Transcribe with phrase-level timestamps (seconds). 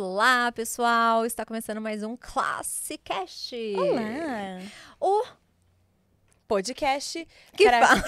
[0.00, 1.26] Olá, pessoal!
[1.26, 3.52] Está começando mais um Classicast.
[3.76, 4.62] Olá!
[5.00, 5.26] O
[6.46, 7.26] Podcast.
[7.56, 8.04] que Cara, fa-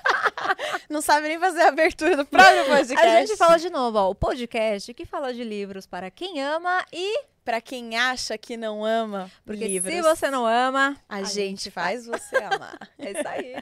[0.88, 3.04] Não sabe nem fazer a abertura do próprio podcast.
[3.06, 6.82] A gente fala de novo, ó, o podcast que fala de livros para quem ama
[6.90, 11.70] e Pra quem acha que não ama porque livros, se você não ama, a, gente
[11.70, 12.78] faz você amar.
[12.98, 13.56] é isso aí.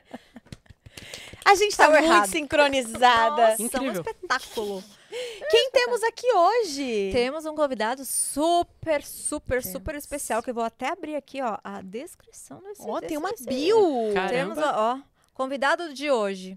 [1.45, 2.29] A gente tá Tava muito errado.
[2.31, 3.49] sincronizada.
[3.49, 3.93] Nossa, um Incrível.
[4.07, 4.85] espetáculo.
[5.51, 7.11] Quem temos aqui hoje?
[7.13, 10.05] Temos um convidado super, super, super Temos.
[10.05, 14.15] especial que eu vou até abrir aqui, ó, a descrição desse Ó, tem uma bio.
[14.15, 14.29] Cara.
[14.31, 14.81] Temos, Caramba.
[14.81, 14.99] ó,
[15.35, 16.57] convidado de hoje,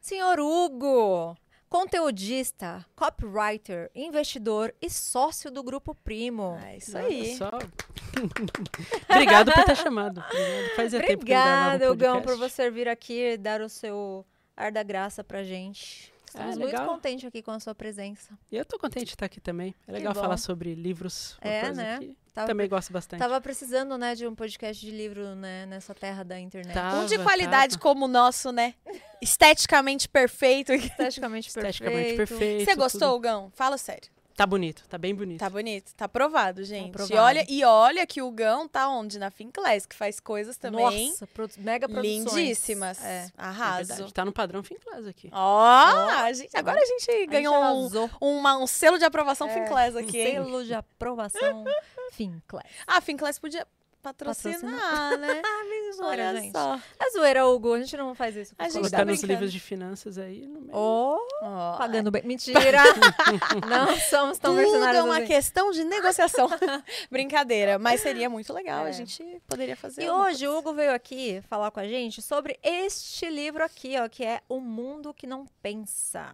[0.00, 1.36] senhor Hugo,
[1.68, 6.58] conteudista, copywriter, investidor e sócio do Grupo Primo.
[6.64, 7.36] É isso Olha aí.
[7.36, 7.50] só.
[9.10, 10.24] Obrigado por ter chamado.
[10.26, 10.76] Obrigado.
[10.76, 14.24] Fazia tempo que eu não Obrigada, Hugão, por você vir aqui e dar o seu
[14.56, 16.13] ar da graça pra gente.
[16.34, 18.36] Estamos Ah, muito contentes aqui com a sua presença.
[18.50, 19.72] E eu tô contente de estar aqui também.
[19.86, 21.38] É legal falar sobre livros.
[21.40, 21.98] uma É, coisa né?
[22.00, 23.20] que Tava, também gosto bastante.
[23.20, 26.74] tava precisando, né, de um podcast de livro, né, nessa terra da internet.
[26.74, 26.94] Tá.
[26.94, 27.82] Um de Tava, qualidade tava.
[27.82, 28.74] como o nosso, né?
[29.22, 30.72] Esteticamente perfeito.
[30.72, 31.68] Esteticamente perfeito.
[31.70, 32.64] Esteticamente perfeito.
[32.64, 33.20] Você gostou, tudo.
[33.20, 33.52] Gão?
[33.54, 34.10] Fala sério.
[34.36, 35.38] Tá bonito, tá bem bonito.
[35.38, 36.88] Tá bonito, tá aprovado, gente.
[36.90, 37.14] aprovado.
[37.14, 39.16] E, olha, e olha que o Gão tá onde?
[39.16, 42.32] Na Finclass, que faz coisas também Nossa, produ- mega produções.
[42.34, 43.00] lindíssimas.
[43.04, 43.26] É.
[43.26, 43.88] É Arraso.
[43.88, 45.30] verdade, tá no padrão Finclass aqui.
[45.32, 48.10] Ó, a gente- agora a gente A gente ganhou um, arrasou.
[48.20, 50.32] uma- um selo de aprovação É, Finclass aqui, hein?
[50.32, 51.64] Selo de aprovação
[52.10, 52.66] Finclass.
[52.88, 53.64] Ah, Finclass podia
[54.04, 55.40] patrocinar, né?
[56.00, 56.52] Olha, Olha gente.
[56.52, 56.78] só.
[56.98, 57.72] É zoeira, Hugo.
[57.74, 58.54] A gente não faz isso.
[58.58, 58.90] A gente convidado.
[58.90, 59.32] tá Colocando os brincando.
[59.32, 60.76] livros de finanças aí no meio.
[60.76, 62.22] Oh, Ó, pagando bem.
[62.24, 62.82] Mentira!
[63.68, 65.26] não somos tão Tudo é mercenários uma assim.
[65.26, 66.48] questão de negociação.
[67.10, 68.86] Brincadeira, mas seria muito legal.
[68.86, 68.88] É.
[68.88, 70.02] A gente poderia fazer.
[70.02, 74.08] E hoje o Hugo veio aqui falar com a gente sobre este livro aqui, ó,
[74.08, 76.32] que é O Mundo que Não Pensa,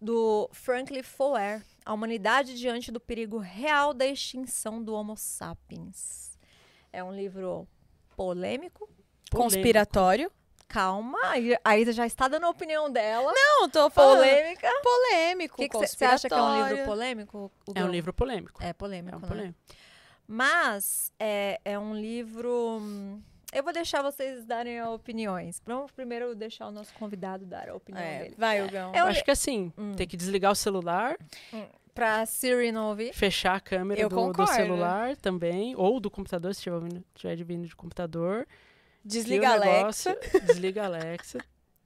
[0.00, 6.31] do Franklin Foer, A Humanidade Diante do Perigo Real da Extinção do Homo Sapiens.
[6.92, 7.66] É um livro
[8.16, 8.88] polêmico.
[9.30, 10.30] conspiratório.
[10.68, 11.18] Calma,
[11.64, 13.30] a Isa já está dando a opinião dela.
[13.34, 14.70] Não, tô falando Polêmica.
[14.82, 15.62] polêmico.
[15.62, 17.52] O que você acha que é um livro polêmico?
[17.74, 18.62] É um livro polêmico.
[18.62, 19.28] É polêmico, É um né?
[19.28, 19.58] polêmico.
[20.26, 22.78] Mas é, é um livro.
[22.80, 23.20] hum,
[23.52, 25.60] Eu vou deixar vocês darem opiniões.
[25.66, 28.34] Vamos primeiro deixar o nosso convidado dar a opinião É, dele.
[28.38, 28.92] vai, Hugão.
[28.94, 29.92] É Eu acho que assim, Hum.
[29.94, 31.18] tem que desligar o celular,
[31.94, 33.12] Pra Siri não ouvir.
[33.12, 37.36] fechar a câmera Eu do, do celular também, ou do computador, se estiver ouvindo- estiver
[37.44, 38.46] vindo de computador.
[39.04, 40.16] Desliga a Alexa.
[40.46, 41.38] Desliga a Alexa.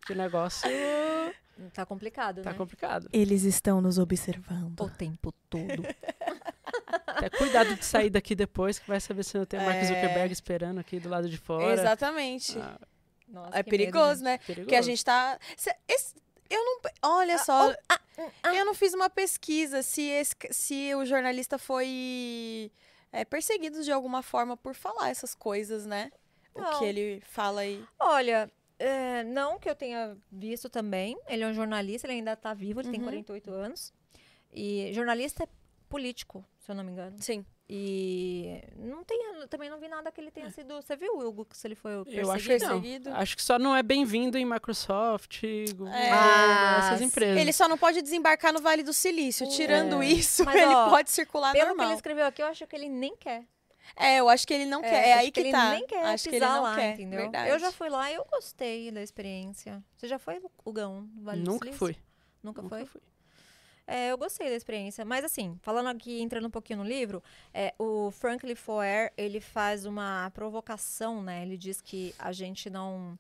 [0.07, 0.69] Que o negócio
[1.73, 2.57] Tá complicado, tá né?
[2.57, 3.09] complicado.
[3.13, 4.79] Eles estão nos observando.
[4.81, 5.83] O tempo todo.
[7.07, 9.85] Até cuidado de sair daqui depois, que vai saber se não tem o Mark É.
[9.87, 11.73] Zuckerberg esperando aqui do lado de fora.
[11.73, 12.59] Exatamente.
[12.59, 12.79] Ah,
[13.27, 14.39] Nossa, é que perigoso, medo, né?
[14.39, 14.65] perigoso.
[14.67, 15.39] Porque a gente tá.
[15.89, 16.15] Esse-
[16.51, 16.81] eu não.
[17.03, 17.75] Olha só.
[18.55, 22.71] Eu não fiz uma pesquisa se, esse- se o jornalista foi
[23.13, 26.11] é, perseguido de alguma forma por falar essas coisas, né?
[26.55, 26.79] O Não.
[26.79, 27.85] que ele fala aí.
[27.99, 31.19] Olha, é, não que eu tenha visto também.
[31.29, 33.07] Ele é um jornalista, ele ainda tá vivo, ele tem Uhum.
[33.07, 33.93] 48 anos.
[34.53, 35.49] E jornalista é
[35.89, 37.17] político, se eu não me engano.
[37.21, 37.45] Sim.
[37.69, 39.19] E não tem,
[39.51, 40.75] também não vi nada que ele tenha sido.
[40.77, 42.65] Você viu, Hugo, que se ele foi Eu acho que perseguido?
[42.75, 42.81] não.
[42.81, 43.11] Perseguido.
[43.15, 45.43] Acho que só não é bem-vindo em Microsoft,
[45.75, 46.79] Google, É.
[46.79, 47.41] essas Ah, empresas.
[47.41, 49.49] Ele só não pode desembarcar no Vale do Silício.
[49.49, 50.07] Tirando É.
[50.07, 51.87] isso, Mas, ele ó, pode circular Pelo que normal.
[51.89, 53.45] ele escreveu aqui, eu acho que ele nem quer.
[53.97, 55.09] É, eu acho que ele não É, quer.
[55.09, 55.71] É aí que, ele tá.
[55.71, 56.95] nem quer acho que ele pisar não lá, quer.
[56.95, 57.21] entendeu?
[57.21, 57.51] Verdade.
[57.51, 59.83] Eu já fui lá e eu gostei da experiência.
[59.97, 61.09] Você já foi, Hugão?
[61.15, 61.79] no Vale do Nunca Silício?
[61.79, 61.97] fui.
[62.43, 62.87] Nunca, Nunca foi?
[62.87, 63.01] fui.
[63.87, 65.05] É, eu gostei da experiência.
[65.05, 67.23] Mas assim, falando aqui, entrando um pouquinho no livro,
[67.55, 71.43] é, o Franklin Foer, ele faz uma provocação, né?
[71.43, 73.19] Ele diz que a gente não...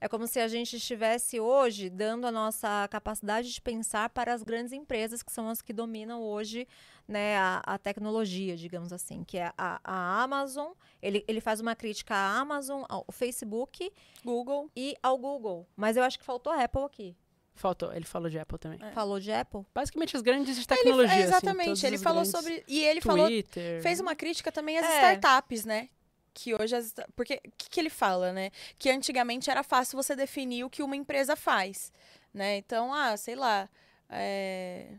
[0.00, 4.42] É como se a gente estivesse hoje dando a nossa capacidade de pensar para as
[4.42, 6.66] grandes empresas, que são as que dominam hoje
[7.06, 10.72] né, a, a tecnologia, digamos assim, que é a, a Amazon.
[11.00, 13.92] Ele, ele faz uma crítica à Amazon, ao Facebook
[14.24, 14.68] Google.
[14.74, 15.68] e ao Google.
[15.76, 17.16] Mas eu acho que faltou a Apple aqui.
[17.54, 18.78] Faltou, ele falou de Apple também.
[18.82, 18.90] É.
[18.92, 19.64] Falou de Apple?
[19.74, 21.12] Basicamente as grandes de Ele, tecnologia.
[21.12, 21.64] é, assim, exatamente.
[21.66, 22.64] todas ele falou sobre.
[22.66, 23.26] E ele falou.
[23.26, 23.82] Twitter.
[23.82, 24.94] Fez uma crítica também às É.
[24.96, 25.88] startups, né?
[26.34, 26.94] Que hoje as.
[27.14, 28.50] Porque o que, que ele fala, né?
[28.78, 31.92] Que antigamente era fácil você definir o que uma empresa faz.
[32.32, 32.56] Né?
[32.56, 33.68] Então, ah, sei lá.
[34.08, 34.94] É...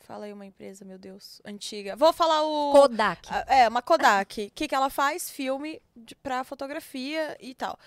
[0.00, 1.40] Fala aí uma empresa, meu Deus.
[1.44, 1.94] Antiga.
[1.94, 2.72] Vou falar o.
[2.72, 3.28] Kodak.
[3.46, 4.46] É, uma Kodak.
[4.46, 5.30] O que, que ela faz?
[5.30, 7.78] Filme de, pra fotografia e tal.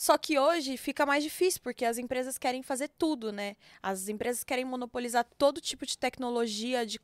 [0.00, 3.54] Só que hoje fica mais difícil, porque as empresas querem fazer tudo, né?
[3.82, 6.98] As empresas querem monopolizar todo tipo de tecnologia, de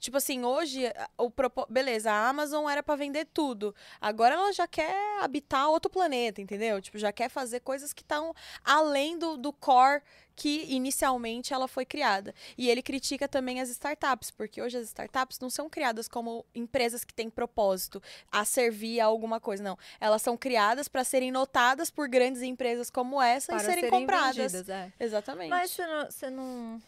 [0.00, 0.82] tipo assim, hoje
[1.16, 3.72] o propo- beleza, a Amazon era para vender tudo.
[4.00, 6.82] Agora ela já quer habitar outro planeta, entendeu?
[6.82, 10.02] Tipo, já quer fazer coisas que estão além do, do core
[10.40, 12.34] que inicialmente ela foi criada.
[12.56, 17.04] E ele critica também as startups, porque hoje as startups não são criadas como empresas
[17.04, 18.02] que têm propósito
[18.32, 19.78] a servir a alguma coisa, não.
[20.00, 24.36] Elas são criadas para serem notadas por grandes empresas como essa para e serem, compradas.
[24.36, 24.92] vendidas, é.
[24.98, 25.50] Exatamente.
[25.50, 26.10] Mas você não.
[26.10, 26.82] Você não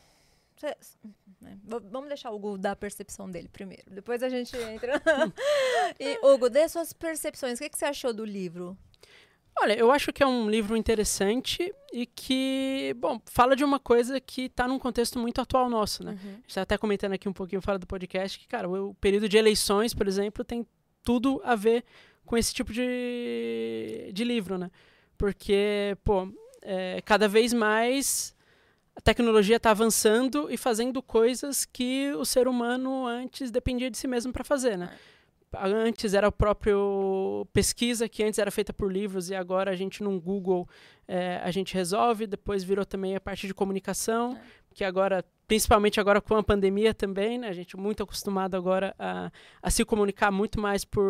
[0.57, 0.77] você-
[1.41, 3.85] né, Vamos deixar o Hugo dar a percepção dele primeiro.
[3.89, 5.01] Depois a gente entra.
[5.99, 7.59] e, Hugo, dê suas percepções.
[7.59, 8.77] O que, que você achou do livro?
[9.59, 14.19] Olha, eu acho que é um livro interessante e que, bom, fala de uma coisa
[14.19, 16.13] que está num contexto muito atual nosso, né?
[16.13, 16.31] Uhum.
[16.31, 18.95] A gente está até comentando aqui um pouquinho fora do podcast que, cara, o, o
[18.95, 20.67] período de eleições, por exemplo, tem
[21.05, 21.85] tudo a ver
[22.25, 24.71] com esse tipo de, de livro, né?
[25.23, 26.29] Porque, pô,
[26.63, 28.35] é, cada vez mais
[28.97, 34.09] a tecnologia está avançando e fazendo coisas que o ser humano antes dependia de si
[34.09, 34.91] mesmo para fazer, né?
[35.55, 40.03] Antes era o próprio pesquisa que antes era feita por livros e agora a gente
[40.03, 40.69] num Google
[41.07, 42.27] é, a gente resolve.
[42.27, 44.37] Depois virou também a parte de comunicação,
[44.75, 47.47] que agora, principalmente agora com a pandemia também, né?
[47.49, 49.31] A gente é muito acostumado agora a,
[49.63, 51.05] a se comunicar muito mais por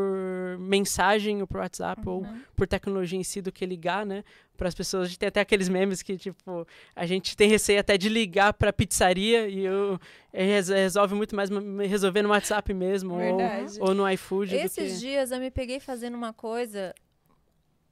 [0.59, 4.25] mensagem ou por WhatsApp ou por tecnologia em si do que ligar, né?
[4.57, 5.05] Para as pessoas.
[5.05, 6.67] A gente tem até aqueles memes que, tipo,
[6.97, 9.97] a gente tem receio até de ligar para pizzaria e eu,
[10.33, 13.39] eh, res- resolve muito mais ma- resolver no WhatsApp mesmo ou,
[13.81, 14.99] ou no iFood Esses que...
[14.99, 16.93] dias eu me peguei fazendo uma coisa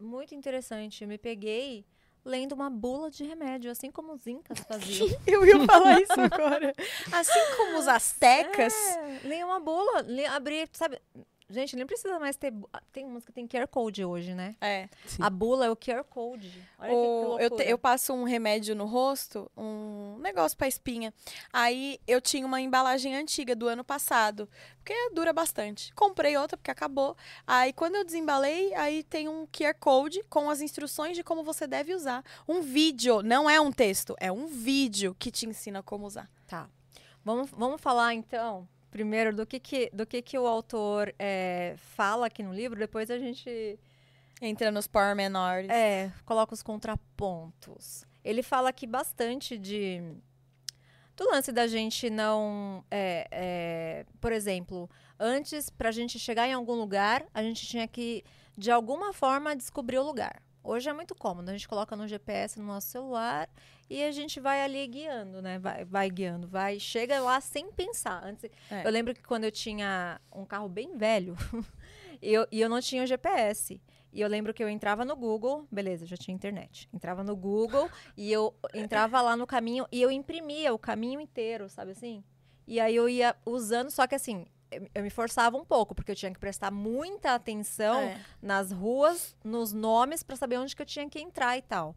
[0.00, 1.02] muito interessante.
[1.04, 1.84] Eu me peguei
[2.24, 5.08] lendo uma bula de remédio, assim como os incas faziam.
[5.26, 6.74] Eu ia falar isso agora.
[7.12, 8.74] Assim como os astecas.
[8.74, 11.00] É, uma bula, li, abri, sabe?
[11.50, 12.54] Gente, nem precisa mais ter.
[12.72, 14.54] ah, Tem umas que tem QR Code hoje, né?
[14.60, 14.88] É.
[15.04, 15.20] Sim.
[15.20, 16.50] A bula é o QR Code.
[16.78, 21.12] Olha que O- eu, te- eu passo um remédio no rosto, um negócio pra espinha.
[21.52, 25.92] Aí eu tinha uma embalagem antiga do ano passado, porque dura bastante.
[25.94, 27.16] Comprei outra porque acabou.
[27.46, 31.66] Aí quando eu desembalei, aí tem um QR Code com as instruções de como você
[31.66, 32.24] deve usar.
[32.46, 36.30] Um vídeo, não é um texto, é um vídeo que te ensina como usar.
[36.46, 36.68] Tá.
[37.24, 42.26] Vamos, vamos falar então, primeiro, do que, que, do que, que o autor é, fala
[42.26, 43.78] aqui no livro, depois a gente
[44.40, 45.68] Entra nos pormenores.
[45.68, 48.04] é, coloca os contrapontos.
[48.24, 50.02] Ele fala aqui bastante de.
[51.16, 52.82] Do lance da gente não.
[52.90, 54.88] é, é, por exemplo,
[55.18, 58.24] antes, pra gente chegar em algum lugar, a gente tinha que,
[58.56, 60.42] de alguma forma, descobrir o lugar.
[60.62, 61.50] Hoje é muito cômodo.
[61.50, 63.48] A gente coloca no GPS no nosso celular
[63.90, 65.58] e a gente vai ali guiando, né?
[65.58, 66.78] Vai, vai guiando, vai.
[66.78, 68.22] Chega lá sem pensar.
[68.24, 68.86] Antes, É.
[68.86, 71.36] Eu lembro que quando eu tinha um carro bem velho
[72.22, 73.80] e eu, e eu não tinha o GPS.
[74.12, 76.88] E eu lembro que eu entrava no Google, beleza, já tinha internet.
[76.92, 81.68] Entrava no Google e eu entrava lá no caminho e eu imprimia o caminho inteiro,
[81.68, 82.22] sabe assim?
[82.66, 84.46] E aí eu ia usando, só que assim,
[84.94, 88.20] eu, me forçava um pouco, porque eu tinha que prestar muita atenção É.
[88.42, 91.94] nas ruas, nos nomes, pra saber onde que eu tinha que entrar e tal.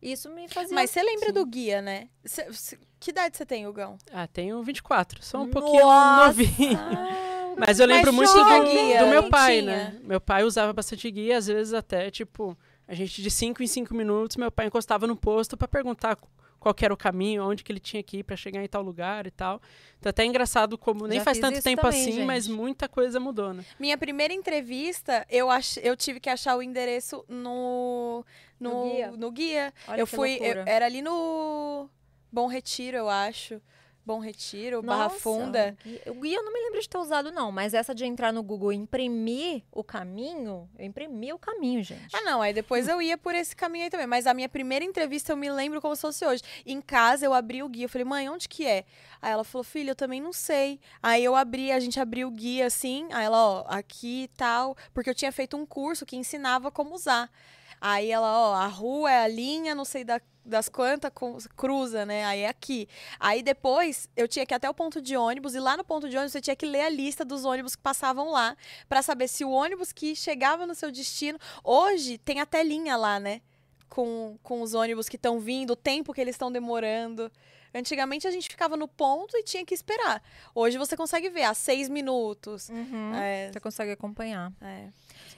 [0.00, 0.74] Isso me fazia.
[0.74, 1.32] Mas você lembra Sim.
[1.32, 2.08] do guia, né?
[2.24, 3.98] Cê- cê- que idade você tem, Hugão?
[4.12, 6.26] Ah, tenho 24, sou um pouquinho Nossa!
[6.26, 6.78] novinho.
[7.58, 9.66] Mas eu lembro Mas muito do, guia, do meu pai, tinha?
[9.90, 10.00] né?
[10.04, 12.56] Meu pai usava bastante guia, às vezes até, tipo,
[12.86, 16.16] a gente de 5 em 5 minutos, meu pai encostava no posto pra perguntar
[16.60, 18.82] qual que era o caminho, onde que ele tinha que ir pra chegar em tal
[18.82, 19.60] lugar e tal.
[19.98, 22.56] Então até é engraçado como nem Já faz tanto tempo também, assim, mas gente.
[22.56, 23.64] muita coisa mudou, né?
[23.78, 25.76] Minha primeira entrevista, eu, ach...
[25.82, 28.24] eu tive que achar o endereço no,
[28.58, 29.10] no, No guia?
[29.12, 29.74] no guia.
[29.86, 31.88] Olha eu que fui, eu- era ali no
[32.32, 33.60] Bom Retiro, eu acho.
[34.08, 35.76] Bom Retiro, Barra Nossa, Funda.
[35.84, 37.52] o guia- O guia eu não me lembro de ter usado, não.
[37.52, 42.16] Mas essa de entrar no Google e imprimir o caminho, eu imprimi o caminho, gente.
[42.16, 44.06] Ah, não, aí depois eu ia por esse caminho aí também.
[44.06, 46.42] Mas a minha primeira entrevista eu me lembro como se fosse hoje.
[46.64, 48.86] Em casa eu abri o guia, eu falei, mãe, onde que é?
[49.20, 50.80] Aí ela falou, filha, eu também não sei.
[51.02, 54.74] Aí eu abri, a gente abriu o guia assim, aí ela, ó, aqui e tal.
[54.94, 57.30] Porque eu tinha feito um curso que ensinava como usar.
[57.80, 61.12] Aí ela, ó, a rua é a linha, não sei da- das quantas,
[61.56, 62.24] cruza, né?
[62.24, 62.88] Aí é aqui.
[63.20, 66.08] Aí depois eu tinha que ir até o ponto de ônibus, e lá no ponto
[66.08, 68.56] de ônibus você tinha que ler a lista dos ônibus que passavam lá,
[68.88, 71.38] pra saber se o ônibus que chegava no seu destino.
[71.62, 73.42] Hoje tem a telinha lá, né?
[73.90, 77.30] Com, com os ônibus que estão vindo, o tempo que eles estão demorando.
[77.74, 80.22] Antigamente a gente ficava no ponto e tinha que esperar.
[80.54, 82.70] Hoje você consegue ver, há seis minutos.
[82.70, 83.14] Uhum.
[83.14, 84.50] É, Você consegue acompanhar.
[84.62, 84.88] é.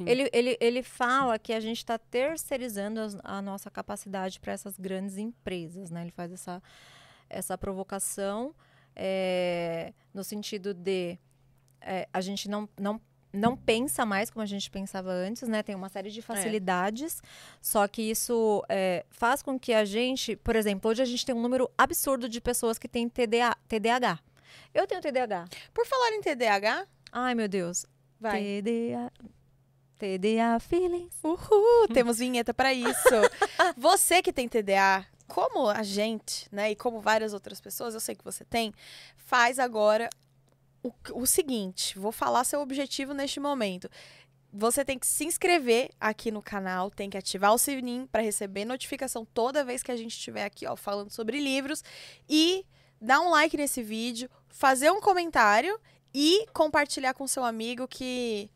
[0.04, 0.08] Sim.
[0.10, 4.78] Ele, ele, ele fala que a gente está terceirizando as- a nossa capacidade para essas
[4.78, 6.02] grandes empresas, né?
[6.02, 6.62] Ele faz essa,
[7.28, 8.54] essa provocação
[8.96, 11.18] é, no sentido de
[11.80, 13.00] é, a gente não, não
[13.32, 15.62] não pensa mais como a gente pensava antes, né?
[15.62, 17.22] Tem uma série de facilidades,
[17.62, 21.32] só que isso é, faz com que a gente, por exemplo, hoje a gente tem
[21.32, 24.18] um número absurdo de pessoas que têm TDA, TDAH.
[24.74, 25.44] Eu tenho TDAH.
[25.72, 27.86] Por falar em TDAH, Ai, meu Deus.
[28.18, 28.42] vai.
[28.62, 29.12] TDA.
[30.00, 31.12] TDA feelings.
[31.22, 32.88] Uhul, temos vinheta pra isso.
[33.76, 38.14] você que tem TDA, como a gente, né, e como várias outras pessoas, eu sei
[38.14, 38.72] que você tem,
[39.18, 40.08] faz agora
[40.82, 43.90] o, o seguinte, vou falar seu objetivo neste momento.
[44.50, 48.64] Você tem que se inscrever aqui no canal, tem que ativar o sininho para receber
[48.64, 51.84] notificação toda vez que a gente estiver aqui, ó, falando sobre livros
[52.26, 52.64] e
[52.98, 55.78] dar um like nesse vídeo, fazer um comentário
[56.12, 58.50] e compartilhar com seu amigo que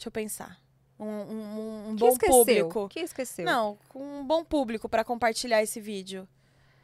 [0.00, 0.58] Deixa eu pensar.
[0.98, 2.34] Um, um, um bom esqueceu?
[2.34, 2.88] público.
[2.88, 3.44] Que esqueceu?
[3.44, 6.26] Não, com um bom público para compartilhar esse vídeo.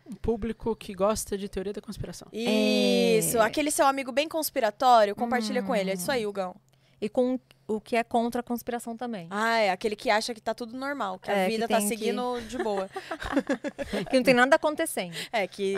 [0.06, 2.28] Um público que gosta de teoria da conspiração.
[2.30, 3.40] Isso, É.
[3.40, 5.90] aquele seu amigo bem conspiratório, compartilha com ele.
[5.90, 5.96] É Hum.
[5.96, 6.54] isso aí, Hugão.
[7.00, 7.38] E com
[7.68, 9.26] o que é contra a conspiração também.
[9.30, 11.78] Ah, é aquele que acha que tá tudo normal, que a É, que vida tá
[11.80, 12.88] que- seguindo de boa.
[14.08, 15.14] Que não tem nada acontecendo.
[15.32, 15.74] É que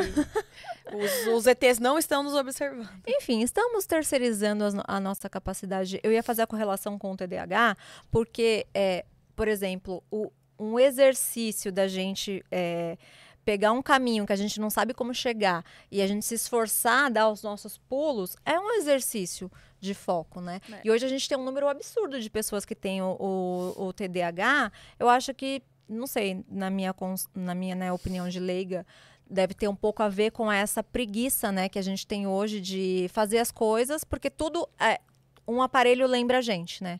[0.92, 2.88] os, os ETs não estão nos observando.
[3.06, 5.98] Enfim, estamos terceirizando no- a nossa capacidade.
[6.02, 7.76] Eu ia fazer a correlação com o TDAH,
[8.10, 12.96] porque, é, por exemplo, o- um exercício da gente é,
[13.44, 17.06] pegar um caminho que a gente não sabe como chegar e a gente se esforçar
[17.06, 20.60] a dar os nossos pulos é um exercício de foco, né?
[20.72, 20.80] É.
[20.84, 23.92] E hoje a gente tem um número absurdo de pessoas que têm o, o- o
[23.92, 24.72] TDAH.
[24.98, 26.94] Eu acho que, não sei, na minha,
[27.34, 28.86] na minha né, opinião de leiga,
[29.30, 32.60] deve ter um pouco a ver com essa preguiça, né, que a gente tem hoje
[32.60, 34.98] de fazer as coisas, porque tudo é
[35.46, 36.98] um aparelho lembra a gente, né?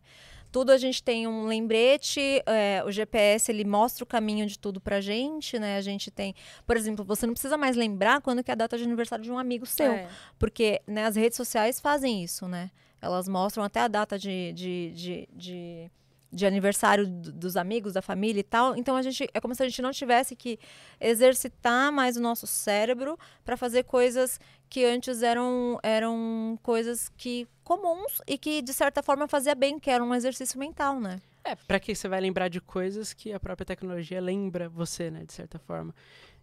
[0.50, 4.81] Tudo a gente tem um lembrete, é, o GPS ele mostra o caminho de tudo
[4.81, 5.76] pra gente, né?
[5.76, 6.35] A gente tem,
[6.67, 9.31] por exemplo, você não precisa mais lembrar quando que é a data de aniversário de
[9.31, 10.09] um amigo seu, É.
[10.38, 12.71] porque né, as redes sociais fazem isso, né?
[13.00, 15.90] Elas mostram até a data de, de, de, de,
[16.33, 18.77] de aniversário do- dos amigos, da família e tal.
[18.77, 20.59] Então a gente é como se a gente não tivesse que
[21.01, 28.21] exercitar mais o nosso cérebro para fazer coisas que antes eram, eram coisas que comuns
[28.27, 31.21] e que de certa forma fazia bem, que era um exercício mental, né?
[31.45, 35.25] É, pra que você vai lembrar de coisas que a própria tecnologia lembra você, né,
[35.25, 35.95] de certa forma.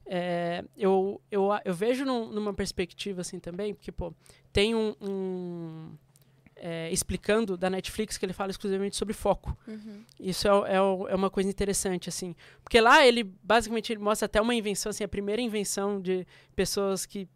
[0.07, 4.13] É, eu, eu, eu vejo num- numa perspectiva assim também, porque, pô,
[4.53, 5.91] tem um, um,
[6.55, 9.57] é, explicando da Netflix que ele fala exclusivamente sobre foco.
[9.67, 10.03] Uhum.
[10.19, 12.35] Isso é, é, é uma coisa interessante, assim.
[12.63, 17.05] Porque lá ele, basicamente, ele mostra até uma invenção, assim, a primeira invenção de pessoas
[17.05, 17.27] que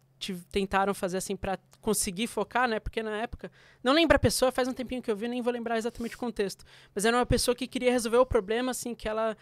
[0.50, 2.78] tentaram fazer, assim, para conseguir focar, né?
[2.78, 3.50] Porque na época,
[3.82, 6.18] não lembro a pessoa, faz um tempinho que eu vi, nem vou lembrar exatamente o
[6.18, 6.64] contexto.
[6.94, 9.36] Mas era uma pessoa que queria resolver o problema, assim, que ela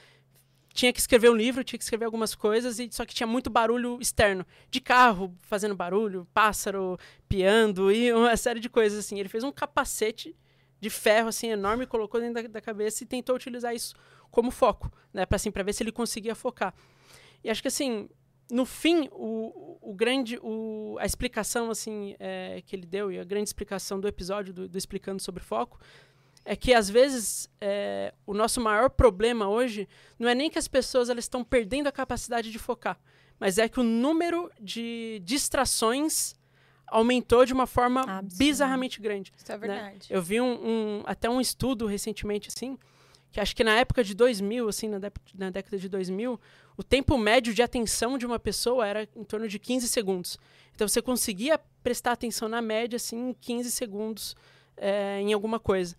[0.78, 3.50] tinha que escrever um livro, tinha que escrever algumas coisas, e só que tinha muito
[3.50, 4.46] barulho externo.
[4.70, 6.96] De carro fazendo barulho, pássaro
[7.28, 9.18] piando e uma série de coisas, assim.
[9.18, 10.36] Ele fez um capacete
[10.80, 13.96] de ferro, assim, enorme, colocou dentro da, da cabeça e tentou utilizar isso
[14.30, 15.26] como foco, né?
[15.26, 16.72] Pra, assim, pra ver se ele conseguia focar.
[17.42, 18.08] E acho que, assim,
[18.48, 23.24] no fim, o, o grande, o, a explicação, assim, é, que ele deu, e a
[23.24, 25.80] grande explicação do episódio, do, do Explicando sobre Foco,
[26.50, 29.86] é que, às vezes, é, o nosso maior problema hoje
[30.18, 32.98] não é nem que as pessoas elas estão perdendo a capacidade de focar,
[33.38, 36.34] mas é que o número de distrações
[36.86, 38.38] aumentou de uma forma Absurdo.
[38.38, 39.30] bizarramente grande.
[39.36, 39.66] Isso é né?
[39.68, 40.06] verdade.
[40.08, 42.78] Eu vi um, um- até um estudo recentemente, assim,
[43.30, 44.98] que acho que na época de 2000, assim, na,
[45.34, 46.40] na década de 2000,
[46.78, 50.38] o tempo médio de atenção de uma pessoa era em torno de 15 segundos.
[50.74, 54.34] Então você conseguia prestar atenção na média, assim, em 15 segundos
[54.78, 55.94] eh, em alguma coisa.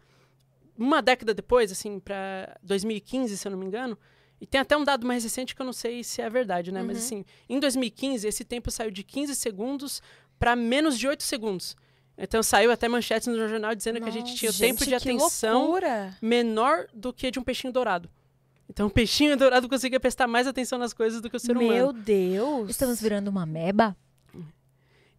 [0.79, 3.98] Uma década depois, assim, para 2015, se eu não me engano,
[4.39, 6.81] e tem até um dado mais recente que eu não sei se é verdade, né?
[6.81, 7.03] Mas Uhum.
[7.03, 10.01] assim, em 2015, esse tempo saiu de 15 segundos
[10.39, 11.75] para menos de 8 segundos.
[12.17, 15.63] Então saiu até manchetes no jornal dizendo que a gente tinha o tempo de atenção
[15.63, 16.17] loucura.
[16.21, 18.09] menor do que de um peixinho dourado.
[18.69, 21.74] Então o peixinho dourado conseguia prestar mais atenção nas coisas do que o ser humano.
[21.74, 22.69] Meu Deus.
[22.69, 23.95] Estamos virando uma meba?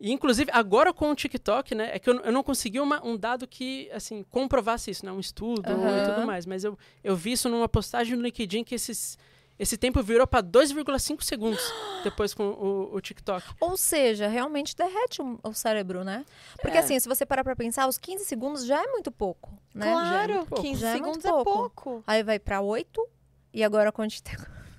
[0.00, 1.90] E, inclusive, agora com o TikTok, né?
[1.94, 5.12] É que eu, eu não consegui uma- um dado que, assim, comprovasse isso, né?
[5.12, 6.02] Um estudo e Aham.
[6.06, 6.46] tudo mais.
[6.46, 9.18] Mas eu, eu vi isso numa postagem no LinkedIn que esses,
[9.58, 11.62] esse tempo virou para 2,5 segundos
[12.02, 13.46] depois com o, o TikTok.
[13.60, 16.24] Ou seja, realmente derrete o, o cérebro, né?
[16.62, 16.80] Porque É.
[16.80, 19.84] assim, se você parar pra pensar, os 15 segundos já é muito pouco, né?
[19.84, 20.62] Já é Claro, muito pouco.
[20.64, 21.52] 15 Já é muito segundos é pouco.
[21.52, 22.04] pouco.
[22.06, 23.06] Aí vai pra 8
[23.52, 24.22] e agora quando te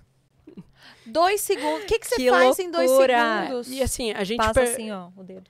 [1.05, 1.83] Dois segundos.
[1.83, 3.41] O que, que você Que faz em dois loucura.
[3.43, 3.71] segundos?
[3.71, 4.37] E assim, a gente.
[4.37, 5.49] passa per- assim, ó, o dedo.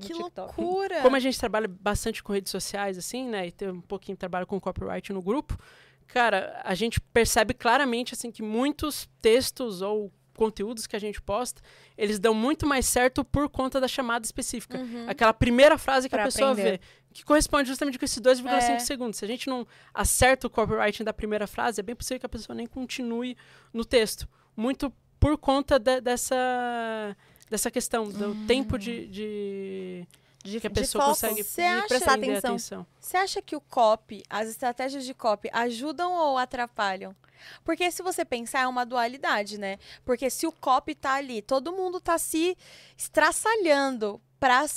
[0.00, 0.60] que TikTok.
[0.60, 1.00] loucura.
[1.02, 3.46] Como a gente trabalha bastante com redes sociais, assim, né?
[3.46, 5.56] E tem um pouquinho de trabalho com copyright no grupo,
[6.06, 11.62] cara, a gente percebe claramente, assim, que muitos textos ou conteúdos que a gente posta,
[11.96, 14.76] eles dão muito mais certo por conta da chamada específica.
[14.76, 15.06] Uhum.
[15.08, 16.72] Aquela primeira frase que Pra a pessoa aprender.
[16.72, 16.80] vê,
[17.14, 18.78] que corresponde justamente com esses 2,5 É.
[18.80, 19.18] segundos.
[19.18, 22.28] Se a gente não acerta o copywriting da primeira frase, é bem possível que a
[22.28, 23.34] pessoa nem continue
[23.72, 24.28] no texto.
[24.56, 26.36] Muito por conta de- dessa,
[27.50, 28.46] dessa questão do Hum.
[28.46, 30.06] tempo de, de-
[30.44, 32.86] De, que a de pessoa foco, consegue Você de acha- prestar atenção.
[33.00, 37.14] Você acha que o copy, as estratégias de copy, ajudam ou atrapalham?
[37.64, 39.78] Porque se você pensar, é uma dualidade, né?
[40.04, 42.56] Porque se o copy tá ali, todo mundo tá se
[42.96, 44.20] estraçalhando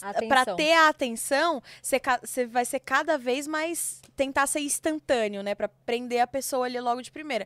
[0.02, 0.56] Atenção.
[0.56, 5.54] ter a atenção, você, vai ser cada vez mais tentar ser instantâneo, né?
[5.54, 7.46] Pra prender a pessoa ali logo de primeira.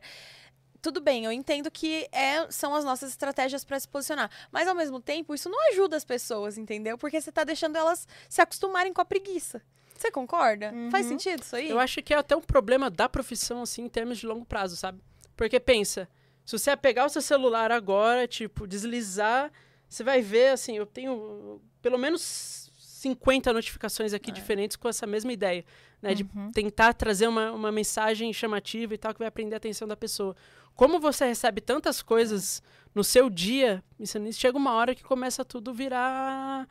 [0.84, 4.30] Tudo bem, eu entendo que é, são as nossas estratégias pra se posicionar.
[4.52, 6.98] Mas ao mesmo tempo, isso não ajuda as pessoas, entendeu?
[6.98, 9.62] Porque você tá deixando elas se acostumarem com a preguiça.
[9.96, 10.74] Você concorda?
[10.90, 11.12] Faz Uhum.
[11.12, 11.70] sentido isso aí?
[11.70, 14.76] Eu acho que é até um problema da profissão, assim, em termos de longo prazo,
[14.76, 15.00] sabe?
[15.34, 16.06] Porque pensa,
[16.44, 19.50] se você pegar o seu celular agora, tipo, deslizar,
[19.88, 24.34] você vai ver, assim, eu tenho pelo menos 50 notificações aqui É.
[24.34, 25.64] diferentes com essa mesma ideia,
[26.02, 26.12] né?
[26.12, 26.50] De Uhum.
[26.52, 30.36] tentar trazer uma, uma mensagem chamativa e tal, que vai prender a atenção da pessoa.
[30.74, 32.62] Como você recebe tantas coisas
[32.94, 36.68] no seu dia, isso chega uma hora que começa tudo virar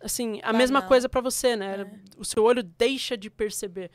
[0.00, 0.88] assim, a mesma Banal.
[0.88, 1.80] coisa pra você, né?
[1.82, 1.86] É.
[2.20, 3.90] O seu olho deixa de perceber.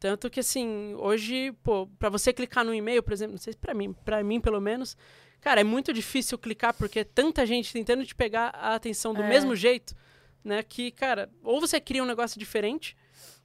[0.00, 3.58] Tanto que assim, hoje, pô, para você clicar no e-mail, por exemplo, não sei se
[3.58, 4.96] para mim, para mim pelo menos,
[5.40, 9.22] cara, é muito difícil clicar porque é tanta gente tentando te pegar a atenção do
[9.22, 9.28] É.
[9.28, 9.94] mesmo jeito,
[10.42, 12.96] né, que, cara, ou você cria um negócio diferente,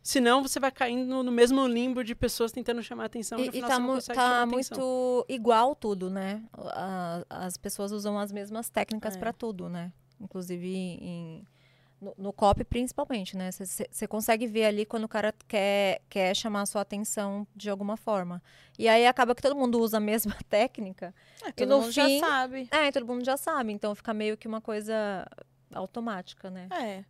[0.04, 3.58] senão você vai caindo no, mesmo limbo de pessoas tentando chamar a atenção e, E,
[3.60, 6.44] e tá, mu- tá muito igual tudo, né?
[6.54, 9.20] A- as pessoas usam as mesmas técnicas É.
[9.20, 9.92] pra tudo, né?
[10.20, 11.44] Inclusive em,
[12.02, 13.50] no, no copy principalmente, né?
[13.52, 17.96] Você consegue ver ali quando o cara quer, quer chamar a sua atenção de alguma
[17.98, 18.42] forma.
[18.78, 21.14] E aí acaba que todo mundo usa a mesma técnica.
[21.44, 22.68] É, E todo no mundo fim- já sabe.
[22.72, 23.72] É, todo mundo já sabe.
[23.74, 25.26] Então fica meio que uma coisa
[25.74, 26.68] automática, né?
[26.72, 27.04] É.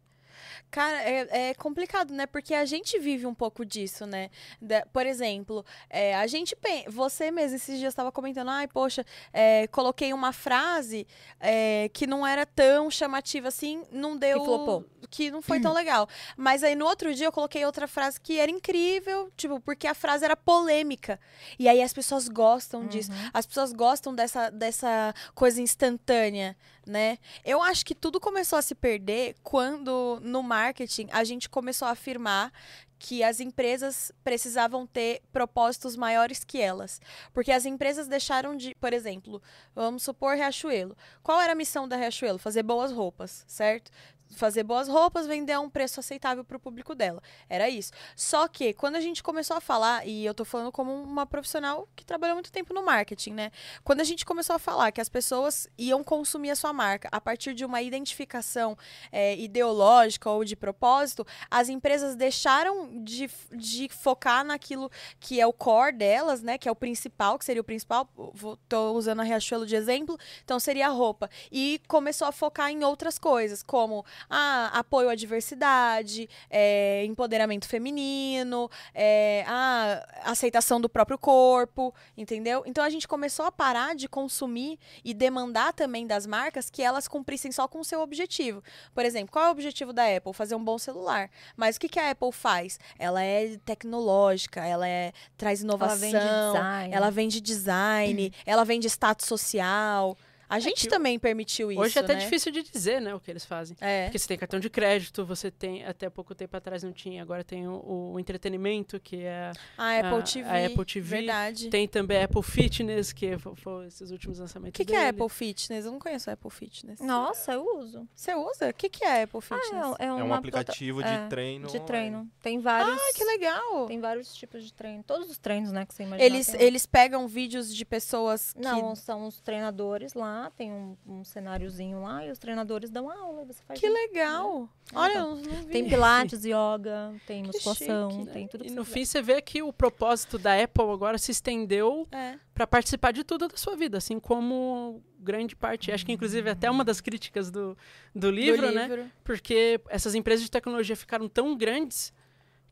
[0.71, 2.25] Cara, é, é complicado, né?
[2.25, 4.29] Porque a gente vive um pouco disso, né?
[4.61, 6.55] Da- por exemplo, é, a gente
[6.87, 11.07] você mesmo esses dias estava comentando, ai, poxa, é, coloquei uma frase
[11.39, 14.43] é, que não era tão chamativa assim, não deu.
[14.43, 14.85] flopou.
[15.09, 16.07] Que não foi tão legal.
[16.37, 19.93] Mas aí no outro dia eu coloquei outra frase que era incrível, tipo, porque a
[19.95, 21.19] frase era polêmica.
[21.57, 23.11] E aí as pessoas gostam disso.
[23.11, 23.29] Uhum.
[23.33, 26.55] As pessoas gostam dessa, dessa coisa instantânea,
[26.89, 27.17] né?
[27.45, 31.91] Eu acho que tudo começou a se perder quando, no marketing, a gente começou a
[31.91, 32.51] afirmar
[32.97, 36.99] que as empresas precisavam ter propósitos maiores que elas.
[37.33, 39.41] Porque as empresas deixaram de, por exemplo,
[39.73, 40.97] vamos supor Riachuelo.
[41.23, 42.37] Qual era a missão da Riachuelo?
[42.37, 43.89] Fazer boas roupas, certo?
[44.31, 47.21] Fazer boas roupas, vender a um preço aceitável para o público dela.
[47.49, 47.91] Era isso.
[48.15, 51.87] Só que, quando a gente começou a falar, e eu tô falando como uma profissional
[51.95, 53.51] que trabalhou muito tempo no marketing, né?
[53.83, 57.19] Quando a gente começou a falar que as pessoas iam consumir a sua marca a
[57.19, 58.77] partir de uma identificação
[59.11, 65.53] é, ideológica ou de propósito, as empresas deixaram de, de focar naquilo que é o
[65.53, 66.57] core delas, né?
[66.57, 68.07] Que é o principal, que seria o principal.
[68.15, 71.29] Vou, tô usando a Riachuelo de exemplo, então seria a roupa.
[71.51, 78.69] E começou a focar em outras coisas, como ah, apoio à diversidade, é, empoderamento feminino,
[78.93, 82.63] é, a aceitação do próprio corpo, entendeu?
[82.65, 87.07] Então a gente começou a parar de consumir e demandar também das marcas que elas
[87.07, 88.63] cumprissem só com o seu objetivo.
[88.93, 90.33] Por exemplo, qual é o objetivo da Apple?
[90.33, 91.29] Fazer um bom celular.
[91.55, 92.79] Mas o que, que a Apple faz?
[92.97, 96.93] Ela é tecnológica, ela é, traz Ela inovação, vende design.
[96.95, 100.17] ela vende design, ela vende status social.
[100.49, 102.19] A gente que também permitiu isso, Hoje é até né?
[102.21, 103.77] difícil de dizer, né, o que eles fazem.
[103.79, 104.05] É.
[104.05, 107.43] Porque você tem cartão de crédito, você tem, até pouco tempo atrás não tinha, agora
[107.43, 110.49] tem o, o entretenimento, que é A Apple a- TV.
[110.49, 111.69] a Apple TV, Verdade.
[111.69, 115.09] Tem também a Apple Fitness, que fo- foram esses últimos O lançamentos que, que é.
[115.09, 115.85] Apple Fitness?
[115.85, 116.99] Eu não conheço a Apple Fitness.
[116.99, 118.07] Nossa, eu uso.
[118.15, 118.69] Você usa?
[118.69, 119.69] O que, que é Apple Fitness?
[119.73, 121.67] Ah, é, É um aplicativo de é, treino.
[121.67, 122.29] De treino.
[122.41, 122.95] Tem vários.
[122.99, 123.85] Ah, que legal!
[123.85, 125.03] Tem vários tipos de treino.
[125.03, 126.23] Todos os treinos, né, que você imagina.
[126.25, 128.59] Eles, tem eles pegam vídeos de pessoas que...
[128.61, 133.43] Não, são os treinadores lá, tem um, um cenáriozinho lá e os treinadores dão aula.
[133.45, 133.95] Você faz Que isso.
[133.95, 134.69] legal!
[134.93, 135.29] É, Olha, então.
[135.29, 135.65] eu não, vi.
[135.65, 138.31] Tem pilates, yoga, tem Que musculação, chique.
[138.31, 141.31] tem tudo que E no fim você vê que o propósito da Apple agora se
[141.31, 142.37] estendeu É.
[142.53, 145.91] para participar de tudo da sua vida, assim como grande parte.
[145.91, 147.75] Acho que inclusive até uma das críticas do,
[148.13, 148.87] do livro, do né?
[148.87, 149.11] livro.
[149.23, 152.13] Porque essas empresas de tecnologia ficaram tão grandes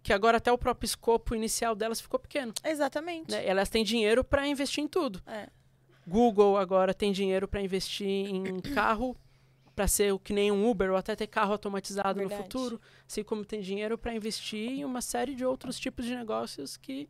[0.03, 2.53] que agora até o próprio escopo inicial delas ficou pequeno.
[2.63, 3.29] Exatamente.
[3.29, 3.45] né?
[3.45, 5.21] Elas têm dinheiro para investir em tudo.
[5.27, 5.49] É.
[6.07, 9.15] Google agora tem dinheiro para investir em carro,
[9.75, 12.39] para ser o que nem um Uber ou até ter carro automatizado Verdade.
[12.39, 16.15] no futuro, assim como tem dinheiro para investir em uma série de outros tipos de
[16.15, 17.09] negócios que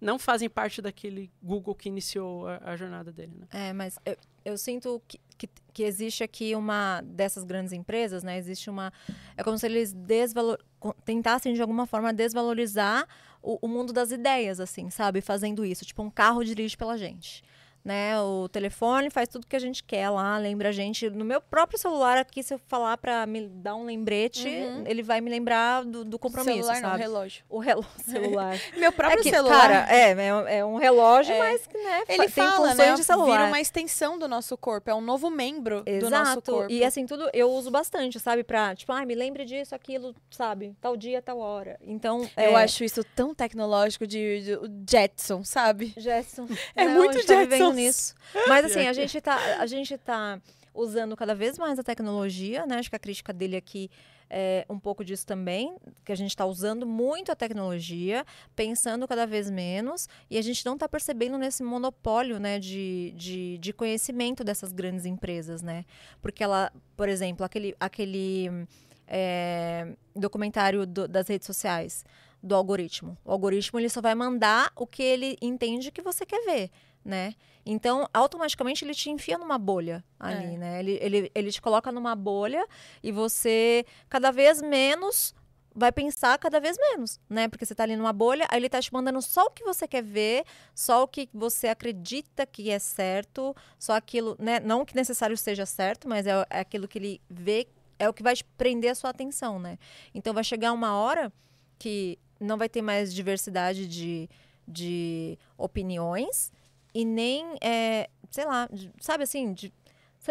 [0.00, 3.32] não fazem parte daquele Google que iniciou a, a jornada dele.
[3.36, 3.46] Né?
[3.52, 8.38] É, mas eu, eu sinto que, que, que existe aqui uma dessas grandes empresas, né?
[8.38, 8.92] Existe uma.
[9.36, 10.58] É como se eles desvalor,
[11.04, 13.06] tentassem de alguma forma desvalorizar
[13.42, 15.20] o, o mundo das ideias, assim, sabe?
[15.20, 15.84] Fazendo isso.
[15.84, 17.42] Tipo, um carro dirige pela gente.
[17.88, 21.08] Né, o telefone faz tudo que a gente quer lá, lembra a gente.
[21.08, 24.84] No meu próprio celular aqui, se eu falar pra me dar um lembrete, Uhum.
[24.86, 27.02] ele vai me lembrar do, do compromisso, celular não, sabe?
[27.02, 27.44] relógio.
[27.48, 28.58] O relógio celular.
[28.76, 29.58] Meu próprio é que, celular.
[29.58, 31.38] Cara, é, é, um- é um relógio, É.
[31.38, 32.94] mas né, ele tem fala, funções né?
[32.94, 33.30] de celular.
[33.38, 36.52] Vira uma extensão do nosso corpo, é um novo membro do nosso Exato.
[36.52, 36.70] corpo.
[36.70, 38.44] E assim, tudo eu uso bastante, sabe?
[38.44, 40.76] Pra, tipo, ai, me lembre disso, aquilo, sabe?
[40.78, 41.78] Tal dia, tal hora.
[41.80, 42.28] Então.
[42.36, 45.94] Eu é, acho isso tão tecnológico de, de o Jetson, sabe?
[45.96, 46.46] Jetson.
[46.76, 47.34] É Não, muito gente tá.
[47.78, 48.14] Nisso.
[48.48, 48.94] Mas assim, a é.
[48.94, 50.40] gente tá, a gente tá
[50.74, 52.76] usando cada vez mais a tecnologia, né?
[52.78, 53.90] Acho que a crítica dele aqui
[54.30, 59.26] é um pouco disso também, que a gente está usando muito a tecnologia, pensando cada
[59.26, 64.44] vez menos, e a gente não está percebendo nesse monopólio, né, de, de, de conhecimento
[64.44, 65.84] dessas grandes empresas, né?
[66.20, 68.66] Porque ela, por exemplo, aquele, aquele
[69.06, 72.04] é, documentário do- das redes sociais
[72.42, 73.16] do algoritmo.
[73.24, 76.70] O algoritmo ele só vai mandar o que ele entende que você quer ver,
[77.08, 77.32] né?
[77.64, 80.58] Então, automaticamente ele te enfia numa bolha ali, É.
[80.58, 80.78] né?
[80.80, 82.66] Ele, ele, ele te coloca numa bolha
[83.02, 85.34] e você cada vez menos
[85.74, 87.48] vai pensar cada vez menos, né?
[87.48, 89.88] Porque você tá ali numa bolha, aí ele tá te mandando só o que você
[89.88, 90.44] quer ver,
[90.74, 94.60] só o que você acredita que é certo, só aquilo, né?
[94.60, 97.68] Não que necessário seja certo, mas é, é aquilo que ele vê,
[97.98, 99.78] é o que vai te prender a sua atenção, né?
[100.14, 101.32] Então vai chegar uma hora
[101.78, 104.28] que não vai ter mais diversidade de,
[104.66, 106.52] de opiniões
[106.94, 108.68] e nem, é, sei lá,
[109.00, 109.72] sabe assim, de,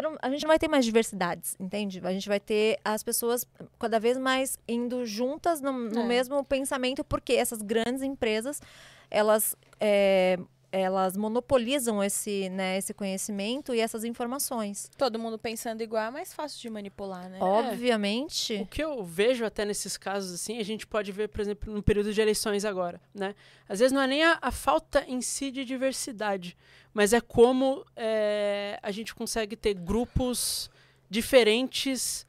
[0.02, 2.00] não- a gente não vai ter mais diversidades, entende?
[2.04, 3.46] A gente vai ter as pessoas
[3.80, 6.04] cada vez mais indo juntas no, no É.
[6.06, 8.62] mesmo pensamento, porque essas grandes empresas,
[9.10, 10.38] elas, é,
[10.78, 14.90] elas monopolizam esse, né, esse conhecimento e essas informações.
[14.98, 17.40] Todo mundo pensando igual é mais fácil de manipular, né?
[17.42, 18.56] Obviamente.
[18.56, 21.82] O que eu vejo até nesses casos, assim, a gente pode ver, por exemplo, no
[21.82, 23.34] período de eleições agora, né?
[23.68, 26.58] Às vezes não é nem a, a falta em si de diversidade,
[26.94, 30.70] mas é como é, a gente consegue ter grupos
[31.10, 32.27] diferentes,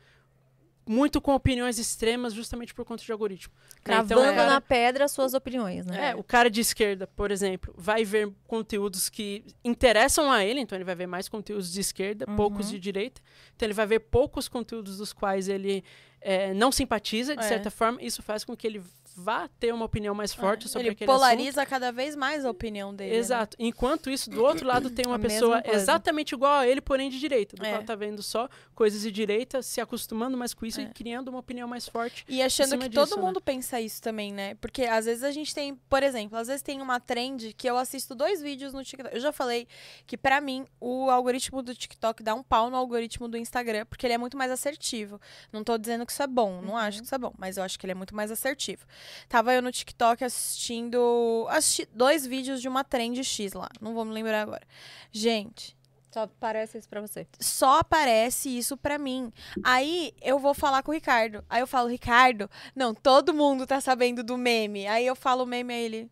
[0.88, 3.52] muito com opiniões extremas, justamente por conta de algoritmo.
[3.54, 3.80] né?
[3.84, 6.10] Cravando Então, o cara- na pedra as suas opiniões, né?
[6.10, 10.76] É, o cara de esquerda, por exemplo, vai ver conteúdos que interessam a ele, então
[10.76, 12.72] ele vai ver mais conteúdos de esquerda, poucos Uhum.
[12.72, 13.20] de direita.
[13.54, 15.84] Então ele vai ver poucos conteúdos dos quais ele
[16.20, 17.48] é, não simpatiza, de É.
[17.48, 18.02] certa forma.
[18.02, 18.82] Isso faz com que ele
[19.18, 22.50] vá ter uma opinião mais forte É, sobre Ele aquele polariza cada vez mais a
[22.50, 23.10] opinião dele.
[23.10, 23.16] né?
[23.16, 23.56] Exato.
[23.58, 27.18] Enquanto isso, do outro lado tem uma A pessoa exatamente igual a ele, porém de
[27.18, 27.70] direita, do É.
[27.72, 30.84] qual tá vendo só coisas de direita, se acostumando mais com isso É.
[30.84, 32.24] e criando uma opinião mais forte.
[32.28, 33.26] E achando que disso, todo né?
[33.26, 34.54] mundo pensa isso também, né?
[34.56, 37.76] Porque às vezes a gente tem, por exemplo, às vezes tem uma trend que eu
[37.76, 39.14] assisto dois vídeos no TikTok.
[39.14, 39.66] Eu já falei
[40.06, 44.06] que pra mim o algoritmo do TikTok dá um pau no algoritmo do Instagram, porque
[44.06, 45.20] ele é muito mais assertivo.
[45.52, 47.64] Não tô dizendo que isso é bom, não acho que isso é bom, mas eu
[47.64, 48.86] acho que ele é muito mais assertivo.
[49.28, 54.04] Tava eu no TikTok assistindo assisti dois vídeos de uma trend X lá, não vou
[54.04, 54.66] me lembrar agora.
[55.12, 55.76] Gente,
[56.12, 57.26] Só parece isso pra você.
[57.40, 59.32] só aparece isso pra mim.
[59.62, 61.44] Aí eu vou falar com o Ricardo.
[61.48, 64.86] Aí eu falo, Ricardo, não, todo mundo tá sabendo do meme.
[64.86, 66.10] Aí eu falo o meme a ele.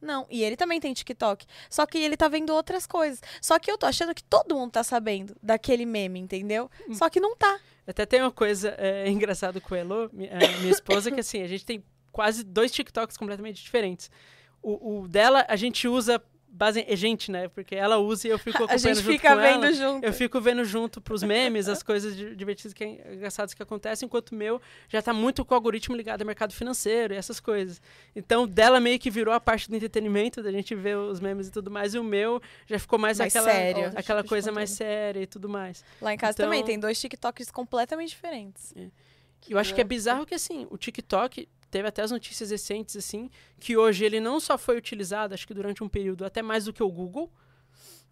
[0.00, 1.46] Não, e ele também tem TikTok.
[1.70, 3.20] Só que ele tá vendo outras coisas.
[3.40, 6.70] Só que eu tô achando que todo mundo tá sabendo daquele meme, entendeu?
[6.92, 7.58] Só que não tá.
[7.86, 11.40] Até tem uma coisa é, engraçada com a Elo, mi- a minha esposa, que assim,
[11.42, 11.82] a gente tem
[12.16, 14.10] quase dois TikToks completamente diferentes.
[14.62, 17.48] O, o dela, a gente usa base a gente, né?
[17.48, 19.72] Porque ela usa e eu fico A acompanhando gente junto fica com vendo ela.
[19.74, 20.06] junto.
[20.06, 24.30] Eu fico vendo junto pros memes, as coisas di- divertidas, que, engraçadas que acontecem, enquanto
[24.30, 27.78] o meu já tá muito com o algoritmo ligado ao mercado financeiro e essas coisas.
[28.14, 31.50] Então, dela meio que virou a parte do entretenimento, da gente ver os memes e
[31.50, 33.92] tudo mais, e o meu já ficou mais, Mais aquela, sério.
[33.94, 35.84] Aquela tipo coisa mais séria e tudo mais.
[36.00, 38.72] Lá em casa Então- também tem dois TikToks completamente diferentes.
[39.48, 43.30] Eu acho que é bizarro que, assim, o TikTok teve até as notícias recentes, assim,
[43.60, 46.72] que hoje ele não só foi utilizado, acho que durante um período, até mais do
[46.72, 47.30] que o Google,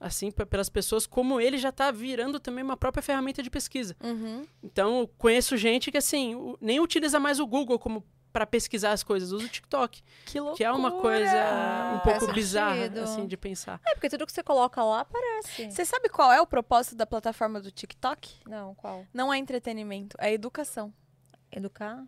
[0.01, 3.97] assim, pe- pelas pessoas, como ele já tá virando também uma própria ferramenta de pesquisa.
[4.03, 4.45] Uhum.
[4.63, 9.05] Então, eu conheço gente que, assim, nem utiliza mais o Google como para pesquisar as
[9.05, 10.57] coisas, usa o TikTok, Que loucura.
[10.57, 12.99] que é uma coisa um pouco faz bizarra, sentido.
[13.01, 13.81] assim, de pensar.
[13.87, 15.71] É, porque tudo que você coloca lá aparece.
[15.71, 18.41] Você sabe qual é o propósito da plataforma do TikTok?
[18.45, 19.07] Não, qual?
[19.15, 20.93] Não é entretenimento, é educação.
[21.55, 22.03] Educar?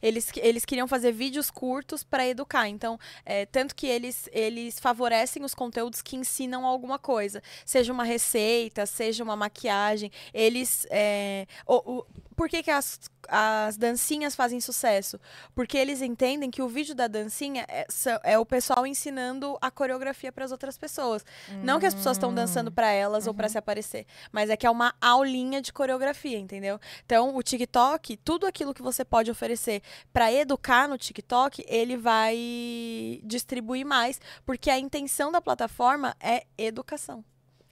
[0.00, 2.68] Eles, eles queriam fazer vídeos curtos para educar.
[2.68, 7.42] Então, é, tanto que eles, eles favorecem os conteúdos que ensinam alguma coisa.
[7.64, 10.10] Seja uma receita, seja uma maquiagem.
[10.32, 10.86] Eles.
[10.90, 15.20] é, o- o- por que, que as, as dancinhas fazem sucesso?
[15.54, 17.86] Porque eles entendem que o vídeo da dancinha é,
[18.24, 21.22] é o pessoal ensinando a coreografia para as outras pessoas.
[21.62, 24.66] Não que as pessoas estão dançando para elas ou para se aparecer, mas é que
[24.66, 26.80] é uma aulinha de coreografia, entendeu?
[27.04, 33.20] Então, o TikTok, tudo aquilo que você pode oferecer para educar no TikTok, ele vai
[33.24, 37.24] distribuir mais, porque a intenção da plataforma é educação.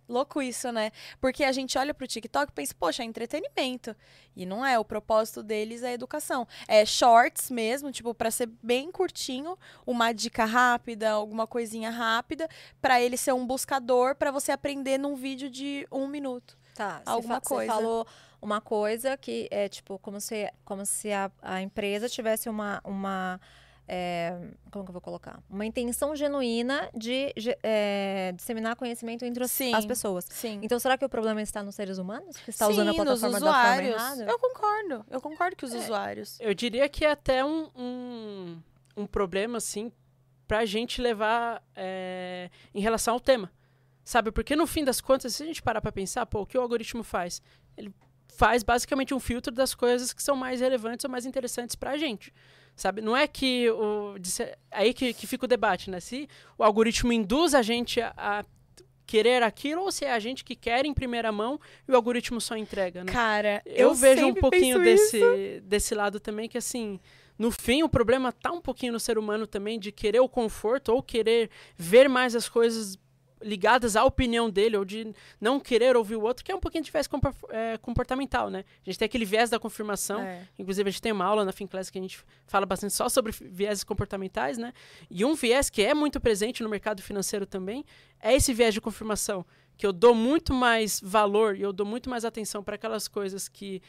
[0.09, 0.91] Louco isso, né?
[1.21, 3.95] Porque a gente olha pro TikTok e pensa, poxa, é entretenimento.
[4.35, 6.49] E não é, o propósito deles é educação.
[6.67, 12.49] É shorts mesmo, tipo, para ser bem curtinho, uma dica rápida, alguma coisinha rápida,
[12.81, 16.57] para ele ser um buscador para você aprender num vídeo de um minuto.
[16.75, 17.73] Tá, Alguma fa- você coisa.
[17.75, 18.07] falou
[18.41, 23.41] uma coisa que é tipo como se, como se a, a empresa tivesse uma, uma
[23.91, 24.37] é,
[24.71, 25.43] como que eu vou colocar?
[25.49, 29.75] Uma intenção genuína de é, disseminar conhecimento entre as, Sim.
[29.75, 30.27] as pessoas.
[30.29, 30.61] Sim.
[30.63, 32.37] Então, será que o problema está nos seres humanos?
[32.37, 34.25] Que está Sim, usando a nos plataforma da forma errada?
[34.25, 35.07] Eu concordo.
[35.11, 36.39] Eu concordo que os usuários.
[36.39, 38.63] Eu diria que é até um, um,
[38.95, 39.91] um problema, assim,
[40.47, 43.51] pra gente levar é, em relação ao tema.
[44.05, 44.31] Sabe?
[44.31, 46.61] Porque no fim das contas, se a gente parar pra pensar, pô, o que o
[46.61, 47.41] algoritmo faz?
[47.75, 47.95] Ele
[48.29, 52.33] faz basicamente um filtro das coisas que são mais relevantes ou mais interessantes pra gente.
[52.77, 53.01] Sabe?
[53.01, 54.15] Não é que o.
[54.71, 55.99] Aí que, que fica o debate, né?
[55.99, 58.45] Se o algoritmo induz a gente a, a
[59.05, 62.41] querer aquilo ou se é a gente que quer em primeira mão e o algoritmo
[62.41, 63.11] só entrega, né?
[63.11, 65.13] Cara, eu, eu, vejo um pouquinho isso.
[65.13, 67.01] desse, desse lado também, que assim,
[67.39, 70.93] no fim o problema tá um pouquinho no ser humano também, de querer o conforto
[70.93, 72.99] ou querer ver mais as coisas
[73.43, 76.85] ligadas à opinião dele, ou de não querer ouvir o outro, que é um pouquinho
[76.85, 77.09] de viés
[77.51, 78.65] é, comportamental, né?
[78.83, 80.49] A gente tem aquele viés da confirmação, É.
[80.59, 83.33] Inclusive, a gente tem uma aula na FinClass que a gente fala bastante só sobre
[83.33, 84.73] vieses comportamentais, né?
[85.11, 87.85] E um viés que é muito presente no mercado financeiro também
[88.21, 89.45] é esse viés de confirmação,
[89.77, 93.49] que eu dou muito mais valor e eu dou muito mais atenção para aquelas coisas
[93.49, 93.81] que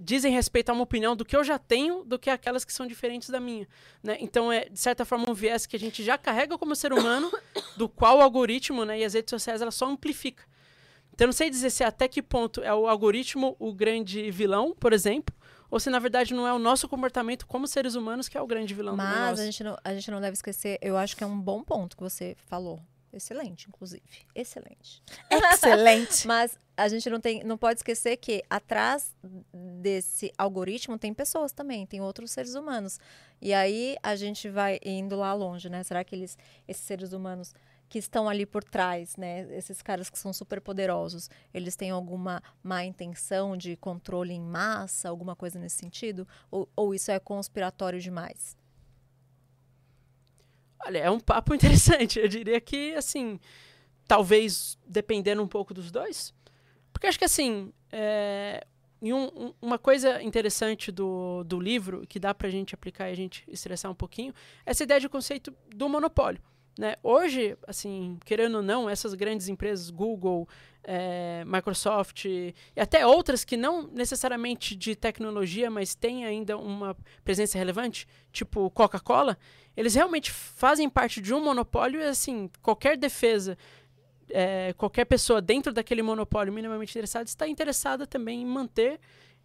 [0.00, 2.86] dizem respeito a uma opinião do que eu já tenho do que aquelas que são
[2.86, 3.66] diferentes da minha,
[4.02, 4.16] né?
[4.20, 7.30] Então é de certa forma um viés que a gente já carrega como ser humano,
[7.76, 10.44] do qual o algoritmo, né, e as redes sociais ela só amplifica.
[11.12, 14.74] Então eu não sei dizer se até que ponto é o algoritmo o grande vilão,
[14.78, 15.34] por exemplo,
[15.70, 18.46] ou se na verdade não é o nosso comportamento como seres humanos que é o
[18.46, 19.42] grande vilão do Mas negócio.
[19.42, 21.96] a gente, não, a gente não deve esquecer, eu acho que é um bom ponto
[21.96, 22.80] que você falou.
[23.12, 24.02] Excelente, inclusive.
[24.34, 25.02] Excelente.
[25.30, 26.26] Excelente.
[26.28, 29.14] Mas a gente não, tem, não pode esquecer que atrás
[29.52, 32.98] desse algoritmo tem pessoas também, tem outros seres humanos.
[33.40, 35.82] E aí a gente vai indo lá longe, né?
[35.82, 37.52] Será que eles, esses seres humanos
[37.88, 39.40] que estão ali por trás, né?
[39.56, 45.08] Esses caras que são super poderosos, eles têm alguma má intenção de controle em massa,
[45.08, 46.26] alguma coisa nesse sentido?
[46.50, 48.56] Ou, ou isso é conspiratório demais?
[50.86, 52.18] Olha, é um papo interessante.
[52.18, 53.38] Eu diria que, assim,
[54.06, 56.34] talvez dependendo um pouco dos dois.
[56.92, 58.66] Porque acho que, assim, é,
[59.00, 63.12] e um- um- uma coisa interessante do, do livro, que dá pra gente aplicar e
[63.12, 64.34] a gente estressar um pouquinho,
[64.66, 66.40] é essa ideia de conceito do monopólio.
[66.78, 66.94] Né?
[67.02, 70.48] Hoje, assim, querendo ou não, essas grandes empresas, Google,
[70.84, 77.58] é, Microsoft e até outras que não necessariamente de tecnologia, mas têm ainda uma presença
[77.58, 79.36] relevante, tipo Coca-Cola,
[79.76, 83.56] eles realmente fazem parte de um monopólio e, assim, qualquer defesa,
[84.30, 89.00] é, qualquer pessoa dentro daquele monopólio minimamente interessada está interessada também em manter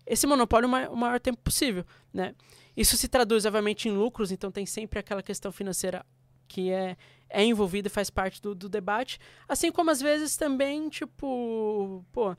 [0.05, 2.35] esse monopólio o ma- o maior tempo possível, né?
[2.77, 6.05] Isso se traduz, obviamente, em lucros, então tem sempre aquela questão financeira
[6.47, 6.95] que é,
[7.35, 12.33] é envolvida e faz parte do, do debate, assim como às vezes também, tipo, pô,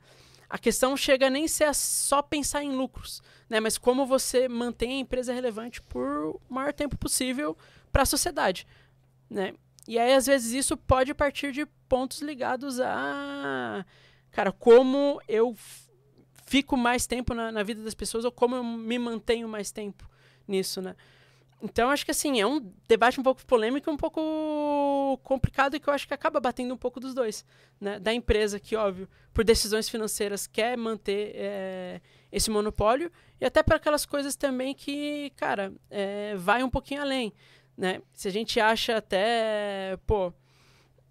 [0.49, 3.59] a questão chega nem ser só pensar em lucros, né?
[3.59, 7.55] Mas como você mantém a empresa relevante por o maior tempo possível
[7.91, 8.65] para a sociedade,
[9.29, 9.53] né?
[9.87, 13.85] E aí, às vezes, isso pode partir de pontos ligados a,
[14.31, 15.55] cara, como eu
[16.45, 20.09] fico mais tempo na, na vida das pessoas ou como eu me mantenho mais tempo
[20.47, 20.95] nisso, né?
[21.61, 25.89] Então, acho que assim, é um debate um pouco polêmico, um pouco complicado e que
[25.89, 27.43] eu acho que acaba batendo um pouco dos dois,
[27.81, 27.97] né?
[27.99, 33.77] Da empresa que, óbvio, por decisões financeiras quer manter eh, esse monopólio e até para
[33.77, 37.33] aquelas coisas também que, cara, eh, vai um pouquinho além,
[37.75, 38.03] né?
[38.13, 40.31] Se a gente acha até, pô,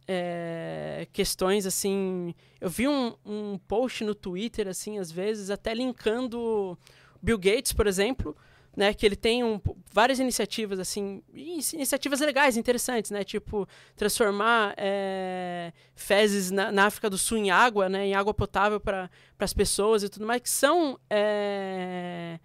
[0.07, 2.35] é, questões assim.
[2.61, 6.79] Eu vi um, um post no Twitter, assim, às vezes, até linkando
[7.21, 8.37] Bill Gates, por exemplo,
[8.77, 8.93] né?
[8.93, 9.61] Que ele tem um,
[9.91, 13.25] várias iniciativas, assim, iniciativas legais, interessantes, né?
[13.25, 18.07] Tipo, transformar é, fezes na, na África do Sul em água, né?
[18.07, 21.01] Em água potável para as pessoas e tudo mais, que são.
[21.09, 22.39] é,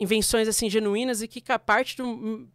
[0.00, 1.96] invenções assim genuínas e que parte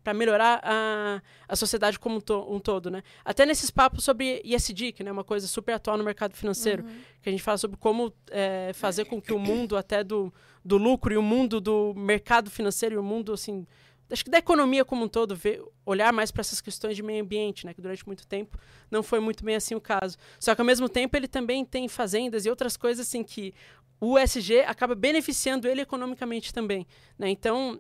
[0.04, 3.04] para melhorar a, a sociedade como um, to, um, todo, né?
[3.24, 6.84] Até nesses papos sobre ESG, que é né, uma coisa super atual no mercado financeiro,
[6.84, 7.00] uhum.
[7.22, 10.34] que a gente fala sobre como é, fazer com que o mundo até do,
[10.66, 13.66] do lucro e o mundo do mercado financeiro e o mundo assim
[14.10, 17.22] acho que da economia como um todo, ver, olhar mais para essas questões de meio
[17.22, 18.58] ambiente, né, que durante muito tempo
[18.90, 20.18] não foi muito bem assim o caso.
[20.40, 23.54] Só que ao mesmo tempo ele também tem fazendas e outras coisas assim que
[24.00, 26.86] o USG acaba beneficiando ele economicamente também,
[27.18, 27.30] né?
[27.30, 27.80] Então,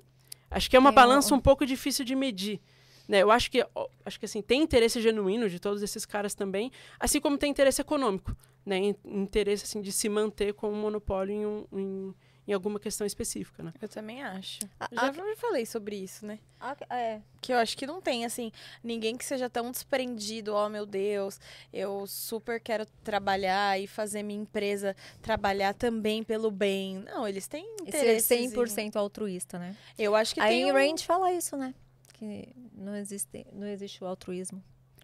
[0.49, 2.59] acho que é uma é, balança um pouco difícil de medir.
[3.07, 3.65] Né, eu acho que,
[4.05, 7.79] acho que assim, tem interesse genuíno de todos esses caras também, assim como tem interesse
[7.79, 12.15] econômico, né, interesse assim, de se manter como um monopólio em, um, em,
[12.47, 13.73] em alguma questão específica, né?
[13.81, 14.59] Eu também acho.
[14.79, 16.39] A, Já a, falei sobre isso, né?
[16.59, 17.21] A, é.
[17.41, 21.41] Que eu acho que não tem, assim, ninguém que seja tão desprendido, oh meu Deus,
[21.73, 26.99] eu super quero trabalhar e fazer minha empresa trabalhar também pelo bem.
[26.99, 28.27] Não, eles têm interesse.
[28.27, 28.97] Ser 100% em...
[28.97, 29.75] altruísta, né?
[29.99, 30.69] Eu acho que a tem.
[30.69, 30.77] A um...
[30.77, 31.75] Rand fala isso, né?
[32.13, 34.63] Que não existe, não existe o altruísmo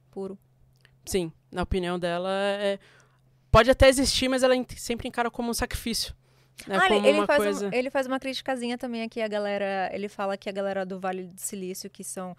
[0.10, 0.40] puro.
[1.06, 2.80] Sim, na opinião dela, é...
[3.52, 6.16] pode até existir, mas ela sempre encara como um sacrifício.
[6.70, 7.68] É ah, ele, faz coisa...
[7.68, 9.90] um, ele faz uma criticazinha também aqui, a galera.
[9.92, 12.36] Ele fala que a galera do Vale do Silício, que são.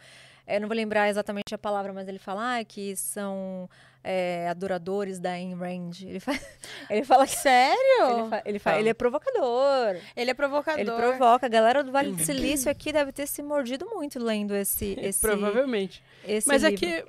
[0.47, 3.69] Eu não vou lembrar exatamente a palavra, mas ele fala ah, que são
[4.03, 6.03] é, adoradores da Ayn Rand.
[6.03, 6.33] Ele, fa...
[6.89, 7.37] ele fala que.
[7.37, 8.19] Sério?
[8.21, 8.43] Ele, fa...
[8.45, 8.79] ele, fa...
[8.79, 9.97] ele é provocador.
[10.17, 10.81] Ele é provocador.
[10.81, 11.47] Ele provoca.
[11.47, 14.97] A galera do Vale do Silício aqui deve ter se mordido muito lendo esse.
[15.01, 16.03] esse Provavelmente.
[16.27, 16.75] Esse mas livro.
[16.75, 17.05] é que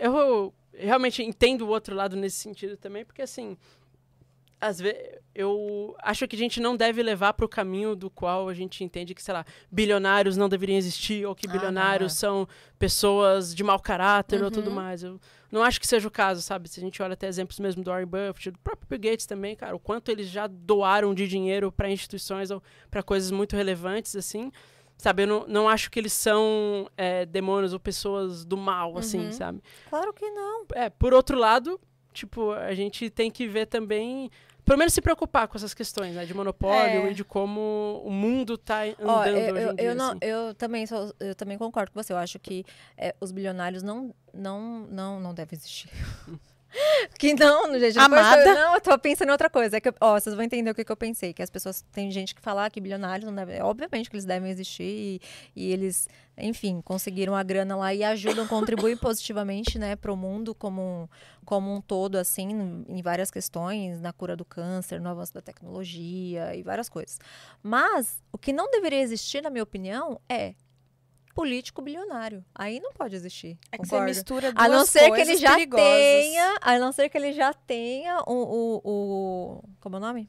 [0.00, 3.56] eu realmente entendo o outro lado nesse sentido também, porque assim
[4.60, 4.98] às vezes,
[5.34, 8.82] eu acho que a gente não deve levar para o caminho do qual a gente
[8.82, 13.54] entende que, sei lá, bilionários não deveriam existir, ou que ah, bilionários ah, são pessoas
[13.54, 14.46] de mau caráter uhum.
[14.46, 14.74] ou tudo uhum.
[14.74, 15.02] mais.
[15.04, 16.68] Eu não acho que seja o caso, sabe?
[16.68, 19.54] Se a gente olha até exemplos mesmo do Warren Buffett, do próprio Bill Gates também,
[19.54, 24.16] cara, o quanto eles já doaram de dinheiro para instituições ou para coisas muito relevantes,
[24.16, 24.50] assim.
[24.96, 29.26] Sabe, eu não, não acho que eles são é, demônios ou pessoas do mal, assim,
[29.26, 29.32] uhum.
[29.32, 29.62] sabe?
[29.88, 30.66] Claro que não.
[30.74, 31.80] É, por outro lado,
[32.18, 34.30] tipo, a gente tem que ver também
[34.64, 36.26] pelo menos se preocupar com essas questões, né?
[36.26, 37.10] De monopólio é.
[37.10, 39.84] e de como o mundo está andando Ó, eu, hoje em eu, dia.
[39.86, 40.18] Eu, não, assim.
[40.20, 42.12] eu, também sou, eu também concordo com você.
[42.12, 45.88] Eu acho que é, os bilionários não, não, não, não devem existir.
[47.18, 47.98] Que não, gente.
[47.98, 48.42] Amada?
[48.42, 49.76] Eu, não, eu tô pensando em outra coisa.
[49.76, 51.32] É que, ó, vocês vão entender o que, que eu pensei.
[51.32, 51.84] Que as pessoas.
[51.92, 53.60] Tem gente que fala que bilionários não devem.
[53.62, 55.20] Obviamente que eles devem existir e,
[55.56, 61.10] e eles, enfim, conseguiram a grana lá e ajudam, contribuem positivamente, né, pro mundo como,
[61.44, 66.54] como um todo, assim, em várias questões, na cura do câncer, no avanço da tecnologia
[66.54, 67.18] e várias coisas.
[67.62, 70.54] Mas o que não deveria existir, na minha opinião, é
[71.38, 72.44] político bilionário.
[72.52, 73.56] Aí não pode existir.
[73.70, 75.86] É que você mistura duas a não ser que ele já perigosas.
[75.86, 80.28] tenha, a não ser que ele já tenha o, o, o como é o nome?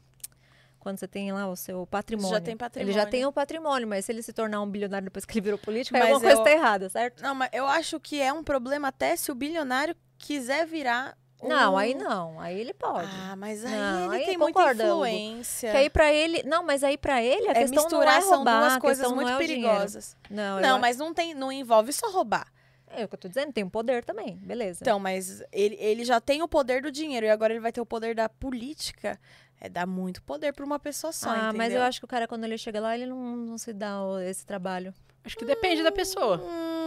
[0.78, 2.30] Quando você tem lá o seu patrimônio.
[2.30, 2.92] Já tem patrimônio.
[2.92, 5.42] Ele já tem o patrimônio, mas se ele se tornar um bilionário depois que ele
[5.42, 6.36] virou político, mas alguma eu...
[6.36, 7.24] coisa está errada, certo?
[7.24, 11.78] Não, mas eu acho que é um problema até se o bilionário quiser virar não,
[11.78, 12.40] aí não.
[12.40, 13.10] Aí ele pode.
[13.12, 15.72] Ah, mas aí não, ele aí tem muita influência.
[15.72, 18.36] Que aí para ele, não, mas aí para ele a é questão misturar não é
[18.36, 20.18] roubar, são duas coisas muito é perigosas.
[20.30, 22.48] Não, não, mas não tem, não envolve só roubar.
[22.92, 24.80] É o que eu tô dizendo, tem o poder também, beleza.
[24.82, 27.82] Então, mas ele, ele já tem o poder do dinheiro e agora ele vai ter
[27.82, 29.20] o poder da política.
[29.62, 31.58] É dar muito poder para uma pessoa só, Ah, entendeu?
[31.58, 34.00] mas eu acho que o cara, quando ele chega lá, ele não, não se dá
[34.26, 34.94] esse trabalho.
[35.24, 36.38] Acho que depende hum, da pessoa.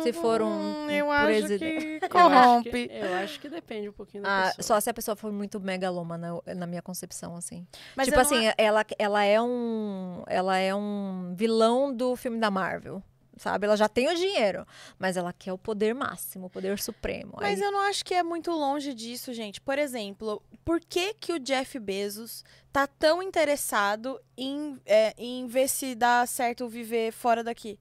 [0.03, 2.71] Se for um, um eu acho que corrompe.
[2.71, 4.63] Eu acho que, eu acho que depende um pouquinho da ah, pessoa.
[4.63, 7.67] Só se a pessoa for muito megalômana, na minha concepção, assim.
[7.97, 8.55] Mas tipo assim, não...
[8.57, 10.23] ela, ela é um.
[10.27, 13.03] Ela é um vilão do filme da Marvel
[13.37, 13.67] sabe?
[13.67, 14.67] Ela já tem o dinheiro,
[14.99, 17.35] mas ela quer o poder máximo, o poder supremo.
[17.41, 17.67] Mas Aí...
[17.67, 19.61] eu não acho que é muito longe disso, gente.
[19.61, 25.69] Por exemplo, por que que o Jeff Bezos tá tão interessado em, é, em ver
[25.69, 27.79] se dá certo viver fora daqui?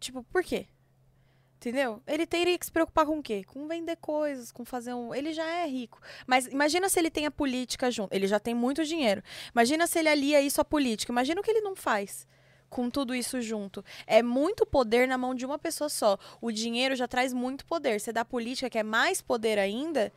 [0.00, 0.66] Tipo, por quê?
[1.58, 2.00] Entendeu?
[2.06, 3.42] Ele teria que se preocupar com o quê?
[3.42, 5.12] Com vender coisas, com fazer um.
[5.12, 6.00] Ele já é rico.
[6.24, 8.14] Mas imagina se ele tem a política junto.
[8.14, 9.24] Ele já tem muito dinheiro.
[9.52, 11.10] Imagina se ele alia isso à política.
[11.10, 12.28] Imagina o que ele não faz
[12.70, 13.84] com tudo isso junto.
[14.06, 16.16] É muito poder na mão de uma pessoa só.
[16.40, 18.00] O dinheiro já traz muito poder.
[18.00, 20.12] Você dá política, que é mais poder ainda.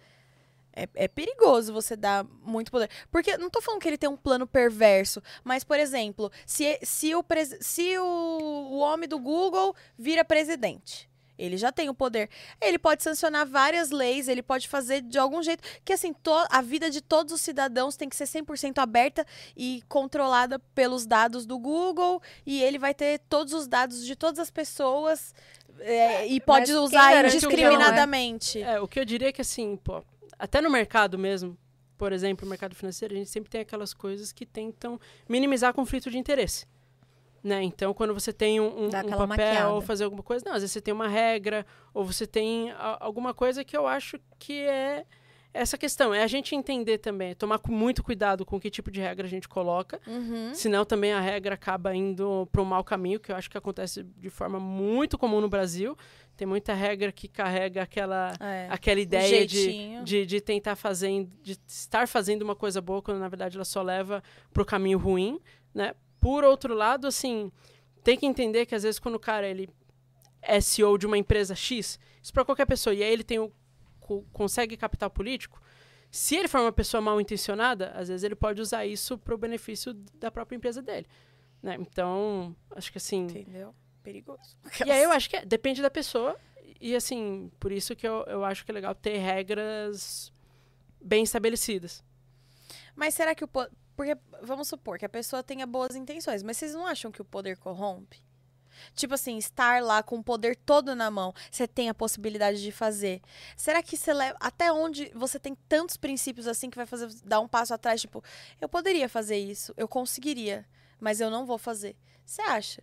[0.73, 2.89] É, é, perigoso você dar muito poder.
[3.09, 7.15] Porque não tô falando que ele tem um plano perverso, mas, por exemplo, se, se,
[7.15, 7.25] o,
[7.59, 11.10] se o, o homem do Google vira presidente.
[11.41, 12.29] Ele já tem o poder.
[12.61, 16.13] Ele pode sancionar várias leis, ele pode fazer de algum jeito que assim,
[16.49, 19.25] a vida de todos os cidadãos tem que ser 100% aberta
[19.57, 24.39] e controlada pelos dados do Google e ele vai ter todos os dados de todas
[24.39, 25.33] as pessoas
[25.79, 28.61] é, e pode usar indiscriminadamente.
[28.61, 30.03] É, o que eu diria é que assim, pô,
[30.37, 31.57] até no mercado mesmo,
[31.97, 36.09] por exemplo, no mercado financeiro, a gente sempre tem aquelas coisas que tentam minimizar conflito
[36.11, 36.65] de interesse.
[37.43, 37.63] Né?
[37.63, 39.69] Então, quando você tem um, um, um papel maquiada.
[39.69, 42.97] ou fazer alguma coisa, não, às vezes você tem uma regra, ou você tem a-
[42.99, 45.05] alguma coisa que eu acho que é
[45.53, 46.13] essa questão.
[46.13, 49.29] É a gente entender também, tomar com muito cuidado com que tipo de regra a
[49.29, 50.53] gente coloca, Uhum.
[50.53, 54.03] senão também a regra acaba indo para um mau caminho, que eu acho que acontece
[54.03, 55.97] de forma muito comum no Brasil.
[56.37, 58.67] Tem muita regra que carrega aquela, É.
[58.69, 63.27] aquela ideia de, de, de tentar fazendo, de estar fazendo uma coisa boa, quando na
[63.27, 64.23] verdade ela só leva
[64.53, 65.39] para o caminho ruim,
[65.73, 65.93] né?
[66.21, 67.51] Por outro lado, assim,
[68.03, 69.69] tem que entender que às vezes quando o cara ele
[70.41, 73.51] é CEO de uma empresa X, isso para qualquer pessoa, e aí ele tem o,
[73.99, 75.61] co- consegue capital político,
[76.09, 79.37] se ele for uma pessoa mal intencionada, às vezes ele pode usar isso para o
[79.37, 81.07] benefício da própria empresa dele,
[81.61, 81.75] né?
[81.79, 83.73] Então, acho que assim, Entendeu?
[84.03, 84.57] Perigoso.
[84.85, 86.35] e aí eu acho que é, depende da pessoa.
[86.79, 90.33] E assim, por isso que eu, eu acho que é legal ter regras
[90.99, 92.03] bem estabelecidas.
[92.95, 93.49] Mas será que o.
[93.95, 97.25] Porque, vamos supor que a pessoa tenha boas intenções, mas vocês não acham que o
[97.25, 98.21] poder corrompe?
[98.95, 102.71] Tipo assim, estar lá com o poder todo na mão, você tem a possibilidade de
[102.71, 103.21] fazer.
[103.55, 104.37] Será que você leva.
[104.39, 108.01] Até onde você tem tantos princípios assim que vai fazer dar um passo atrás?
[108.01, 108.23] Tipo,
[108.59, 110.65] eu poderia fazer isso, eu conseguiria,
[110.99, 111.95] mas eu não vou fazer.
[112.25, 112.81] Você acha?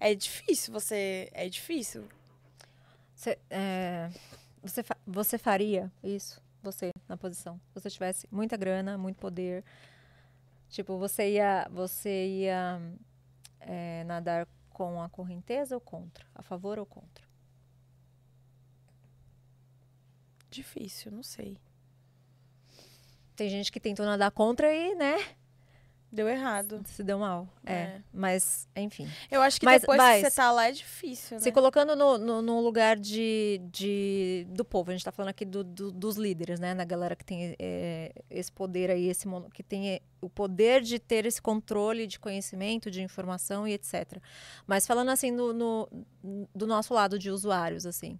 [0.00, 1.28] É difícil você.
[1.32, 2.08] É difícil?
[3.14, 4.10] Você, é,
[4.62, 6.40] você, fa- você faria isso?
[6.62, 7.60] Você, na posição.
[7.68, 9.64] Se você tivesse muita grana, muito poder.
[10.68, 12.80] Tipo, você ia, você ia
[13.60, 16.26] é, nadar com a correnteza ou contra?
[16.34, 17.26] A favor ou contra?
[20.50, 21.58] Difícil, não sei.
[23.34, 25.16] Tem gente que tentou nadar contra e, né,
[26.10, 26.80] Deu errado.
[26.86, 27.46] se deu mal.
[27.66, 27.72] É.
[27.74, 28.02] É.
[28.12, 29.06] Mas, enfim.
[29.30, 31.42] Eu acho que Mas, depois mas- que você tá lá é difícil, né?
[31.42, 35.44] Se colocando no, no, no lugar de, de, do povo, a gente tá falando aqui
[35.44, 36.72] do, do- dos líderes, né?
[36.72, 40.98] Na galera que tem é, esse poder aí, esse, que tem é, o poder de
[40.98, 44.18] ter esse controle de conhecimento, de informação e etc.
[44.66, 45.88] Mas falando assim no, no-
[46.54, 48.18] do nosso lado de usuários, assim.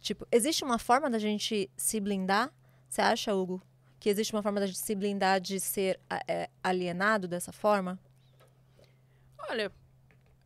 [0.00, 2.52] Tipo, existe uma forma da gente se blindar?
[2.88, 3.62] Você acha, Hugo?
[3.98, 7.98] Que existe uma forma da gente se blindar de ser é, alienado dessa forma?
[9.48, 9.72] Olha,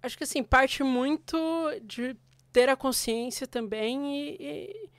[0.02, 1.36] acho que assim, parte muito
[1.82, 2.16] de
[2.52, 4.90] ter a consciência também e, e,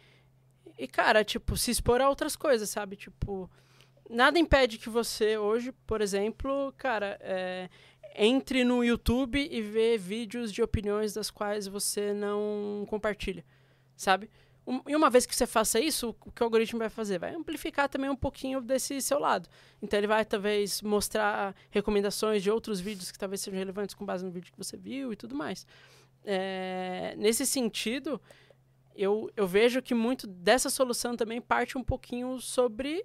[0.80, 2.96] e, cara, tipo, se expor a outras coisas, sabe?
[2.96, 3.50] Tipo,
[4.10, 7.70] nada impede que você hoje, por exemplo, cara, é,
[8.16, 13.46] entre no YouTube e vê vídeos de opiniões das quais você não compartilha,
[13.96, 14.30] sabe?
[14.88, 17.18] E uma vez que você faça isso, o que o algoritmo vai fazer?
[17.18, 19.50] Vai amplificar também um pouquinho desse seu lado.
[19.82, 24.24] Então ele vai talvez mostrar recomendações de outros vídeos que talvez sejam relevantes com base
[24.24, 25.66] no vídeo que você viu e tudo mais.
[26.24, 28.22] É, nesse sentido,
[28.96, 33.04] eu, eu vejo que muito dessa solução também parte um pouquinho sobre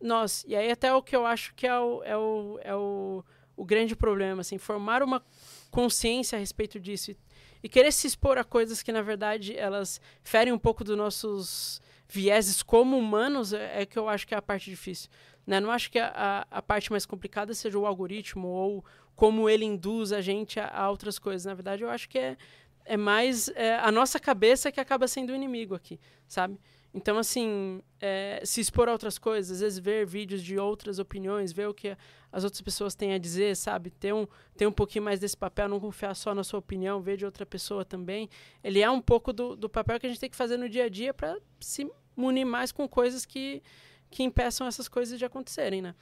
[0.00, 0.44] nós.
[0.46, 3.24] E aí até o que eu acho que é o, é o, é o,
[3.56, 5.22] o grande problema, assim, formar uma
[5.70, 7.16] consciência a respeito disso e,
[7.66, 11.82] e querer se expor a coisas que, na verdade, elas ferem um pouco dos nossos
[12.08, 15.10] vieses como humanos é, é que eu acho que é a parte difícil.
[15.44, 15.58] Né?
[15.58, 18.84] Não acho que a, a, a parte mais complicada seja o algoritmo ou
[19.16, 21.44] como ele induz a gente a, a outras coisas.
[21.44, 22.36] Na verdade, eu acho que é,
[22.84, 25.98] é mais é, a nossa cabeça que acaba sendo o inimigo aqui,
[26.28, 26.60] sabe?
[26.96, 31.52] Então, assim, é, se expor a outras coisas, às vezes ver vídeos de outras opiniões,
[31.52, 31.94] ver o que
[32.32, 33.90] as outras pessoas têm a dizer, sabe?
[33.90, 34.26] Ter um,
[34.56, 37.44] ter um pouquinho mais desse papel, não confiar só na sua opinião, ver de outra
[37.44, 38.30] pessoa também.
[38.64, 40.84] Ele é um pouco do, do papel que a gente tem que fazer no dia
[40.84, 41.86] a dia para se
[42.16, 43.62] munir mais com coisas que,
[44.10, 45.94] que impeçam essas coisas de acontecerem, né?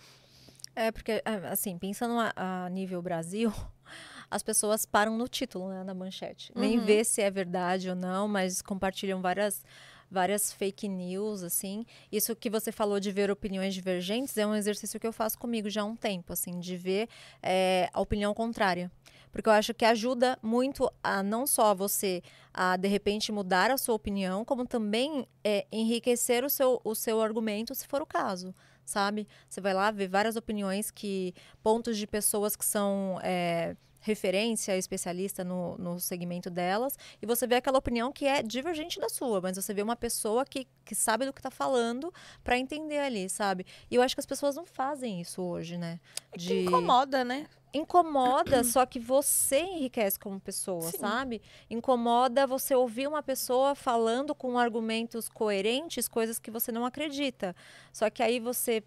[0.76, 3.52] É, porque, é, assim, pensando a, a nível Brasil,
[4.30, 6.52] as pessoas param no título, né, na manchete.
[6.54, 6.84] Nem Uhum.
[6.84, 9.64] vê se é verdade ou não, mas compartilham várias,
[10.10, 11.84] várias fake news, assim.
[12.10, 15.68] Isso que você falou de ver opiniões divergentes é um exercício que eu faço comigo
[15.68, 17.08] já há um tempo, assim, de ver
[17.42, 18.90] é, a opinião contrária.
[19.32, 23.76] Porque eu acho que ajuda muito a não só você a, de repente, mudar a
[23.76, 28.54] sua opinião, como também é, enriquecer o seu, o seu argumento, se for o caso
[28.84, 29.26] sabe?
[29.48, 35.42] Você vai lá ver várias opiniões que pontos de pessoas que são é, referência, especialista
[35.42, 39.56] no, no segmento delas, e você vê aquela opinião que é divergente da sua, mas
[39.56, 42.12] você vê uma pessoa que, que sabe do que está falando
[42.44, 43.64] para entender ali, sabe?
[43.90, 45.98] E eu acho que as pessoas não fazem isso hoje, né?
[46.32, 47.46] É que incomoda, né?
[47.72, 50.98] incomoda, só que você enriquece como pessoa, Sim.
[50.98, 51.42] sabe?
[51.68, 57.56] Incomoda você ouvir uma pessoa falando com argumentos coerentes, coisas que você não acredita.
[57.92, 58.82] Só que aí você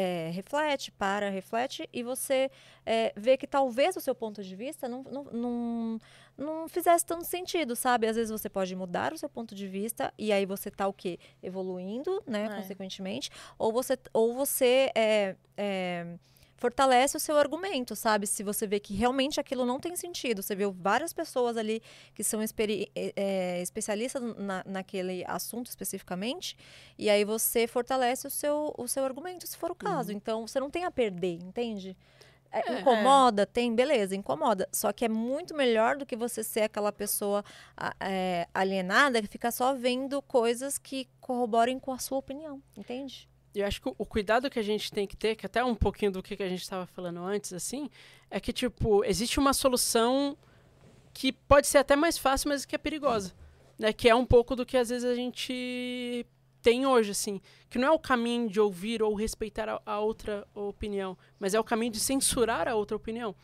[0.00, 2.48] é, reflete, para, reflete, e você
[2.86, 5.98] é, vê que talvez o seu ponto de vista não, não, não,
[6.38, 8.06] não fizesse tanto sentido, sabe?
[8.06, 10.92] Às vezes você pode mudar o seu ponto de vista, e aí você tá o
[10.92, 11.18] quê?
[11.42, 12.48] Evoluindo, né, É.
[12.60, 13.28] consequentemente,
[13.58, 16.06] ou você, ou você é, é,
[16.58, 18.26] fortalece o seu argumento, sabe?
[18.26, 21.80] Se você vê que realmente aquilo não tem sentido, você viu várias pessoas ali
[22.14, 26.56] que são é, especialistas na, naquele assunto especificamente,
[26.98, 30.10] e aí você fortalece o seu, o seu argumento, se for o caso.
[30.10, 30.16] Uhum.
[30.16, 31.96] Então, você não tem a perder, entende?
[32.50, 33.46] É, é, incomoda?
[33.46, 34.68] Tem, beleza, incomoda.
[34.72, 37.44] Só que é muito melhor do que você ser aquela pessoa
[38.00, 43.28] é, alienada que fica só vendo coisas que corroborem com a sua opinião, entende?
[43.54, 46.12] Eu acho que o, cuidado que a gente tem que ter, que até um pouquinho
[46.12, 47.88] do que, que a gente estava falando antes, assim,
[48.30, 50.36] é que, tipo, existe uma solução
[51.12, 53.34] que pode ser até mais fácil, mas que é perigosa.
[53.78, 53.92] Né?
[53.92, 56.26] Que é um pouco do que às vezes a gente
[56.62, 57.40] tem hoje, assim.
[57.68, 61.60] Que não é o caminho de ouvir ou respeitar a, a outra opinião, mas é
[61.60, 63.34] o caminho de censurar a outra opinião.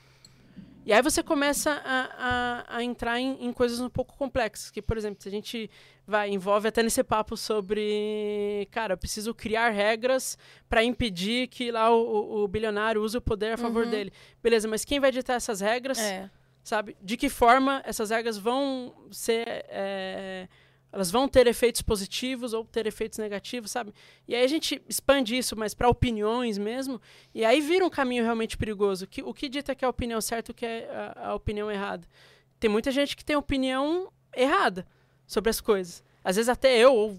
[0.87, 4.71] E aí você começa a, a, a entrar em, em, coisas um pouco complexas.
[4.71, 5.71] Que, por exemplo, se a gente
[6.07, 10.37] vai, envolve até nesse papo sobre, cara, eu preciso criar regras
[10.69, 13.91] para impedir que lá o, o, bilionário use o poder a favor uhum.
[13.91, 14.13] dele.
[14.43, 15.99] Beleza, mas quem vai ditar essas regras?
[15.99, 16.31] É.
[16.63, 16.97] Sabe?
[17.01, 19.47] De que forma essas regras vão ser.
[19.69, 20.49] É,
[20.95, 23.93] elas vão ter efeitos positivos ou ter efeitos negativos, sabe?
[24.29, 27.03] E aí a gente expande isso, mas para opiniões mesmo,
[27.35, 29.05] e aí vira um caminho realmente perigoso.
[29.05, 31.69] Que, o que dita que é a opinião certa o que é a, a opinião
[31.69, 32.07] errada?
[32.61, 34.87] Tem muita gente que tem opinião errada
[35.27, 36.05] sobre as coisas.
[36.23, 37.19] Às vezes até eu, ou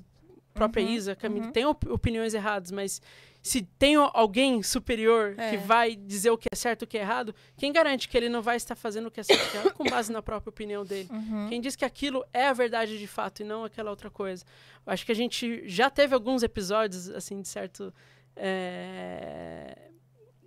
[0.51, 1.51] a própria uhum, Isa, Camila, uhum.
[1.51, 3.01] tem op opiniões erradas, mas
[3.45, 5.51] se tem alguém superior é.
[5.51, 8.17] que vai dizer o que é certo e o que é errado, quem garante que
[8.17, 9.83] ele não vai estar fazendo o que é certo e o que é errado com
[9.83, 11.07] base na própria opinião dele?
[11.11, 11.47] Uhum.
[11.47, 14.43] Quem diz que aquilo é a verdade de fato e não aquela outra coisa?
[14.83, 17.93] Eu acho que a gente já teve alguns episódios, assim, de certo.
[18.35, 19.91] É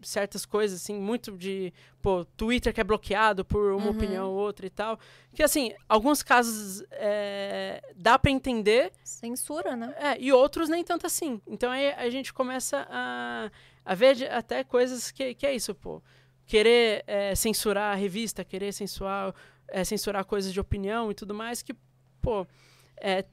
[0.02, 3.90] certas coisas, assim, muito de, pô, Twitter que é bloqueado por uma uhum.
[3.90, 4.98] opinião ou outra e tal.
[5.34, 8.92] Que, assim, alguns casos é, dá para entender.
[9.02, 9.94] Censura, né?
[9.96, 11.40] É, e outros nem tanto assim.
[11.46, 13.50] Então aí a gente começa a,
[13.84, 16.02] a ver até coisas que, que é isso, pô.
[16.46, 19.34] Querer é, censurar a revista, querer censurar,
[19.68, 21.74] é, censurar coisas de opinião e tudo mais, que,
[22.22, 22.46] pô,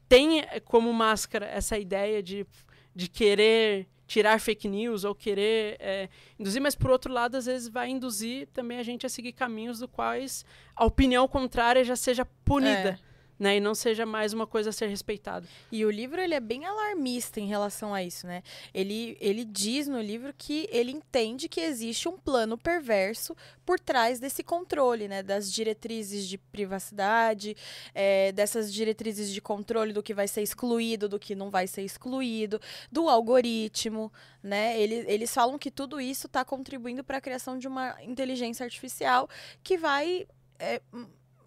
[0.08, 2.46] tem como máscara essa ideia de,
[2.94, 7.68] de querer tirar fake news ou querer é, induzir, mas por outro lado, às vezes
[7.68, 10.44] vai induzir também a gente a seguir caminhos do quais
[10.74, 12.98] a opinião contrária já seja punida.
[13.02, 13.56] É né?
[13.56, 15.46] E não seja mais uma coisa a ser respeitada.
[15.70, 18.42] E o livro ele é bem alarmista em relação a isso, né?
[18.72, 24.18] Ele, ele diz no livro que ele entende que existe um plano perverso por trás
[24.18, 25.22] desse controle, né?
[25.22, 27.56] Das diretrizes de privacidade,
[27.94, 31.82] é, dessas diretrizes de controle do que vai ser excluído, do que não vai ser
[31.82, 32.60] excluído,
[32.90, 34.12] do algoritmo,
[34.42, 34.80] né?
[34.80, 39.28] Ele, eles falam que tudo isso está contribuindo para a criação de uma inteligência artificial
[39.62, 40.26] que vai,
[40.58, 40.80] é,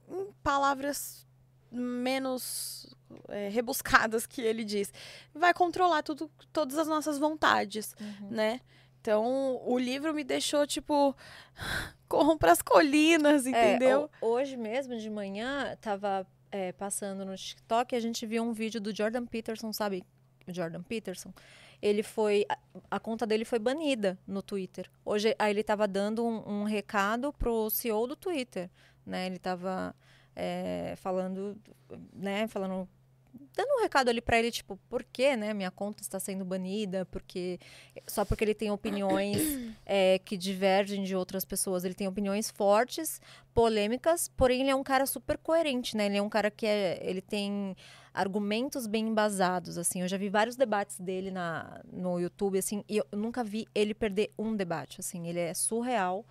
[0.08, 1.29] em palavras
[1.72, 2.88] menos
[3.28, 4.92] é, rebuscadas que ele diz,
[5.34, 8.30] vai controlar tudo, todas as nossas vontades, uhum.
[8.30, 8.62] né?
[9.02, 11.16] Então, o livro me deixou, tipo,
[12.08, 14.10] corram para as colinas, é, entendeu?
[14.22, 18.52] É, hoje mesmo, de manhã, tava é, passando no TikTok e a gente viu um
[18.52, 20.04] vídeo do Jordan Peterson, sabe?
[20.48, 21.34] Jordan Peterson.
[21.82, 22.46] Ele foi.
[22.50, 22.58] A,
[22.92, 24.90] a conta dele foi banida no Twitter.
[25.06, 28.70] Hoje, aí ele estava dando um, um recado pro CEO do Twitter,
[29.06, 29.28] né?
[29.28, 29.96] Ele estava
[30.36, 31.58] é, falando,
[32.14, 32.88] né, falando
[33.56, 37.06] dando um recado ali para ele, tipo, por que, né, minha conta está sendo banida,
[37.06, 37.60] porque
[38.08, 39.38] só porque ele tem opiniões
[39.86, 43.22] é, que divergem de outras pessoas, ele tem opiniões fortes,
[43.54, 47.00] polêmicas, porém ele é um cara super coerente, né, ele é um cara que é,
[47.02, 47.76] ele tem
[48.14, 52.98] argumentos bem embasados, assim, eu já vi vários debates dele na, no YouTube, assim, e
[52.98, 56.26] eu nunca vi ele perder um debate, assim, ele é surreal,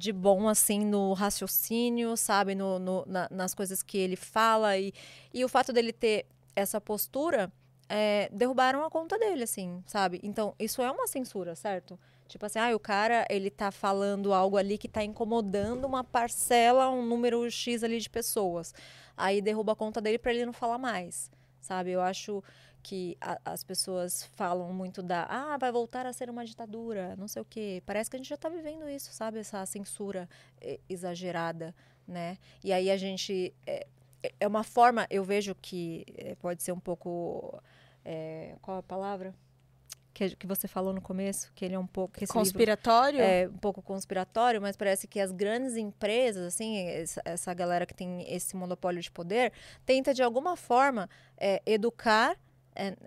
[0.00, 2.54] de bom, assim, no raciocínio, sabe?
[2.54, 4.78] No, no na, nas coisas que ele fala.
[4.78, 4.92] E,
[5.32, 6.26] e o fato dele ter
[6.56, 7.52] essa postura,
[7.86, 10.18] é, derrubaram a conta dele, assim, sabe?
[10.22, 11.98] Então, isso é uma censura, certo?
[12.26, 16.88] Tipo assim, ah, o cara, ele tá falando algo ali que tá incomodando uma parcela,
[16.88, 18.72] um número X ali de pessoas.
[19.16, 21.30] Aí derruba a conta dele para ele não falar mais,
[21.60, 21.90] sabe?
[21.90, 22.42] Eu acho
[22.82, 27.28] que a, as pessoas falam muito da ah, vai voltar a ser uma ditadura, não
[27.28, 27.82] sei o quê.
[27.86, 29.38] Parece que a gente já está vivendo isso, sabe?
[29.38, 30.28] Essa censura
[30.88, 31.74] exagerada,
[32.06, 32.38] né?
[32.62, 33.54] E aí a gente.
[33.66, 33.86] É,
[34.38, 37.62] é uma forma, eu vejo que é, pode ser um pouco.
[38.04, 39.34] É, qual a palavra?
[40.12, 43.80] Que, que você falou no começo, que ele é um pouco conspiratório, é um pouco
[43.80, 49.00] conspiratório, mas parece que as grandes empresas, assim, essa, essa galera que tem esse monopólio
[49.00, 49.52] de poder,
[49.86, 51.08] tenta de alguma forma
[51.38, 52.36] é, educar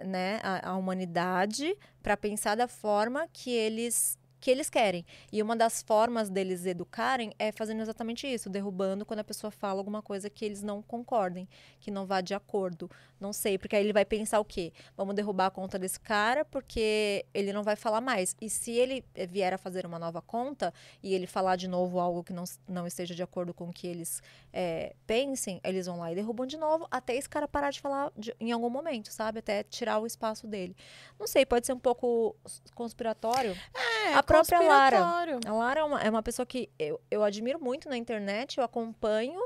[0.05, 5.05] né, a, a humanidade para pensar da forma que eles que eles querem.
[5.31, 9.79] E uma das formas deles educarem é fazendo exatamente isso, derrubando quando a pessoa fala
[9.79, 11.47] alguma coisa que eles não concordem,
[11.79, 12.91] que não vá de acordo.
[13.21, 14.73] Não sei, porque aí ele vai pensar o quê?
[14.97, 18.35] Vamos derrubar a conta desse cara porque ele não vai falar mais.
[18.41, 21.97] E se ele eh, vier a fazer uma nova conta e ele falar de novo
[21.97, 24.21] algo que não, não esteja de acordo com o que eles
[24.53, 28.11] é, pensem, eles vão lá e derrubam de novo até esse cara parar de falar
[28.15, 29.39] de, em algum momento, sabe?
[29.39, 30.75] Até tirar o espaço dele.
[31.19, 32.35] Não sei, pode ser um pouco
[32.75, 33.57] conspiratório.
[33.73, 34.99] É, a própria Lara.
[35.45, 38.63] A Lara é uma, é uma pessoa que eu, eu admiro muito na internet, eu
[38.63, 39.39] acompanho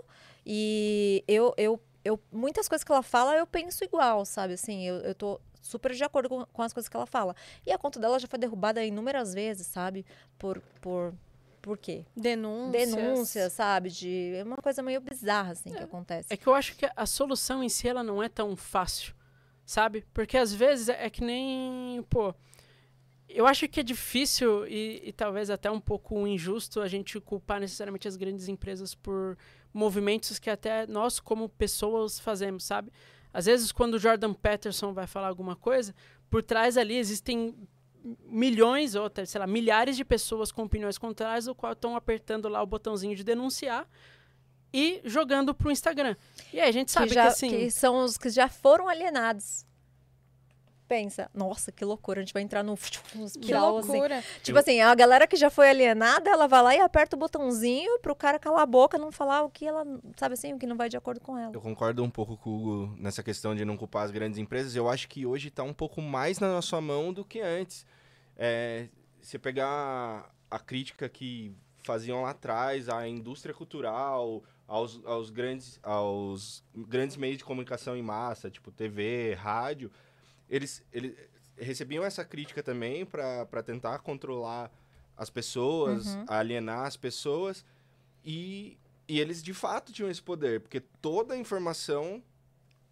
[0.46, 4.54] e eu, eu, eu muitas coisas que ela fala eu penso igual, sabe?
[4.54, 7.36] Assim, eu, eu tô super de acordo com, com as coisas que ela fala.
[7.66, 10.06] E a conta dela já foi derrubada inúmeras vezes, sabe?
[10.38, 11.14] Por, por,
[11.68, 12.06] por quê?
[12.16, 12.96] Denúncias.
[12.96, 13.90] Denúncias, sabe?
[13.90, 16.34] De, é uma coisa meio bizarra, assim, que acontece.
[16.34, 19.14] É que eu acho que a solução em si ela não é tão fácil,
[19.66, 20.06] sabe?
[20.14, 22.34] Porque às vezes é que nem, pô,
[23.28, 27.60] eu acho que é difícil e, e talvez até um pouco injusto a gente culpar
[27.60, 29.38] necessariamente as grandes empresas por
[29.74, 32.92] movimentos que até nós como pessoas fazemos, sabe?
[33.34, 35.94] Às vezes quando o Jordan Peterson vai falar alguma coisa,
[36.30, 37.54] por trás ali existem
[38.26, 42.48] milhões ou até, sei lá, milhares de pessoas com opiniões contrárias, o qual estão apertando
[42.48, 43.88] lá o botãozinho de denunciar
[44.74, 46.16] e jogando pro Instagram.
[46.54, 48.88] E aí a gente sabe que, que, já, assim, que são os que já foram
[48.88, 49.66] alienados.
[50.88, 53.92] Pensa, nossa, que loucura, a gente vai entrar no, no Que espiral, assim.
[53.92, 54.24] loucura.
[54.42, 58.00] Tipo assim, a galera que já foi alienada, ela vai lá e aperta o botãozinho
[58.00, 59.86] pro cara calar a boca, não falar o que ela,
[60.16, 61.52] sabe assim, o que não vai de acordo com ela.
[61.54, 64.78] Eu concordo um pouco com o Hugo nessa questão de não culpar as grandes empresas.
[64.78, 67.86] Eu acho que hoje está um pouco mais na nossa mão do que antes.
[68.38, 68.88] É,
[69.22, 76.64] se pegar a crítica que faziam lá atrás à indústria cultural, aos, aos, grandes, aos
[76.76, 79.90] grandes meios de comunicação em massa, tipo TV, rádio,
[80.50, 81.16] eles, eles
[81.58, 84.72] recebiam essa crítica também para tentar controlar
[85.16, 86.26] as pessoas, Uhum.
[86.28, 87.66] alienar as pessoas.
[88.24, 88.78] E,
[89.08, 92.22] e eles de fato tinham esse poder, porque toda a informação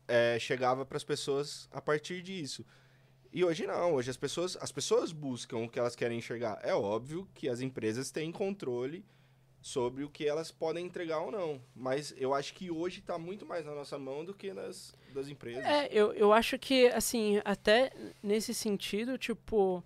[0.08, 2.66] é, chegava para as pessoas a partir disso.
[3.36, 6.58] E hoje não, hoje as pessoas, as pessoas buscam o que elas querem enxergar.
[6.64, 9.04] É óbvio que as empresas têm controle
[9.62, 11.62] sobre o que elas podem entregar ou não.
[11.76, 15.28] Mas eu acho que hoje está muito mais na nossa mão do que nas das
[15.28, 15.66] empresas.
[15.66, 17.92] É, eu, eu acho que, assim, até
[18.24, 19.84] nesse sentido, tipo,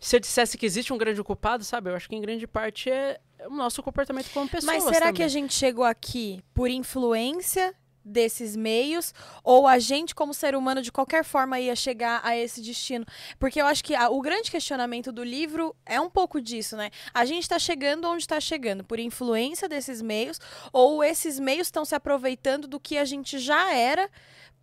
[0.00, 1.88] se eu dissesse que existe um grande culpado, sabe?
[1.88, 4.64] Eu acho que em grande parte é o nosso comportamento como pessoas.
[4.64, 5.14] Mas será também.
[5.14, 7.72] que a gente chegou aqui por influência
[8.04, 9.12] desses meios
[9.44, 13.04] ou a gente como ser humano de qualquer forma ia chegar a esse destino?
[13.38, 16.90] Porque eu acho que a- o grande questionamento do livro é um pouco disso, né?
[17.14, 20.38] A gente está chegando onde está chegando por influência desses meios
[20.72, 24.08] ou esses meios estão se aproveitando do que a gente já era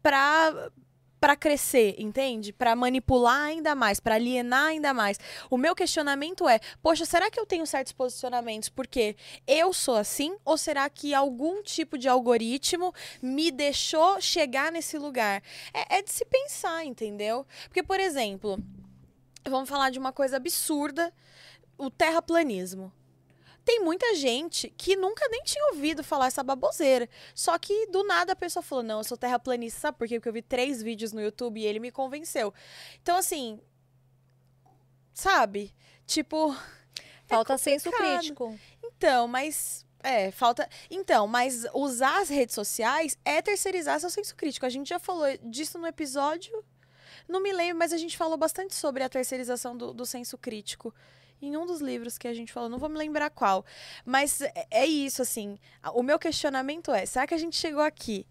[0.01, 0.71] para
[1.19, 2.53] para crescer, entende?
[2.53, 5.19] Para manipular ainda mais, para alienar ainda mais.
[5.49, 9.15] O meu questionamento é: poxa, será que eu tenho certos posicionamentos porque
[9.47, 10.35] eu sou assim?
[10.45, 15.43] Ou será que algum tipo de algoritmo me deixou chegar nesse lugar?
[15.73, 17.45] É, é de se pensar, entendeu?
[17.65, 18.57] Porque, por exemplo,
[19.47, 21.13] vamos falar de uma coisa absurda:
[21.77, 22.91] o terraplanismo.
[23.69, 27.07] Tem muita gente que nunca nem tinha ouvido falar essa baboseira.
[27.35, 30.15] Só que do nada a pessoa falou: Não, eu sou terraplanista, sabe por quê?
[30.15, 32.51] Porque eu vi três vídeos no YouTube e ele me convenceu.
[32.99, 33.61] Então, assim.
[35.13, 35.71] Sabe?
[36.07, 36.51] Tipo.
[37.29, 38.17] Falta senso complicado.
[38.17, 38.59] crítico.
[38.83, 39.85] Então, mas.
[40.01, 40.67] É, falta.
[40.89, 44.65] Então, mas usar as redes sociais é terceirizar seu senso crítico.
[44.65, 46.65] A gente já falou disso no episódio.
[47.27, 50.91] Não me lembro, mas a gente falou bastante sobre a terceirização do, do senso crítico.
[51.41, 53.65] Em um dos livros que a gente falou, não vou me lembrar qual.
[54.05, 55.57] Mas é, é isso, assim.
[55.93, 58.25] O meu questionamento é: será que a gente chegou aqui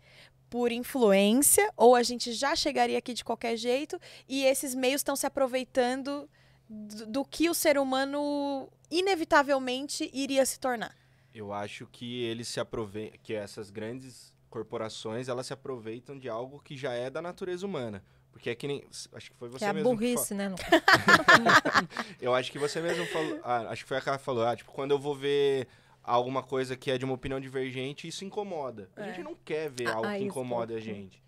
[0.51, 1.73] por influência?
[1.77, 3.99] Ou a gente já chegaria aqui de qualquer jeito?
[4.29, 6.29] E esses meios estão se aproveitando
[6.69, 10.95] do, do que o ser humano inevitavelmente iria se tornar?
[11.35, 16.61] Eu acho que eles se aproveitam, que essas grandes corporações, elas se aproveitam de algo
[16.61, 18.03] que já é da natureza humana.
[18.33, 20.55] Porque é que nem, acho que foi você Que é a mesmo que burrice, né?
[22.20, 23.41] Eu acho que você mesmo falou.
[23.43, 24.45] ah, acho que foi a cara que falou.
[24.47, 25.66] Ah, tipo, quando eu vou ver
[26.03, 28.89] alguma coisa que é de uma opinião divergente, isso incomoda.
[28.97, 29.05] A É.
[29.07, 31.22] gente não quer ver Ah, algo que está o incomoda a gente.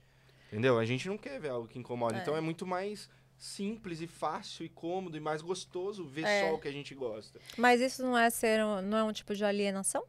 [0.48, 0.78] Entendeu?
[0.78, 2.16] A gente não quer ver algo que incomoda.
[2.16, 2.20] É.
[2.20, 6.48] Então é muito mais simples e fácil e cômodo e mais gostoso ver É.
[6.48, 7.40] só o que a gente gosta.
[7.56, 10.04] Mas isso não é ser, um- não é um tipo de alienação?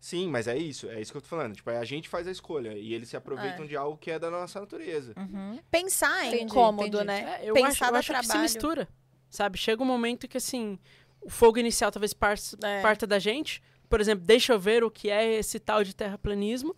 [0.00, 0.88] Sim, mas é isso.
[0.88, 1.54] É isso que eu tô falando.
[1.56, 3.68] Tipo, a gente faz a escolha e eles se aproveitam É.
[3.68, 5.12] de algo que é da nossa natureza.
[5.16, 5.58] Uhum.
[5.70, 7.04] Pensar é Entendi, incômodo, entendi.
[7.04, 7.38] né?
[7.42, 8.42] É, eu Pensar acho, eu acho que se trabalho.
[8.42, 8.88] mistura,
[9.28, 9.58] sabe?
[9.58, 10.78] Chega um momento que, assim,
[11.20, 12.82] o fogo inicial talvez par- É.
[12.82, 13.60] parta da gente.
[13.88, 16.74] Por exemplo, deixa eu ver o que é esse tal de terraplanismo.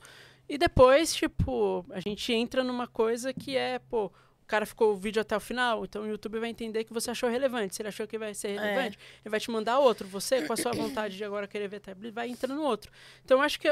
[0.48, 4.10] E depois, tipo, a gente entra numa coisa que é, pô,
[4.48, 7.28] cara ficou o vídeo até o final, então o YouTube vai entender que você achou
[7.28, 7.76] relevante.
[7.76, 10.08] Se ele achou que vai ser relevante, ele vai te mandar outro.
[10.08, 12.90] Você, com a sua vontade de agora querer ver tablet, vai entrando no outro.
[13.24, 13.68] Então, eu acho que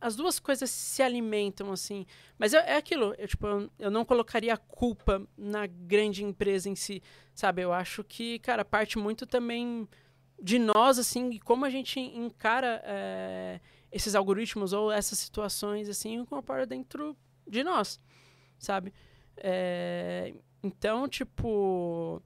[0.00, 2.06] as duas coisas se alimentam, assim.
[2.38, 6.70] Mas é, é aquilo, eu, tipo, eu, eu não colocaria a culpa na grande empresa
[6.70, 7.02] em si,
[7.34, 7.62] sabe?
[7.62, 9.86] Eu acho que, cara, parte muito também
[10.42, 13.60] de nós, assim, e como a gente encara é,
[13.92, 17.14] esses algoritmos ou essas situações, assim, incorpora dentro
[17.46, 18.00] de nós,
[18.58, 18.94] sabe?
[19.40, 22.22] É, então, tipo,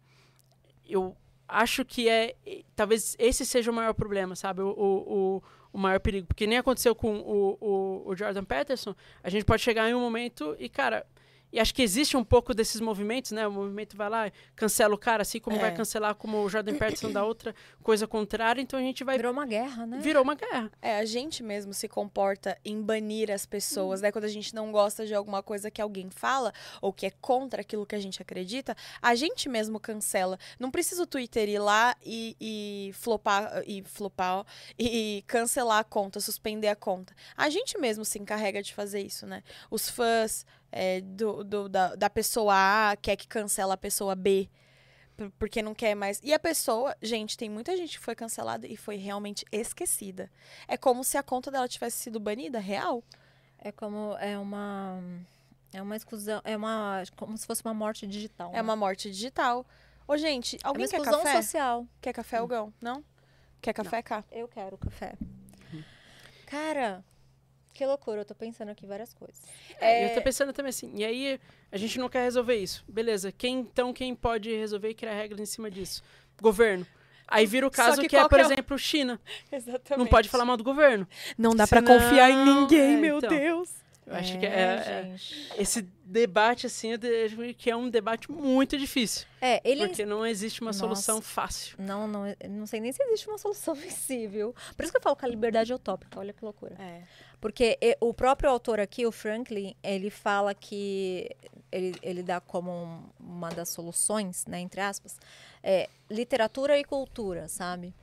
[0.87, 1.17] eu
[1.49, 2.35] acho que é.
[2.75, 4.63] Talvez esse seja o maior problema, sabe?
[4.63, 5.43] O, o,
[5.73, 6.27] o maior perigo.
[6.27, 8.95] Porque nem aconteceu com o, o, o Jordan Peterson.
[9.23, 11.07] A gente pode chegar em um momento e, cara,
[11.55, 13.47] e acho que existe um pouco desses movimentos, né?
[13.47, 15.61] O movimento vai lá, cancela o cara, assim como É.
[15.61, 18.61] vai cancelar como o Jordan Peterson da outra coisa contrária.
[18.61, 19.17] Então a gente vai.
[19.17, 20.01] Virou uma guerra, né?
[20.01, 20.69] Virou uma guerra.
[20.83, 24.11] É, a gente mesmo se comporta em banir as pessoas, né?
[24.11, 26.53] Quando a gente não gosta de alguma coisa que alguém fala
[26.83, 30.37] ou que é contra aquilo que a gente acredita, a gente mesmo cancela.
[30.59, 34.45] Não precisa o Twitter ir lá e, e flopar e flopar ó,
[34.77, 37.15] e cancelar a conta, suspender a conta.
[37.37, 39.45] A gente mesmo se encarrega de fazer isso, né?
[39.71, 40.45] Os fãs
[40.77, 42.53] é, do, do- da, da pessoa
[42.91, 44.49] A quer que cancela a pessoa B.
[45.17, 46.21] por- Porque não quer mais.
[46.23, 50.31] E a pessoa, gente, tem muita gente que foi cancelada e foi realmente esquecida.
[50.67, 53.03] É como se a conta dela tivesse sido banida, real.
[53.59, 55.01] É como é uma
[55.73, 58.51] é uma exclusão, é uma como se fosse uma morte digital.
[58.51, 58.63] É né?
[58.63, 59.65] uma morte digital.
[60.07, 61.41] Ô, gente, É alguém quer exclusão café?
[61.43, 61.87] social.
[62.01, 62.75] Quer café, Algão?
[62.81, 63.03] Não?
[63.63, 64.23] Quer café, cá?
[64.31, 65.15] Eu quero café.
[66.47, 67.03] Cara,
[67.75, 69.43] que loucura, eu tô pensando aqui várias coisas.
[69.81, 71.41] É, Eu tô pensando também assim, e aí
[71.73, 72.85] a gente não quer resolver isso.
[72.89, 76.03] Beleza, quem então quem pode resolver e criar regras em cima disso?
[76.41, 76.87] Governo.
[77.27, 79.21] Aí vira o caso que que, é, por que é o- exemplo, China.
[79.51, 79.99] Exatamente.
[79.99, 81.07] Não pode falar mal do governo.
[81.37, 83.31] Não dá pra pra confiar em ninguém, meu meu então.
[83.31, 83.71] Deus.
[84.07, 85.49] Eu acho que é, é- gente.
[85.59, 86.91] esse debate, assim,
[87.57, 89.27] que é um debate muito difícil.
[89.41, 90.81] É, ele Porque não existe uma Nossa.
[90.81, 91.77] solução fácil.
[91.79, 93.75] não, não, não sei nem se existe uma solução
[94.27, 94.55] viu?
[94.77, 96.77] Por isso que eu falo que a liberdade é utópica, olha que loucura.
[96.79, 97.03] É.
[97.41, 101.31] Porque o próprio autor aqui, o Franklin, ele fala que
[101.73, 105.19] ele, ele dá como um- uma das soluções, né, entre aspas,
[105.63, 107.95] é literatura e cultura, sabe?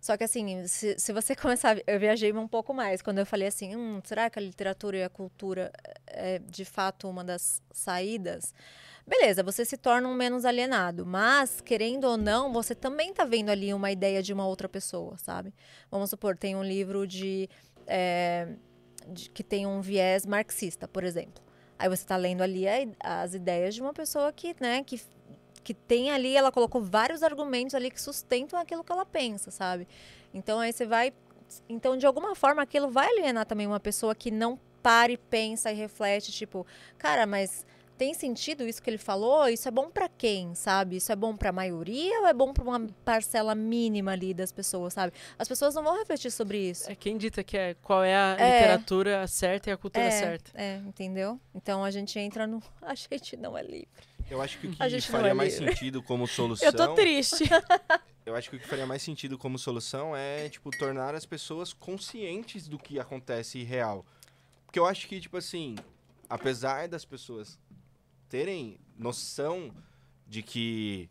[0.00, 3.48] Só que assim, se, se você começar, eu viajei um pouco mais quando eu falei
[3.48, 5.72] assim, hum, será que a literatura e a cultura
[6.06, 8.54] é de fato uma das saídas?
[9.06, 13.48] Beleza, você se torna um menos alienado, mas querendo ou não, você também tá vendo
[13.50, 15.52] ali uma ideia de uma outra pessoa, sabe?
[15.90, 17.48] Vamos supor, tem um livro de
[17.86, 18.48] é,
[19.08, 21.42] de- que tem um viés marxista, por exemplo.
[21.78, 25.00] Aí você está lendo ali a- as ideias de uma pessoa que, né, que,
[25.68, 29.86] que tem ali, ela colocou vários argumentos ali que sustentam aquilo que ela pensa, sabe?
[30.32, 31.12] Então aí você vai.
[31.68, 35.70] Então, de alguma forma, aquilo vai alienar também uma pessoa que não para e pensa
[35.70, 36.66] e reflete, tipo,
[36.96, 37.66] cara, mas
[37.98, 39.46] tem sentido isso que ele falou?
[39.46, 40.96] Isso é bom pra quem, sabe?
[40.96, 44.94] Isso é bom pra maioria ou é bom pra uma parcela mínima ali das pessoas,
[44.94, 45.12] sabe?
[45.38, 46.90] As pessoas não vão refletir sobre isso.
[46.90, 48.52] É quem dita que é qual é a É.
[48.60, 50.50] literatura certa e a cultura é, certa.
[50.54, 51.38] É, entendeu?
[51.54, 52.62] Então a gente entra no.
[52.80, 53.88] A gente não é livre.
[54.30, 56.66] Eu acho que o que faria é mais sentido como solução.
[56.68, 57.44] Eu tô triste.
[58.26, 61.72] Eu acho que o que faria mais sentido como solução é, tipo, tornar as pessoas
[61.72, 64.04] conscientes do que acontece real.
[64.66, 65.76] Porque eu acho que, tipo assim,
[66.28, 67.58] apesar das pessoas
[68.28, 69.74] terem noção
[70.26, 71.08] de que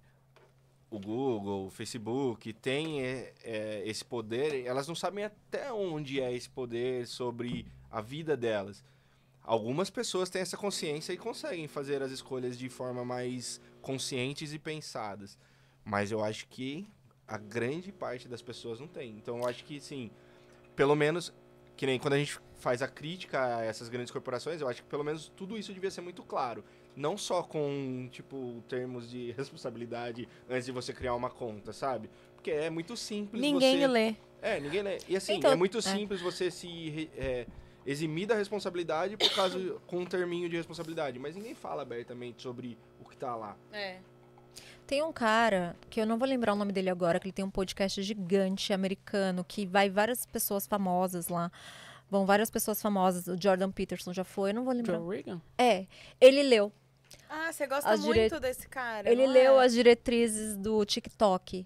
[0.91, 6.31] o Google, o Facebook tem é, é, esse poder, elas não sabem até onde é
[6.31, 8.83] esse poder sobre a vida delas.
[9.47, 14.59] Algumas pessoas têm essa consciência e conseguem fazer as escolhas de forma mais conscientes e
[14.59, 15.37] pensadas.
[15.85, 16.85] Mas eu acho que
[17.25, 19.11] a grande parte das pessoas não tem.
[19.11, 20.11] Então eu acho que, sim,
[20.75, 21.33] pelo menos,
[21.77, 24.89] que nem quando a gente faz a crítica a essas grandes corporações, eu acho que
[24.89, 26.61] pelo menos tudo isso devia ser muito claro.
[26.93, 32.09] Não só com, tipo, termos de responsabilidade antes de você criar uma conta, sabe?
[32.35, 33.87] Porque é muito simples Ninguém você...
[33.87, 34.15] lê.
[34.41, 34.97] É, ninguém lê.
[35.07, 35.81] E assim, Então, é muito é.
[35.81, 37.47] simples você se é,
[37.87, 39.57] eximir da responsabilidade por causa
[39.87, 41.17] com um terminho de responsabilidade.
[41.17, 43.55] Mas ninguém fala abertamente sobre o que tá lá.
[43.71, 43.99] É.
[44.85, 47.43] Tem um cara, que eu não vou lembrar o nome dele agora, que ele tem
[47.43, 51.51] um podcast gigante americano, que vai várias pessoas famosas lá.
[52.09, 53.27] Vão várias pessoas famosas.
[53.27, 54.97] O Jordan Peterson já foi, eu não vou lembrar.
[54.97, 55.41] Joe Reagan?
[55.57, 55.87] É,
[56.21, 56.71] ele leu.
[57.29, 59.09] Ah, você gosta As muito dire- desse cara.
[59.11, 59.65] Ele leu é?
[59.65, 61.65] as diretrizes do TikTok.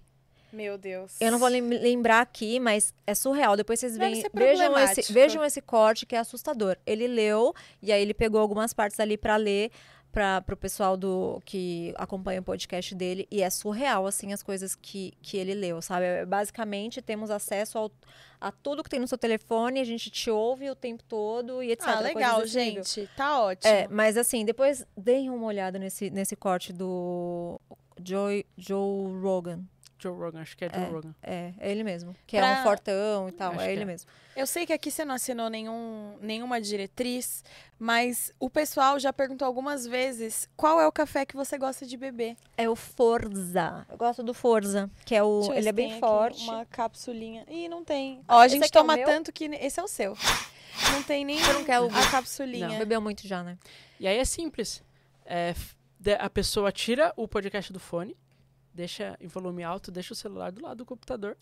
[0.52, 1.16] Meu Deus.
[1.20, 3.56] Eu não vou lem- lembrar aqui, mas é surreal.
[3.56, 6.76] Depois vocês veem, vejam, esse, vejam esse corte que é assustador.
[6.86, 9.70] Ele leu e aí ele pegou algumas partes ali pra ler
[10.12, 14.74] para o pessoal do que acompanha o podcast dele e é surreal assim as coisas
[14.74, 16.04] que, que ele leu, sabe?
[16.04, 17.90] É, Basicamente temos acesso ao,
[18.38, 21.72] a tudo que tem no seu telefone, a gente te ouve o tempo todo e
[21.72, 21.88] etc.
[21.88, 23.08] Ah, legal, gente.
[23.16, 23.72] Tá ótimo.
[23.72, 27.58] É, mas assim, depois deem uma olhada nesse, nesse corte do
[28.04, 29.62] Joe, Joe Rogan.
[30.02, 30.88] Joe Rogan, acho que é Joe É.
[30.88, 31.14] Rogan.
[31.22, 32.16] É, é ele mesmo.
[32.26, 33.52] Que é Pra- um fortão e tal.
[33.52, 33.84] Acho É ele é.
[33.84, 34.10] mesmo.
[34.34, 37.44] Eu sei que aqui você não assinou nenhum, nenhuma diretriz,
[37.78, 41.96] mas o pessoal já perguntou algumas vezes qual é o café que você gosta de
[41.96, 42.36] beber.
[42.56, 43.86] É o Forza.
[43.90, 45.40] Eu gosto do Forza, que é o.
[45.40, 46.42] Deixa eu ver Ele se é tem bem aqui forte.
[46.44, 47.44] Uma capsulinha.
[47.48, 48.22] Ih, não tem.
[48.26, 49.06] Ó, a gente é toma meu?
[49.06, 49.44] tanto que.
[49.44, 50.16] Esse é o seu.
[50.92, 52.78] Não tem nem Você não quer a capsulinha.
[52.78, 53.58] Bebeu muito já, né?
[54.00, 54.82] E aí é simples.
[55.26, 55.54] É,
[56.18, 58.16] a pessoa tira o podcast do fone,
[58.74, 61.36] deixa em volume alto, deixa o celular do lado do computador.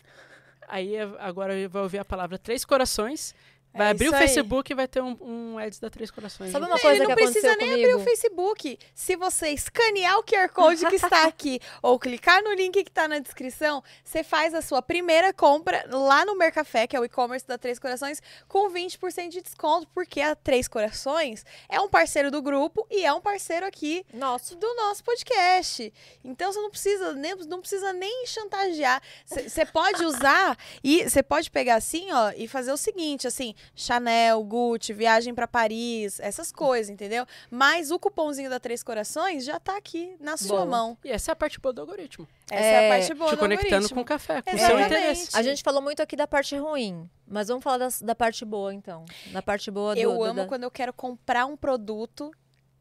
[0.67, 3.33] Aí é- agora vai ouvir a palavra Três Corações.
[3.73, 4.27] Vai É abrir o isso aí.
[4.27, 6.51] Facebook e vai ter um, um ads da Três Corações.
[6.51, 8.09] Sabe uma coisa Ele não que precisa nem abrir o comigo?
[8.09, 8.77] Facebook.
[8.93, 13.07] Se você escanear o QR Code que está aqui ou clicar no link que está
[13.07, 17.47] na descrição, você faz a sua primeira compra lá no Mercafé, que é o e-commerce
[17.47, 22.41] da Três Corações, com 20% de desconto, porque a Três Corações é um parceiro do
[22.41, 24.55] grupo e é um parceiro aqui Nossa.
[24.55, 25.93] do nosso podcast.
[26.23, 29.01] Então você não precisa nem, não precisa nem chantagear.
[29.25, 34.43] Você pode usar e você pode pegar assim, ó, e fazer o seguinte, assim, Chanel,
[34.43, 37.25] Gucci, viagem pra Paris, essas coisas, entendeu?
[37.49, 40.65] Mas o cupomzinho da Três Corações já tá aqui na sua Boa.
[40.65, 40.97] mão.
[41.03, 42.27] E essa é a parte boa do algoritmo.
[42.49, 43.95] Essa é, a É, parte boa te do conectando algoritmo.
[43.95, 44.85] com o café, com o seu Exatamente.
[44.87, 45.29] interesse.
[45.37, 48.73] A gente falou muito aqui da parte ruim, mas vamos falar das- da parte boa,
[48.73, 49.05] então.
[49.31, 50.01] Da parte boa do.
[50.01, 52.31] Eu amo da- quando eu quero comprar um produto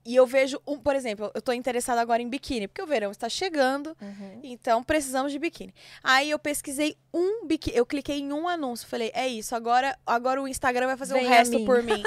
[0.04, 3.10] e eu vejo, um, por exemplo, eu tô interessada agora em biquíni, porque o verão
[3.10, 4.40] está chegando, Uhum.
[4.42, 5.74] então precisamos de biquíni.
[6.02, 10.40] Aí eu pesquisei um biquíni, eu cliquei em um anúncio, falei, é isso, agora, agora
[10.42, 11.64] o Instagram vai fazer Vem o resto mim.
[11.66, 12.02] por mim.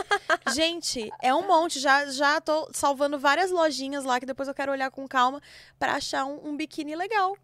[0.53, 4.71] Gente, é um monte, já, já tô salvando várias lojinhas lá que depois eu quero
[4.71, 5.41] olhar com calma
[5.77, 7.37] pra achar um, um biquíni legal.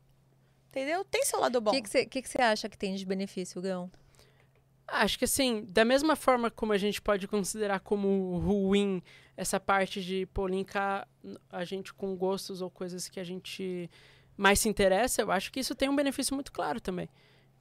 [0.70, 1.04] Entendeu?
[1.04, 1.72] Tem seu lado bom.
[1.72, 3.89] O que você que que você acha que tem de benefício, Gão?
[4.92, 9.02] Acho que assim, da mesma forma como a gente pode considerar como ruim
[9.38, 11.08] essa parte de pô, linkar
[11.50, 13.90] a gente com gostos ou coisas que a gente
[14.36, 17.10] mais se interessa, eu acho que isso tem um benefício muito claro também.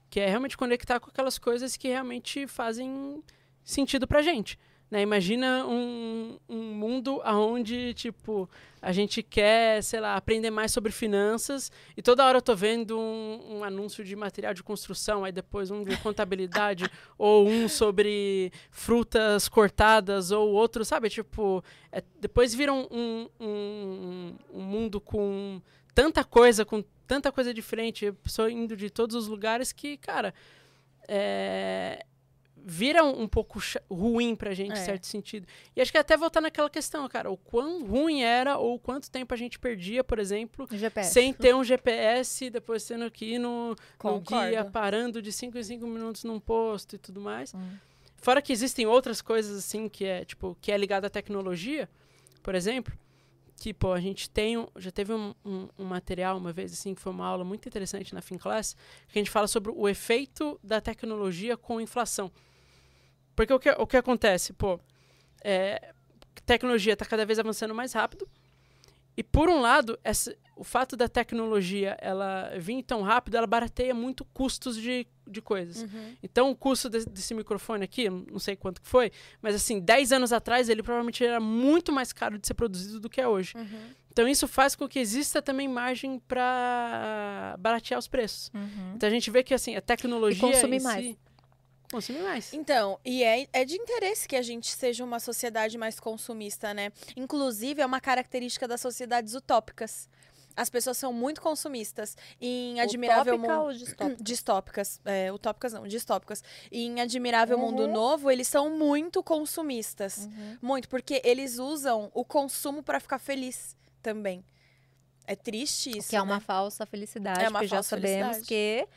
[0.09, 3.22] Que é realmente conectar com aquelas coisas que realmente fazem
[3.62, 4.59] sentido pra gente.
[4.91, 5.03] Né?
[5.03, 8.49] Imagina um, um mundo onde, tipo,
[8.80, 12.99] a gente quer, sei lá, aprender mais sobre finanças e toda hora eu tô vendo
[12.99, 18.51] um, um anúncio de material de construção, aí depois um de contabilidade, ou um sobre
[18.70, 21.11] frutas cortadas, ou outro, sabe?
[21.11, 21.62] Tipo,
[21.93, 25.61] é- depois vira um, um, um, mundo com
[25.95, 30.32] tanta coisa, com tanta coisa diferente, pessoa indo de todos os lugares que, cara,
[31.07, 32.05] é,
[32.70, 33.58] vira um, um pouco
[33.90, 34.84] ruim pra gente, em É.
[34.84, 35.46] certo sentido.
[35.74, 39.32] E acho que até voltar naquela questão, cara, o quão ruim era ou quanto tempo
[39.32, 40.66] a gente perdia, por exemplo,
[41.04, 45.86] sem ter um GPS, depois tendo aqui no, no guia, parando de 5 em 5
[45.86, 47.54] minutos num posto e tudo mais.
[47.54, 47.76] Hum.
[48.18, 51.88] Fora que existem outras coisas, assim, que é, tipo, que é ligada à tecnologia,
[52.42, 52.92] por exemplo,
[53.56, 56.94] que, pô, a gente tem, um- já teve um, um, um material uma vez, assim,
[56.94, 58.76] que foi uma aula muito interessante na FinClass,
[59.08, 62.30] que a gente fala sobre o efeito da tecnologia com inflação.
[63.39, 64.80] Porque o que, o que acontece, pô,
[65.45, 65.93] é,
[66.45, 68.28] tecnologia está cada vez avançando mais rápido,
[69.16, 73.95] e por um lado, essa, o fato da tecnologia ela vir tão rápido, ela barateia
[73.95, 75.82] muito custos de, de coisas.
[75.82, 76.16] Uhum.
[76.22, 79.12] Então, o custo de- desse microfone aqui, não sei quanto que foi,
[79.43, 83.09] mas assim, 10 anos atrás ele provavelmente era muito mais caro de ser produzido do
[83.09, 83.53] que é hoje.
[83.57, 83.91] Uhum.
[84.11, 88.51] Então, isso faz com que exista também margem para baratear os preços.
[88.55, 88.95] Uhum.
[88.97, 90.39] Então, a gente vê que assim, a tecnologia.
[90.49, 91.16] E consumir em si- mais.
[91.91, 92.53] Consumir mais.
[92.53, 96.93] Então, e é, é de interesse que a gente seja uma sociedade mais consumista, né?
[97.16, 100.09] Inclusive, é uma característica das sociedades utópicas.
[100.55, 102.16] As pessoas são muito consumistas.
[102.41, 103.66] Em Admirável Utópica Mundo.
[103.66, 104.22] ou distópica?
[104.24, 105.01] Distópicas.
[105.05, 106.43] É, utópicas não, distópicas.
[106.70, 107.70] E em Admirável Uhum.
[107.70, 110.18] Mundo Novo, eles são muito consumistas.
[110.26, 110.59] Uhum.
[110.61, 114.45] Muito, porque eles usam o consumo pra ficar feliz também.
[115.26, 116.09] É triste isso.
[116.11, 116.41] Que é uma né?
[116.41, 118.47] falsa felicidade, É uma porque já falsa sabemos felicidade.
[118.49, 118.89] que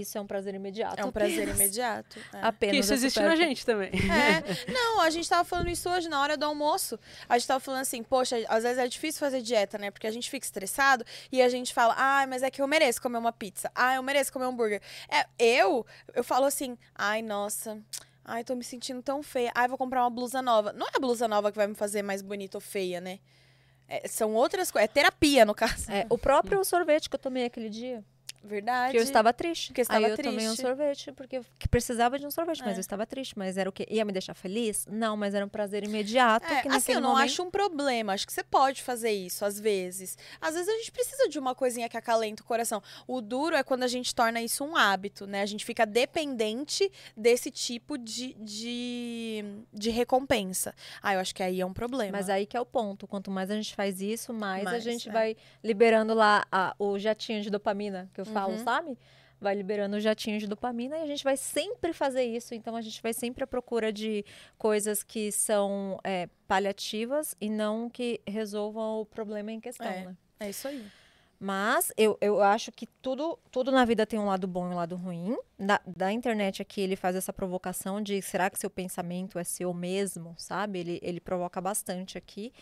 [0.00, 1.00] isso é um prazer imediato.
[1.00, 1.56] É um prazer apenas.
[1.58, 2.18] imediato.
[2.32, 2.40] é.
[2.42, 3.90] Apenas Que isso existe na gente também.
[3.90, 4.70] É.
[4.72, 6.98] Não, a gente tava falando isso hoje na hora do almoço.
[7.28, 9.90] A gente tava falando assim, poxa, às vezes é difícil fazer dieta, né?
[9.90, 13.00] Porque a gente fica estressado e a gente fala, ah, mas é que eu mereço
[13.00, 13.70] comer uma pizza.
[13.74, 14.80] Ah, eu mereço comer um hambúrguer.
[15.08, 17.78] É, eu, eu falo assim, ai, nossa.
[18.24, 19.50] Ai, tô me sentindo tão feia.
[19.54, 20.72] Ai, vou comprar uma blusa nova.
[20.72, 23.18] Não é a blusa nova que vai me fazer mais bonita ou feia, né?
[23.88, 24.84] É, são outras coisas.
[24.84, 25.90] É terapia, no caso.
[25.90, 28.04] É, o próprio sorvete que eu tomei aquele dia.
[28.42, 28.86] Verdade.
[28.92, 29.68] Porque eu estava triste.
[29.68, 30.62] Porque estava Aí eu tomei um triste.
[30.62, 32.78] sorvete, porque eu que precisava de um sorvete, mas É.
[32.78, 33.36] eu estava triste.
[33.38, 33.86] Mas era o quê?
[33.90, 34.86] Ia me deixar feliz?
[34.90, 36.46] Não, mas era um prazer imediato.
[36.46, 37.24] É, que assim, eu não momento...
[37.24, 38.12] acho um problema.
[38.12, 40.16] Acho que você pode fazer isso, às vezes.
[40.40, 42.82] Às vezes a gente precisa de uma coisinha que acalenta o coração.
[43.06, 45.42] O duro é quando a gente torna isso um hábito, né?
[45.42, 50.74] A gente fica dependente desse tipo de, de, de recompensa.
[51.02, 52.12] Ah, eu acho que aí é um problema.
[52.12, 53.06] Mas aí que é o ponto.
[53.06, 55.12] Quanto mais a gente faz isso, mais, a Mais, gente é.
[55.12, 58.64] vai liberando lá a- o jatinho de dopamina que eu falo, Uhum.
[58.64, 58.98] sabe?
[59.40, 62.54] Vai liberando o jatinho de dopamina e a gente vai sempre fazer isso.
[62.54, 64.24] Então a gente vai sempre à procura de
[64.56, 70.04] coisas que são é, paliativas e não que resolvam o problema em questão, É.
[70.06, 70.16] né?
[70.40, 70.84] É isso aí.
[71.40, 74.74] Mas eu, eu acho que tudo, tudo na vida tem um lado bom e um
[74.76, 75.36] lado ruim.
[75.56, 79.72] Da, da internet aqui, ele faz essa provocação de será que seu pensamento é seu
[79.72, 80.80] mesmo, sabe?
[80.80, 82.52] Ele, ele provoca bastante aqui.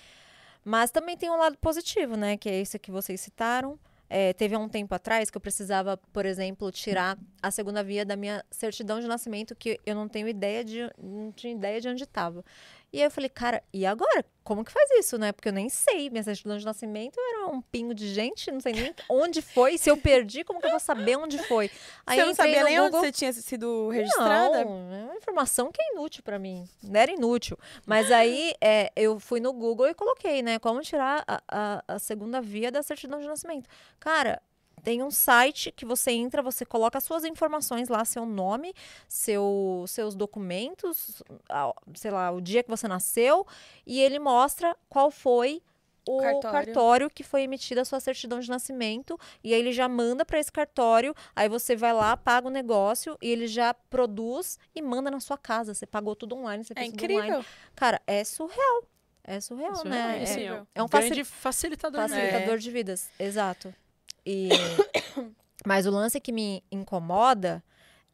[0.62, 2.36] Mas também tem um lado positivo, né?
[2.36, 3.78] Que é esse que vocês citaram.
[4.08, 8.04] É, teve há um tempo atrás que eu precisava, por exemplo, tirar a segunda via
[8.04, 11.88] da minha certidão de nascimento, que eu não tenho ideia de, não tinha ideia de
[11.88, 12.44] onde estava.
[12.92, 14.24] E aí eu falei, cara, e agora?
[14.42, 15.32] Como que faz isso, né?
[15.32, 16.08] Porque eu nem sei.
[16.08, 19.76] Minha certidão de nascimento era um pingo de gente, não sei nem onde foi.
[19.76, 21.70] Se eu perdi, como que eu vou saber onde foi?
[22.06, 24.64] Aí você não sabia nem Google, onde você tinha sido registrada?
[24.64, 26.66] não, é uma informação que é inútil pra mim.
[26.82, 27.58] Não era inútil.
[27.84, 30.58] Mas aí é, eu fui no Google e coloquei, né?
[30.60, 33.68] Como tirar a, a, a segunda via da certidão de nascimento.
[33.98, 34.40] Cara,
[34.86, 38.72] tem um site que você entra, você coloca as suas informações lá, seu nome,
[39.08, 41.20] seu, seus documentos,
[41.96, 43.44] sei lá, o dia que você nasceu,
[43.84, 45.60] e ele mostra qual foi
[46.08, 46.52] o Cartório.
[46.66, 47.10] cartório.
[47.10, 50.52] que foi emitida a sua certidão de nascimento e aí ele já manda para esse
[50.52, 55.18] cartório, aí você vai lá, paga o negócio e ele já produz e manda na
[55.18, 55.74] sua casa.
[55.74, 57.28] Você pagou tudo online, você É fez tudo online.
[57.30, 57.44] incrível.
[57.74, 58.84] Cara, é surreal.
[59.24, 60.22] É surreal, Isso né?
[60.24, 62.00] é, é, é um é um facil- facilitador.
[62.08, 63.74] facilitador de vidas, exato.
[64.26, 64.48] E
[65.64, 67.62] mas o lance que me incomoda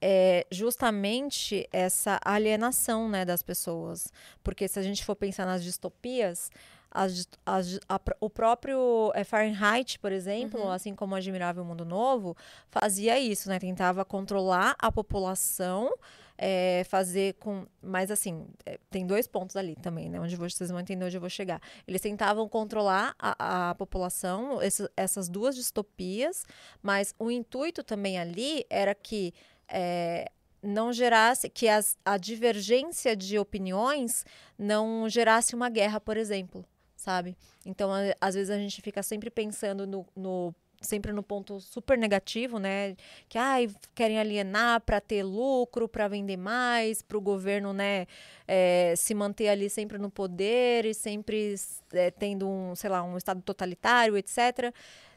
[0.01, 4.13] é justamente essa alienação, né, das pessoas.
[4.43, 6.51] Porque se a gente for pensar nas distopias,
[6.91, 10.71] as as a o próprio eh, Fahrenheit, por exemplo, Uhum.
[10.71, 12.37] assim como o Admirável Mundo Novo,
[12.69, 13.59] fazia isso, né?
[13.59, 15.91] Tentava controlar a população,
[16.39, 17.67] eh, fazer com.
[17.83, 20.21] Mas assim, eh, tem dois pontos ali também, né?
[20.21, 21.61] Onde vocês vão entender onde eu vou chegar.
[21.87, 26.45] Eles tentavam controlar a, a população, esse- essas duas distopias,
[26.83, 29.33] mas o intuito também ali era que
[29.69, 30.31] eh,
[30.63, 34.25] não gerasse, que as- a divergência de opiniões
[34.59, 36.65] não gerasse uma guerra, por exemplo,
[36.95, 37.37] sabe?
[37.67, 42.59] Então, às vezes a gente fica sempre pensando no, no- sempre no ponto super negativo,
[42.59, 42.97] né?
[43.29, 48.07] Que ai, querem alienar para ter lucro, para vender mais, para o governo, né,
[48.47, 51.55] eh, se manter ali sempre no poder e sempre
[51.93, 54.75] eh, tendo um, sei lá, um estado totalitário, etc.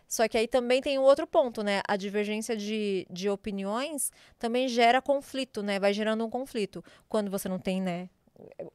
[0.08, 1.82] Só que aí também tem o outro ponto, né?
[1.88, 5.80] A divergência de, de opiniões também gera conflito, né?
[5.80, 6.84] Vai gerando um conflito.
[7.10, 8.10] Quando você não tem, né?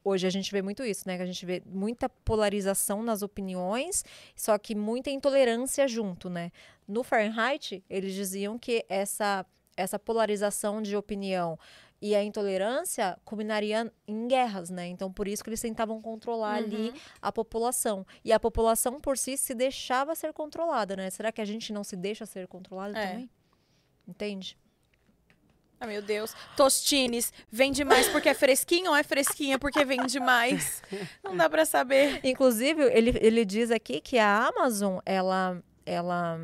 [0.03, 1.17] Hoje a gente vê muito isso, né?
[1.17, 4.03] Que a gente vê muita polarização nas opiniões,
[4.35, 6.51] só que muita intolerância junto, né?
[6.87, 9.45] No Fahrenheit, eles diziam que essa,
[9.77, 11.57] essa polarização de opinião
[12.01, 14.87] e a intolerância culminaria em guerras, né?
[14.87, 16.93] Então, por isso que eles tentavam controlar ali Uhum.
[17.21, 18.03] a população.
[18.25, 21.11] E a população por si se deixava ser controlada, né?
[21.11, 23.07] Será que a gente não se deixa ser controlado É.
[23.11, 23.29] também?
[24.07, 24.57] Entende?
[25.81, 26.35] Ah, meu Deus.
[26.55, 30.81] Tostines, vende mais porque é fresquinho ou é fresquinha porque vende mais?
[31.23, 32.19] Não dá pra saber.
[32.23, 36.39] Inclusive, ele, ele diz aqui que a Amazon, ela, ela,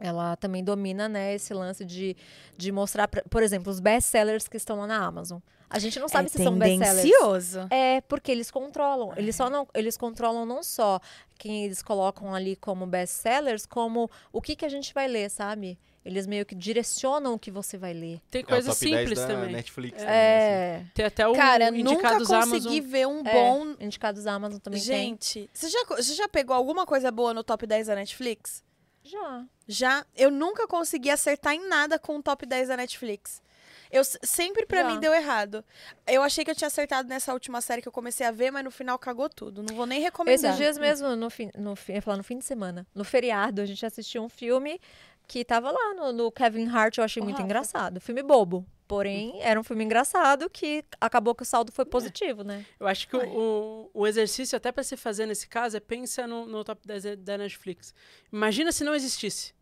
[0.00, 2.16] ela também domina, né, esse lance de,
[2.56, 5.40] de mostrar, pra- por exemplo, os best-sellers que estão lá na Amazon.
[5.68, 7.02] A gente não sabe é se são best-sellers.
[7.02, 7.66] tendencioso.
[7.70, 9.12] É, porque eles controlam.
[9.16, 11.00] Eles só não, eles controlam não só
[11.36, 15.76] quem eles colocam ali como best-sellers, como o que que a gente vai ler, sabe?
[16.06, 18.20] Eles meio que direcionam o que você vai ler.
[18.30, 19.52] Tem É top 10 simples da também.
[19.52, 20.18] Netflix também, assim.
[20.24, 22.90] É, Tem até o Cara, nunca indicados consegui Amazon.
[22.90, 23.74] ver um é, bom.
[23.80, 27.88] indicados Amazon também Gente, você já, você já pegou alguma coisa boa no top 10
[27.88, 28.62] da Netflix?
[29.02, 29.12] tem.
[29.12, 29.44] Já.
[29.68, 30.06] Já.
[30.16, 33.42] Eu nunca consegui acertar em nada com o top 10 da Netflix.
[33.90, 34.88] Eu sempre pra Já.
[34.90, 35.64] mim deu errado.
[36.08, 38.64] Eu achei que eu tinha acertado nessa última série que eu comecei a ver, mas
[38.64, 39.62] no final cagou tudo.
[39.62, 40.50] Não vou nem recomendar.
[40.50, 43.04] Esses dias mesmo, no fim, no, fim- eu ia falar no fim de semana, no
[43.04, 44.80] feriado, a gente assistiu um filme
[45.26, 47.44] que tava lá no, no Kevin Hart, eu achei muito Rafa.
[47.44, 48.00] engraçado.
[48.00, 48.64] Filme bobo.
[48.88, 52.64] Porém, era um filme engraçado que acabou que o saldo foi positivo, né?
[52.78, 56.46] Eu acho que o, o, exercício, até pra se fazer nesse caso, é pensa no,
[56.46, 57.92] no top 10 da Netflix.
[58.32, 59.52] Imagina se não existisse.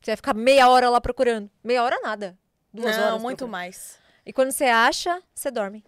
[0.00, 1.50] Você vai ficar meia hora lá procurando.
[1.62, 2.38] Meia hora nada.
[2.72, 3.20] Duas Não, horas.
[3.22, 3.52] muito procurando.
[3.52, 3.98] mais.
[4.24, 5.84] E quando você acha, você dorme.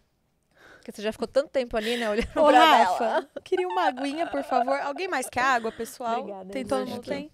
[0.76, 2.11] Porque você já ficou tanto tempo ali, né?
[2.11, 3.28] Olhando Ô, pra Rafa, ela.
[3.43, 4.78] queria uma aguinha, por favor.
[4.80, 6.20] Alguém mais quer água, pessoal?
[6.20, 7.30] Obrigada, Tem todo mundo tem?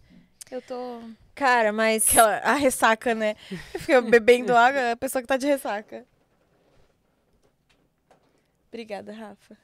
[0.51, 1.01] Eu tô...
[1.39, 2.09] Cara, mas.
[2.09, 3.36] Aquela, a ressaca, né?
[3.78, 6.05] Fica bebendo água, a pessoa que tá de ressaca.
[8.68, 9.57] Obrigada, Rafa.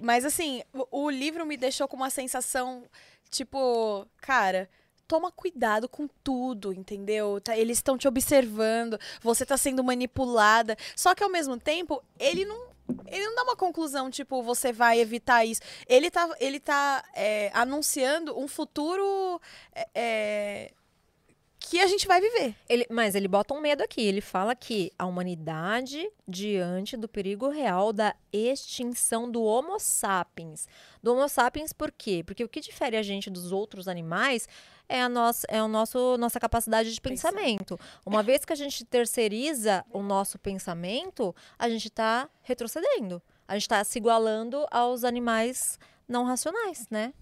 [0.00, 2.82] Mas assim, o, o livro me deixou com uma sensação,
[3.30, 4.68] tipo, cara,
[5.06, 7.40] toma cuidado com tudo, entendeu?
[7.42, 10.76] Tá- eles estão te observando, você tá sendo manipulada.
[10.96, 12.73] Só que ao mesmo tempo, ele não.
[13.06, 15.60] Ele não dá uma conclusão, tipo, você vai evitar isso.
[15.88, 19.40] Ele tá, ele tá é, anunciando um futuro
[19.74, 20.72] é, é,
[21.58, 22.54] que a gente vai viver.
[22.68, 24.02] Ele, mas ele bota um medo aqui.
[24.02, 30.68] Ele fala que a humanidade, diante do perigo real da extinção do Homo sapiens.
[31.02, 32.22] Do Homo sapiens por quê?
[32.24, 34.46] Porque o que difere a gente dos outros animais
[34.88, 37.32] é a nossa, é o nosso, nossa capacidade de Pensar.
[37.32, 37.78] pensamento.
[38.04, 43.22] Uma vez que a gente terceiriza o nosso pensamento, a gente está retrocedendo.
[43.48, 45.78] A gente está se igualando aos animais
[46.08, 47.12] não racionais, né?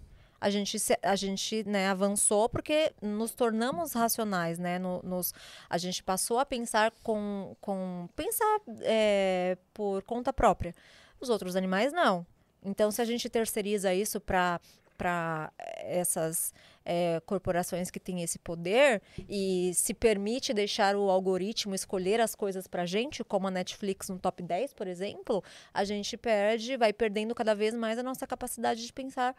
[0.40, 4.76] A gente, a gente né, avançou porque nos tornamos racionais, né?
[4.76, 5.32] No- nos,
[5.70, 10.74] a gente passou a pensar com, com pensar é, por conta própria.
[11.20, 12.26] Os outros animais não.
[12.64, 14.60] Então, se a gente terceiriza isso para
[15.02, 22.20] para essas é, corporações que têm esse poder e se permite deixar o algoritmo escolher
[22.20, 25.42] as coisas para gente, como a Netflix no top 10, por exemplo,
[25.74, 29.34] a gente perde, vai perdendo cada vez mais a nossa capacidade de pensar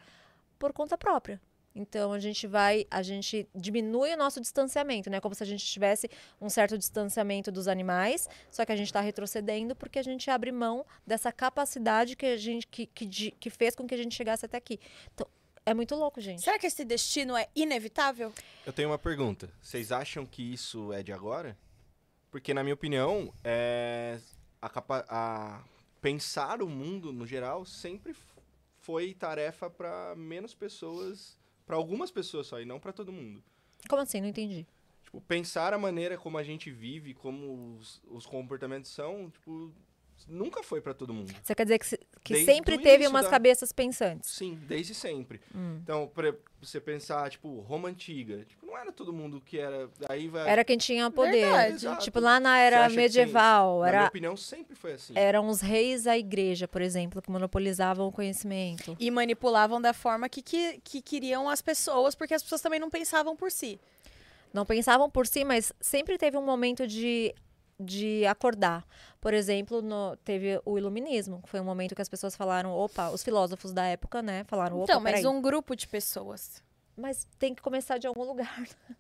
[0.59, 1.39] por conta própria.
[1.73, 5.21] Então a gente vai, a gente diminui o nosso distanciamento, né?
[5.21, 6.09] Como se a gente tivesse
[6.41, 10.51] um certo distanciamento dos animais, só que a gente está retrocedendo porque a gente abre
[10.51, 14.45] mão dessa capacidade que a gente que, que, que fez com que a gente chegasse
[14.45, 14.77] até aqui.
[15.13, 15.25] Então
[15.65, 16.41] é muito louco, gente.
[16.41, 18.33] Será que esse destino é inevitável?
[18.65, 19.49] Eu tenho uma pergunta.
[19.61, 21.57] Vocês acham que isso é de agora?
[22.31, 24.19] Porque, na minha opinião, é
[24.61, 25.63] a capa a
[26.01, 28.15] pensar o mundo, no geral, sempre
[28.81, 33.43] foi tarefa para menos pessoas, para algumas pessoas só, e não para todo mundo.
[33.87, 34.19] Como assim?
[34.19, 34.65] Não entendi.
[35.03, 39.73] Tipo, pensar a maneira como a gente vive, como os, os comportamentos são, tipo,
[40.27, 41.33] nunca foi para todo mundo.
[41.43, 44.29] Você quer dizer que, que Desde sempre teve umas da- cabeças pensantes?
[44.29, 45.41] Sim, desde sempre.
[45.53, 45.79] Hum.
[45.83, 49.89] Então, pra você pensar, tipo, Roma Antiga, tipo, não era todo mundo que era...
[50.09, 50.49] Aí vai...
[50.49, 51.51] Era quem tinha poder.
[51.51, 52.03] Verdade.
[52.03, 55.13] Tipo, lá na era medieval, Na minha era, opinião, sempre foi assim.
[55.15, 58.95] eram os reis da igreja, por exemplo, que monopolizavam o conhecimento.
[58.99, 62.89] E manipulavam da forma que, que, que queriam as pessoas, porque as pessoas também não
[62.89, 63.79] pensavam por si.
[64.53, 67.33] Não pensavam por si, mas sempre teve um momento de,
[67.83, 68.85] de acordar.
[69.21, 73.09] Por exemplo, no- teve o iluminismo, que foi um momento que as pessoas falaram, opa,
[73.09, 75.27] os filósofos da época, né, falaram, opa, então, mas peraí.
[75.27, 76.63] um grupo de pessoas.
[76.95, 78.63] Mas tem que começar de algum lugar.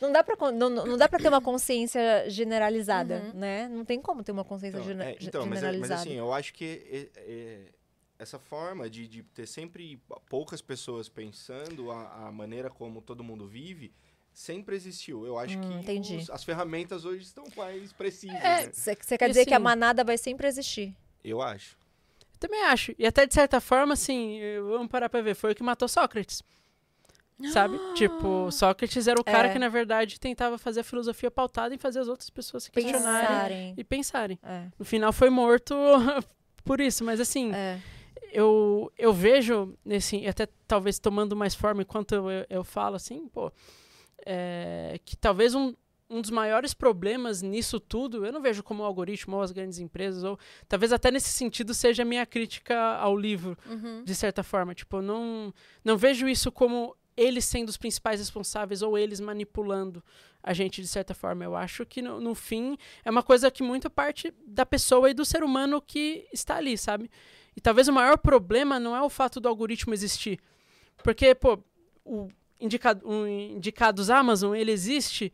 [0.00, 3.32] Não dá con- não, não dá pra ter uma consciência generalizada, Uhum.
[3.38, 3.68] né?
[3.68, 5.94] Não tem como ter uma consciência Então, gene- é, então, mas, é- generalizada.
[5.94, 7.60] mas assim, eu acho que é, é,
[8.18, 10.00] essa forma de, de ter sempre
[10.30, 13.92] poucas pessoas pensando a, a maneira como todo mundo vive
[14.38, 15.26] sempre existiu.
[15.26, 16.16] Eu acho Hum, que entendi.
[16.16, 18.70] os- as ferramentas hoje estão mais precisas, É, né?
[18.72, 20.94] Você quer E dizer que a assim- manada vai sempre existir.
[21.24, 21.76] Eu acho.
[22.38, 22.94] Também acho.
[22.96, 24.38] E até de certa forma, assim,
[24.70, 26.42] vamos parar pra ver, foi o que matou Sócrates.
[27.52, 27.78] Sabe?
[27.94, 29.52] tipo, Sócrates era o cara É.
[29.52, 33.26] que, na verdade, tentava fazer a filosofia pautada em fazer as outras pessoas se questionarem
[33.28, 33.74] Pensarem.
[33.76, 34.38] e pensarem.
[34.42, 35.72] É, No final foi morto
[36.64, 37.80] por isso, mas assim, é.
[38.32, 42.96] eu, eu vejo, nesse, e até talvez tomando mais forma enquanto eu, eu, eu falo
[42.96, 43.52] assim, pô,
[44.26, 45.74] é, que talvez um,
[46.10, 49.78] um dos maiores problemas nisso tudo, eu não vejo como o algoritmo ou as grandes
[49.78, 50.38] empresas, ou
[50.68, 54.02] talvez até nesse sentido seja a minha crítica ao livro, Uhum.
[54.04, 54.74] de certa forma.
[54.74, 55.52] Tipo, eu não,
[55.84, 60.02] não vejo isso como eles sendo os principais responsáveis ou eles manipulando
[60.40, 61.44] a gente de certa forma.
[61.44, 65.14] Eu acho que no, no fim é uma coisa que muito parte da pessoa e
[65.14, 67.10] do ser humano que está ali, sabe?
[67.56, 70.38] E talvez o maior problema não é o fato do algoritmo existir.
[71.02, 71.58] Porque, pô,
[72.04, 72.28] o
[72.60, 75.32] indicado, o indicados Amazon, ele existe,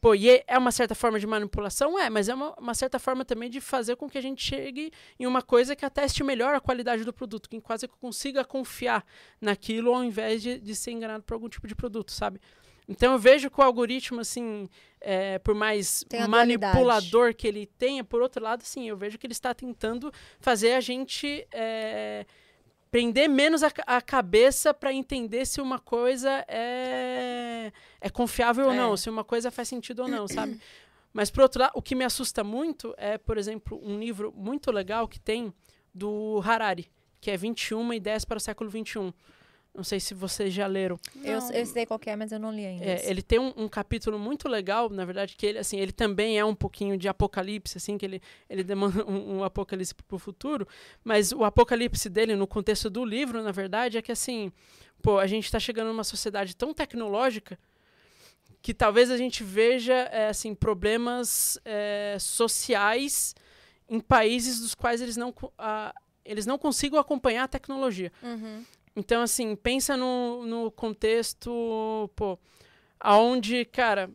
[0.00, 1.98] pô, e é- uma certa forma de manipulação?
[1.98, 4.92] É, mas é uma, uma certa forma também de fazer com que a gente chegue
[5.18, 9.04] em uma coisa que ateste melhor a qualidade do produto, que quase consiga confiar
[9.40, 12.40] naquilo ao invés de, de ser enganado por algum tipo de produto, sabe?
[12.88, 14.68] Então eu vejo que o algoritmo, assim,
[15.00, 16.04] é, por mais
[16.72, 20.74] manipulador que ele tenha, por outro lado, assim, eu vejo que ele está tentando fazer
[20.74, 22.24] a gente é,
[22.96, 27.70] prender menos a, a cabeça para entender se uma coisa é,
[28.00, 28.76] é confiável ou É.
[28.76, 30.58] não, se uma coisa faz sentido ou não, sabe?
[31.12, 34.72] Mas, por outro lado, o que me assusta muito é, por exemplo, um livro muito
[34.72, 35.52] legal que tem
[35.94, 36.90] do Harari,
[37.20, 39.12] que é 21 ideias para o século 21.
[39.76, 40.98] Não sei se vocês já leram.
[41.22, 42.84] Eu, eu sei qual que é, mas eu não li ainda.
[42.84, 46.38] É, ele tem um, um capítulo muito legal, na verdade, que ele, assim, ele também
[46.38, 50.18] é um pouquinho de apocalipse, assim, que ele, ele demanda um, um apocalipse para o
[50.18, 50.66] futuro,
[51.04, 54.50] mas o apocalipse dele, no contexto do livro, na verdade, é que, assim,
[55.02, 57.58] pô, a gente está chegando numa sociedade tão tecnológica
[58.62, 63.34] que talvez a gente veja é, assim problemas é, sociais
[63.88, 65.94] em países dos quais eles não a-
[66.24, 68.10] eles não consigam acompanhar a tecnologia.
[68.20, 68.64] Uhum.
[68.96, 72.38] Então, assim, pensa no, no contexto, pô,
[72.98, 74.10] aonde, cara,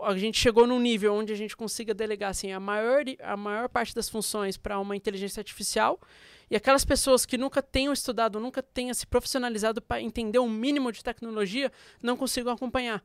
[0.00, 3.68] a gente chegou num nível onde a gente consiga delegar, assim, a maior, a maior
[3.68, 6.00] parte das funções para uma inteligência artificial
[6.48, 10.92] e aquelas pessoas que nunca tenham estudado, nunca tenham se profissionalizado para entender o mínimo
[10.92, 13.02] de tecnologia, não consigam acompanhar.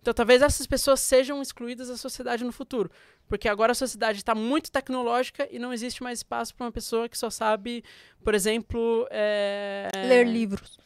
[0.00, 2.90] Então, talvez essas pessoas sejam excluídas da sociedade no futuro.
[3.28, 7.08] Porque agora a sociedade está muito tecnológica e não existe mais espaço para uma pessoa
[7.08, 7.82] que só sabe,
[8.22, 9.88] por exemplo, é...
[10.06, 10.78] Ler livros.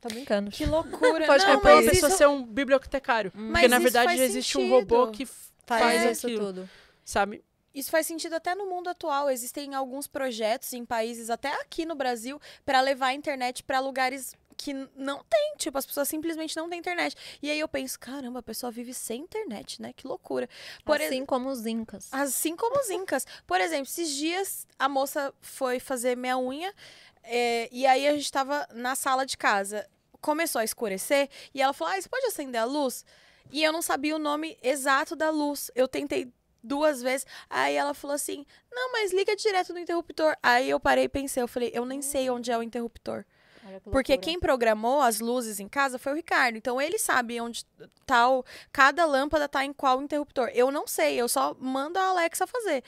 [0.00, 0.50] Tô brincando.
[0.50, 1.26] Que loucura.
[1.26, 3.30] Pode não, para uma mas pessoa isso- ser um bibliotecário.
[3.34, 4.94] Mas porque, na isso verdade, faz existe um sentido.
[4.94, 6.70] robô que Faz, faz isso aquilo, tudo.
[7.04, 7.42] sabe?
[7.74, 9.28] Isso faz sentido até no mundo atual.
[9.28, 14.34] Existem alguns projetos em países, até aqui no Brasil, para levar a internet para lugares
[14.56, 15.54] que não tem.
[15.58, 17.16] Tipo, as pessoas simplesmente não têm internet.
[17.42, 19.92] E aí eu penso, caramba, a pessoa vive sem internet, né?
[19.92, 20.48] Que loucura.
[20.84, 22.08] Por ex- assim como os incas.
[22.12, 23.26] Assim como os incas.
[23.46, 26.72] Por exemplo, esses dias a moça foi fazer minha unha
[27.22, 29.86] é, e aí a gente tava na sala de casa.
[30.20, 33.04] Começou a escurecer e ela falou: ah, você pode acender a luz?
[33.50, 35.70] E eu não sabia o nome exato da luz.
[35.74, 37.26] Eu tentei duas vezes.
[37.48, 40.36] Aí ela falou assim: não, mas liga direto no interruptor.
[40.42, 43.24] Aí eu parei e pensei: eu falei, eu nem sei onde é o interruptor.
[43.82, 46.56] Que Porque quem programou as luzes em casa foi o Ricardo.
[46.56, 47.64] Então ele sabe onde
[48.06, 50.50] o, cada lâmpada tá em qual interruptor.
[50.54, 52.82] Eu não sei, eu só mando a Alexa fazer.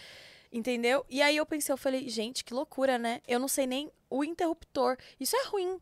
[0.51, 1.05] Entendeu?
[1.11, 3.21] E aí eu pensei, eu falei, gente, que loucura, né?
[3.29, 4.97] Eu não sei nem o interruptor.
[5.21, 5.79] Isso é ruim.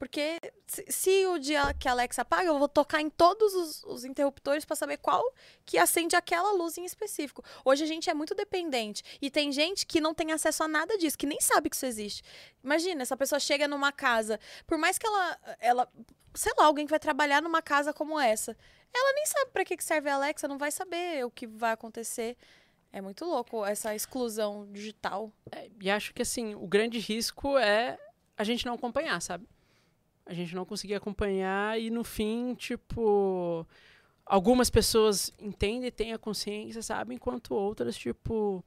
[0.00, 0.40] Porque
[0.88, 4.64] se, o dia que a Alexa apaga, eu vou tocar em todos os, os interruptores
[4.64, 5.22] para saber qual
[5.66, 7.44] que acende aquela luz em específico.
[7.62, 9.04] Hoje a gente é muito dependente.
[9.20, 11.84] E tem gente que não tem acesso a nada disso, que nem sabe que isso
[11.84, 12.22] existe.
[12.64, 15.92] Imagina, essa pessoa chega numa casa, por mais que ela, ela
[16.32, 18.56] sei lá, alguém que vai trabalhar numa casa como essa,
[18.94, 21.72] ela nem sabe para que que serve a Alexa, não vai saber o que vai
[21.72, 22.38] acontecer.
[22.90, 25.30] É muito louco essa exclusão digital.
[25.52, 27.98] É, e acho que, assim, o grande risco é
[28.34, 29.46] a gente não acompanhar, sabe?
[30.30, 33.66] A gente não conseguir acompanhar e, no fim, tipo...
[34.24, 37.16] Algumas pessoas entendem, têm a consciência, sabe?
[37.16, 38.64] Enquanto outras, tipo...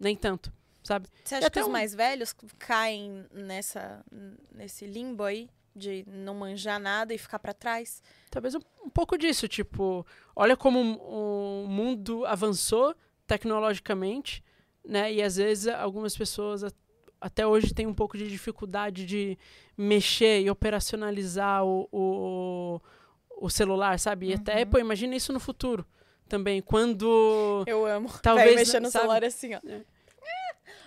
[0.00, 0.52] Nem tanto,
[0.82, 1.06] sabe?
[1.24, 4.04] Você acha que os um- mais velhos caem nessa
[4.52, 8.02] nesse limbo aí de não manjar nada e ficar para trás?
[8.28, 10.04] Talvez um, um pouco disso, tipo...
[10.34, 12.96] Olha como o o mundo avançou
[13.28, 14.42] tecnologicamente,
[14.84, 15.12] né?
[15.12, 16.64] E, às vezes, algumas pessoas...
[17.20, 19.38] Até hoje têm um pouco de dificuldade de
[19.76, 22.80] mexer e operacionalizar o, o,
[23.40, 24.28] o celular, sabe?
[24.28, 24.66] E até, Uhum.
[24.66, 25.84] pô, imagina isso no futuro
[26.28, 28.08] também, quando Eu amo.
[28.22, 29.02] Talvez, mexer no sabe?
[29.02, 29.60] celular assim, ó.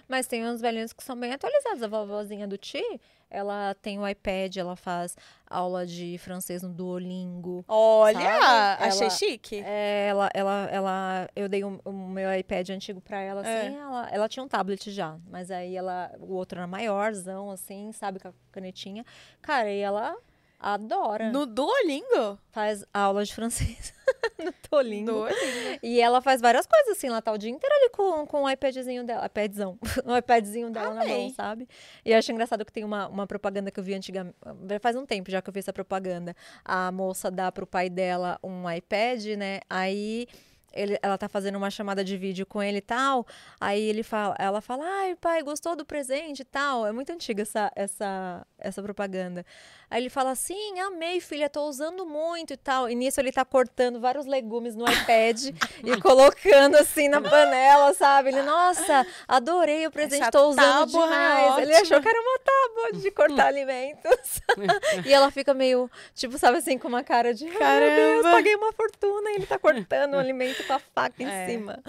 [0.10, 1.84] Mas tem uns velhinhos que são bem atualizados.
[1.84, 2.84] A vovozinha do Ti,
[3.30, 5.16] ela tem o iPad, ela faz
[5.48, 7.64] aula de francês no Duolingo.
[7.68, 8.84] Olha, Sabe?
[8.86, 9.62] achei Ela- chique.
[9.64, 13.68] É, ela, ela, ela, eu dei o, o meu iPad antigo pra ela, É.
[13.68, 17.92] assim, ela, ela tinha um tablet já, mas aí ela, o outro era maiorzão, assim,
[17.92, 19.06] sabe, com a canetinha.
[19.44, 20.18] Cara, e ela
[20.60, 21.32] adora.
[21.32, 22.38] No Duolingo?
[22.52, 23.94] Faz aula de francês
[24.38, 25.12] no Duolingo.
[25.12, 25.80] Duolingo.
[25.82, 28.50] E ela faz várias coisas, assim, ela tá o dia inteiro ali com, com o
[28.50, 31.30] iPadzinho dela, iPadzão, o iPadzinho dela na mão, Amei.
[31.32, 31.68] sabe?
[32.04, 34.36] E eu acho engraçado que tem uma, uma propaganda que eu vi antigamente,
[34.82, 36.36] faz um tempo já que eu vi essa propaganda.
[36.66, 39.60] A moça dá pro pai dela um iPad, né?
[39.70, 40.28] Aí
[40.74, 43.26] ele, ela tá fazendo uma chamada de vídeo com ele e tal.
[43.60, 46.86] Aí ele fala, ela fala, ai, pai, gostou do presente e tal.
[46.86, 49.46] É muito antiga essa, essa, essa propaganda.
[49.90, 52.88] Aí ele fala assim, amei, filha, tô usando muito e tal.
[52.90, 55.46] E nisso ele tá cortando vários legumes no iPad
[55.84, 58.30] e colocando assim na panela, sabe?
[58.30, 61.58] Ele, nossa, adorei o presente, Essa tô usando tábua é demais.
[61.58, 61.82] ele ótima.
[61.82, 64.42] achou que era uma tábua de cortar alimentos.
[65.06, 68.32] e ela fica meio, tipo, sabe assim, com uma cara de, ai meu Deus, Caramba.
[68.32, 71.48] paguei uma fortuna e ele tá cortando o alimento com a faca em É.
[71.48, 71.82] cima.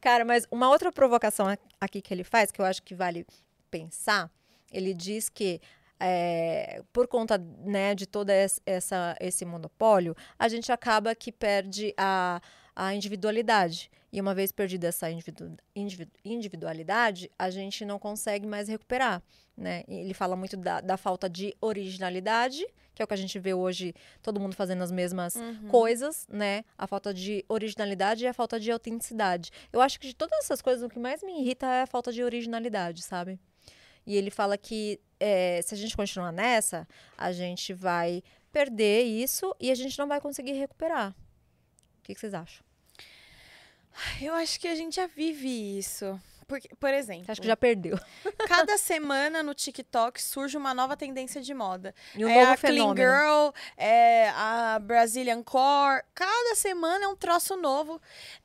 [0.00, 1.46] Cara, mas uma outra provocação
[1.80, 3.26] aqui que ele faz, que eu acho que vale
[3.70, 4.30] pensar,
[4.72, 5.60] ele diz que
[6.02, 11.92] é, por conta né, de todo es- essa, esse monopólio, a gente acaba que perde
[11.96, 12.40] a,
[12.74, 13.90] a individualidade.
[14.12, 15.56] E uma vez perdida essa individu-
[16.24, 19.22] individualidade, a gente não consegue mais recuperar.
[19.60, 19.84] Né?
[19.86, 23.52] Ele fala muito da, da falta de originalidade, que é o que a gente vê
[23.52, 25.68] hoje, todo mundo fazendo as mesmas Uhum.
[25.68, 26.64] coisas, né?
[26.78, 29.50] A falta de originalidade e a falta de autenticidade.
[29.70, 32.10] Eu acho que de todas essas coisas, o que mais me irrita é a falta
[32.10, 33.38] de originalidade, sabe?
[34.06, 36.88] E ele fala que eh, se a gente continuar nessa,
[37.18, 41.10] a gente vai perder isso e a gente não vai conseguir recuperar.
[41.98, 42.64] O que, que vocês acham?
[44.22, 46.18] Eu acho que a gente já vive isso.
[46.50, 47.96] Porque, por exemplo, Você acha que já perdeu.
[48.48, 51.94] cada semana no TikTok surge uma nova tendência de moda.
[52.16, 52.94] E um é novo a fenômeno.
[52.96, 56.02] Clean Girl, é a Brazilian Core.
[56.12, 58.02] Cada semana é um troço novo.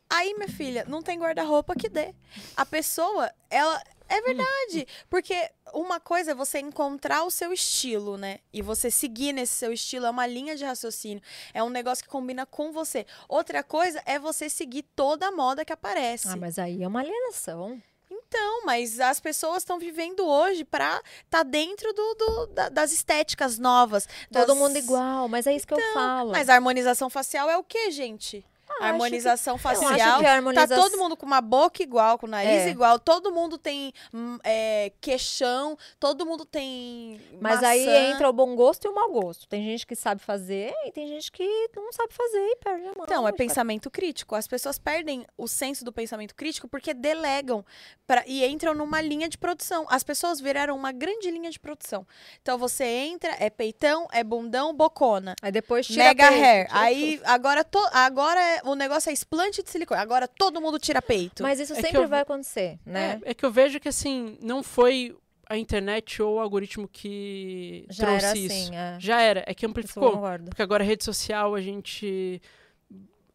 [0.08, 2.14] Aí, minha filha, não tem guarda-roupa que dê.
[2.56, 3.82] A pessoa, ela.
[4.08, 4.88] É verdade.
[5.10, 8.38] Porque uma coisa é você encontrar o seu estilo, né?
[8.54, 10.06] E você seguir nesse seu estilo.
[10.06, 11.24] É uma linha de raciocínio.
[11.56, 13.04] É um negócio que combina com você.
[13.28, 16.28] Outra coisa é você seguir toda a moda que aparece.
[16.28, 17.82] Ah, mas aí é uma alienação.
[18.28, 23.58] Então, mas as pessoas estão vivendo hoje pra tá dentro do, do- da- das estéticas
[23.60, 24.08] novas.
[24.32, 26.32] Todo das- mundo igual, mas é isso que eu falo.
[26.32, 28.46] Mas a harmonização facial é o que, gente?
[28.80, 30.26] Ah, harmonização que- facial.
[30.26, 30.78] harmonização...
[30.78, 32.70] Tá todo mundo com uma boca igual, com o nariz É.
[32.70, 37.20] igual, todo mundo tem hum, é, queixão, todo mundo tem.
[37.40, 37.68] Mas maçã.
[37.68, 39.48] aí entra o bom gosto e o mau gosto.
[39.48, 42.94] Tem gente que sabe fazer e tem gente que não sabe fazer e perde a
[42.94, 43.04] mão.
[43.06, 43.36] Então, é cara.
[43.38, 44.36] pensamento crítico.
[44.36, 47.66] As pessoas perdem o senso do pensamento crítico porque delegam
[48.06, 49.86] pra, e entram numa linha de produção.
[49.90, 52.06] As pessoas viraram uma grande linha de produção.
[52.42, 55.34] Então, você entra, é peitão, é bundão, bocona.
[55.42, 56.68] Aí depois tira Mega peito, hair.
[56.68, 60.00] tira Aí, agora, to, agora é- o negócio é explante de silicone.
[60.02, 61.42] Agora todo mundo tira peito.
[61.44, 63.20] Mas isso É sempre eu- vai acontecer, né?
[63.24, 65.16] É, é que eu vejo que assim, não foi
[65.48, 68.54] a internet ou o algoritmo que Já trouxe era isso.
[68.54, 68.98] assim, é.
[69.00, 70.20] Já era, é que Isso amplificou.
[70.50, 72.42] Porque agora a rede social a gente.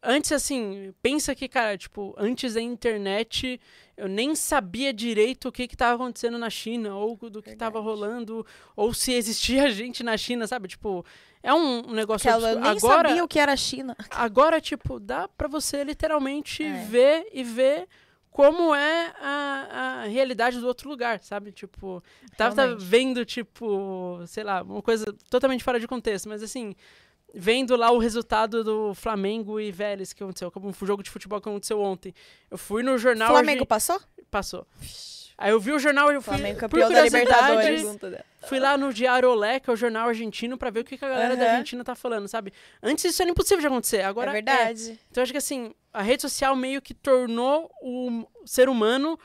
[0.03, 3.61] Antes, assim, pensa que, cara, tipo, antes da internet
[4.01, 7.79] eu nem sabia direito o que que tava acontecendo na China, ou do que tava
[7.79, 7.85] Verdade.
[7.85, 8.45] rolando,
[8.75, 10.67] ou se existia gente na China, sabe?
[10.67, 11.05] Tipo,
[11.43, 13.95] é um, um negócio que ela nem Agora, sabia o que era a China.
[14.09, 16.83] agora, tipo, dá pra você literalmente É.
[16.85, 17.87] ver e ver
[18.31, 19.67] como é a,
[20.03, 21.51] a realidade do outro lugar, sabe?
[21.51, 22.01] Tipo,
[22.35, 26.73] tava tava vendo, tipo, sei lá, uma coisa totalmente fora de contexto, mas assim,
[27.33, 31.39] vendo lá o resultado do Flamengo e Vélez que aconteceu, como um jogo de futebol
[31.41, 32.13] que aconteceu ontem.
[32.49, 33.29] Eu fui no jornal.
[33.29, 33.99] Flamengo hoje- passou?
[34.29, 34.65] passou.
[35.37, 37.25] Aí eu vi o jornal, eu fui, Flamengo por campeão da curiosidade,
[37.71, 38.21] Libertadores.
[38.47, 41.03] fui lá no Diário Olé, que é o jornal argentino, pra ver o que, que
[41.03, 41.51] a galera da Aham.
[41.53, 42.53] Argentina tá falando, sabe?
[42.83, 44.99] Antes isso era impossível de acontecer, agora é verdade.
[45.09, 49.17] então, eu acho que assim, a rede social meio que tornou o ser humano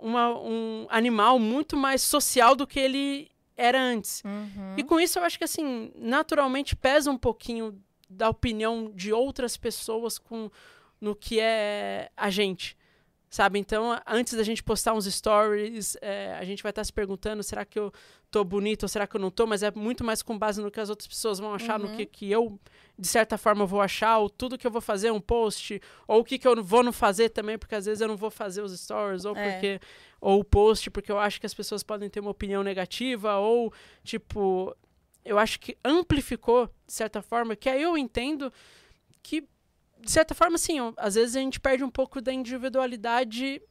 [0.00, 4.22] uma- um animal muito mais social do que ele era antes.
[4.24, 4.74] Uhum.
[4.78, 7.78] E com isso, eu acho que assim, naturalmente pesa um pouquinho
[8.08, 10.48] da opinião de outras pessoas com
[11.00, 12.76] no que é a gente.
[13.30, 13.58] Sabe?
[13.58, 17.62] Então, antes da gente postar uns stories, é, a gente vai estar se perguntando: será
[17.62, 17.92] que eu
[18.30, 19.46] tô bonito ou será que eu não tô?
[19.46, 21.96] Mas é muito mais com base no que as outras pessoas vão achar, no Uhum.
[21.98, 22.58] que, que eu,
[22.98, 26.20] de certa forma, vou achar, ou tudo que eu vou fazer é um post, ou
[26.20, 28.62] o que, que eu vou não fazer também, porque às vezes eu não vou fazer
[28.62, 29.52] os stories, ou É.
[29.52, 29.80] porque.
[30.20, 33.72] Ou o post, porque eu acho que as pessoas podem ter uma opinião negativa, ou,
[34.02, 34.74] tipo,
[35.24, 38.52] eu acho que amplificou, de certa forma, que aí eu entendo
[39.22, 39.42] que,
[40.00, 43.62] de certa forma, ó, às vezes a gente perde um pouco da individualidade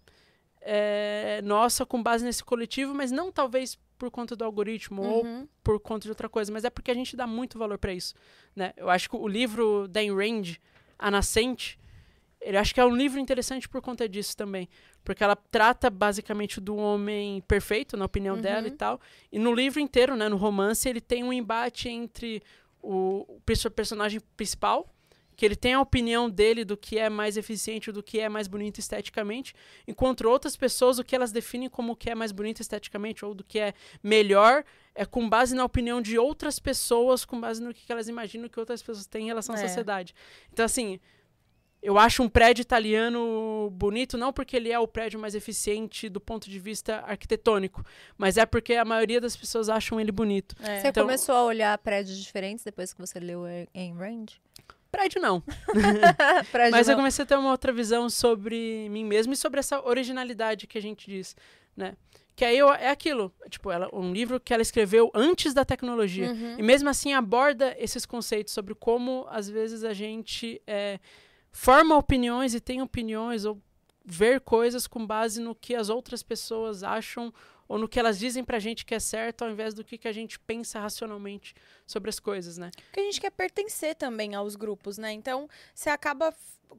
[0.62, 5.48] é, nossa com base nesse coletivo, mas não talvez por conta do algoritmo ou Uhum.
[5.64, 8.14] por conta de outra coisa, mas é porque a gente dá muito valor para isso,
[8.56, 8.74] né?
[8.78, 10.56] Eu acho que o livro da Ayn Rand,
[11.00, 11.80] A Nascente,
[12.40, 14.70] ele acho que é um livro interessante por conta disso também,
[15.08, 18.76] porque ela trata basicamente do homem perfeito, na opinião dela e Uhum.
[18.78, 19.02] tal,
[19.32, 22.44] e no livro inteiro, né, no romance, ele tem um embate entre
[22.84, 24.86] o, o perso- personagem principal,
[25.34, 28.50] que ele tem a opinião dele do que é mais eficiente, do que é mais
[28.50, 29.54] bonito esteticamente,
[29.88, 33.34] enquanto outras pessoas o que elas definem como o que é mais bonito esteticamente ou
[33.34, 33.74] do que é
[34.04, 38.50] melhor é com base na opinião de outras pessoas, com base no que elas imaginam
[38.50, 39.62] que outras pessoas têm em relação à É.
[39.62, 40.14] sociedade.
[40.52, 41.00] Então assim,
[41.82, 46.20] eu acho um prédio italiano bonito não porque ele é o prédio mais eficiente do
[46.20, 47.84] ponto de vista arquitetônico,
[48.18, 50.56] mas é porque a maioria das pessoas acham ele bonito.
[50.62, 50.82] É.
[50.82, 54.26] Você Então- começou a olhar prédios diferentes depois que você leu Ayn Rand?
[54.92, 55.42] Prédio não.
[56.52, 57.00] Prédio Mas eu não.
[57.02, 60.82] comecei a ter uma outra visão sobre mim mesmo e sobre essa originalidade que a
[60.82, 61.36] gente diz,
[61.76, 61.96] né?
[62.36, 66.32] Que aí eu- é aquilo, tipo, ela, um livro que ela escreveu antes da tecnologia.
[66.32, 66.56] Uhum.
[66.60, 71.00] E mesmo assim aborda esses conceitos sobre como, às vezes, a gente é,
[71.52, 73.62] forma opiniões e tem opiniões ou
[74.06, 77.34] ver coisas com base no que as outras pessoas acham
[77.68, 80.08] ou no que elas dizem pra gente que é certo, ao invés do que, que
[80.08, 81.54] a gente pensa racionalmente
[81.86, 82.72] sobre as coisas, né?
[82.86, 85.12] Porque a gente quer pertencer também aos grupos, né?
[85.12, 86.34] Então, você acaba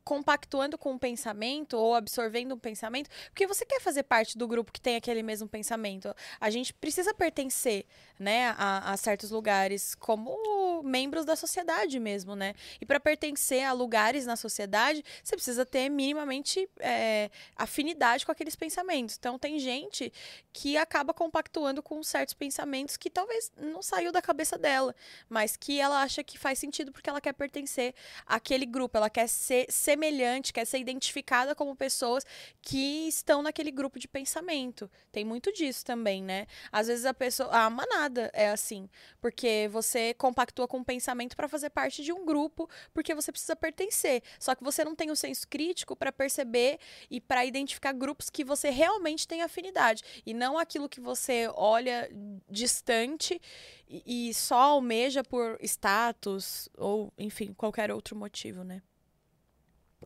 [0.04, 4.72] compactuando com um pensamento ou absorvendo um pensamento, porque você quer fazer parte do grupo
[4.72, 6.14] que tem aquele mesmo pensamento.
[6.40, 7.84] A gente precisa pertencer,
[8.18, 12.54] né, a, a certos lugares como membros da sociedade mesmo, né?
[12.80, 18.56] E para pertencer a lugares na sociedade, você precisa ter minimamente é, afinidade com aqueles
[18.56, 19.16] pensamentos.
[19.18, 20.10] Então, tem gente
[20.52, 24.94] que acaba compactuando com certos pensamentos que talvez não saiu da cabeça dela.
[25.28, 27.94] mas que ela acha que faz sentido porque ela quer pertencer
[28.26, 32.24] àquele grupo, ela quer ser semelhante, quer ser identificada como pessoas
[32.62, 34.90] que estão naquele grupo de pensamento.
[35.12, 36.46] Tem muito disso também, né?
[36.72, 38.88] Às vezes a pessoa, a manada é assim,
[39.20, 43.56] porque você compactua com o pensamento para fazer parte de um grupo, porque você precisa
[43.56, 44.22] pertencer.
[44.38, 46.78] Só que você não tem o senso crítico para perceber
[47.10, 52.08] e para identificar grupos que você realmente tem afinidade e não aquilo que você olha
[52.48, 53.40] distante
[53.88, 58.82] e, e só almeja por status ou, enfim, qualquer outro motivo, né?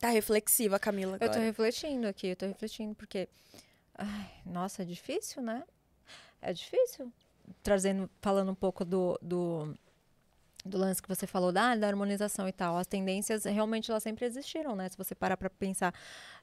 [0.00, 1.16] Tá reflexiva, Camila.
[1.16, 1.30] Agora.
[1.30, 3.28] Eu tô refletindo aqui, eu tô refletindo, porque.
[3.94, 5.64] Ai, nossa, é difícil, né?
[6.40, 7.12] É difícil.
[7.62, 9.76] Trazendo, falando um pouco do, do,
[10.64, 12.76] do lance que você falou da, da harmonização e tal.
[12.76, 14.88] As tendências realmente elas sempre existiram, né?
[14.88, 15.92] Se você parar para pensar,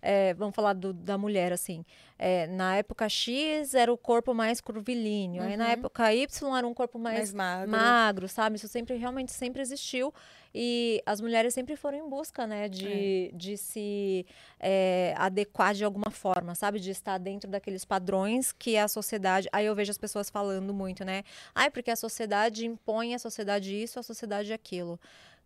[0.02, 1.86] é, vamos falar do, da mulher assim.
[2.18, 5.72] É, na época X era o corpo mais curvilíneo, aí na Uhum.
[5.72, 6.28] época Y
[6.58, 7.72] era um corpo mais, Mais magro.
[7.72, 8.58] magro, sabe?
[8.58, 10.14] Isso sempre realmente sempre existiu
[10.54, 14.26] e as mulheres sempre foram em busca, né, de, de se
[14.60, 16.80] é, adequar de alguma forma, sabe?
[16.80, 19.48] De estar dentro daqueles padrões que a sociedade.
[19.52, 21.24] Aí eu vejo as pessoas falando muito, né?
[21.54, 25.00] Ai, porque a sociedade impõe a sociedade isso, a sociedade aquilo.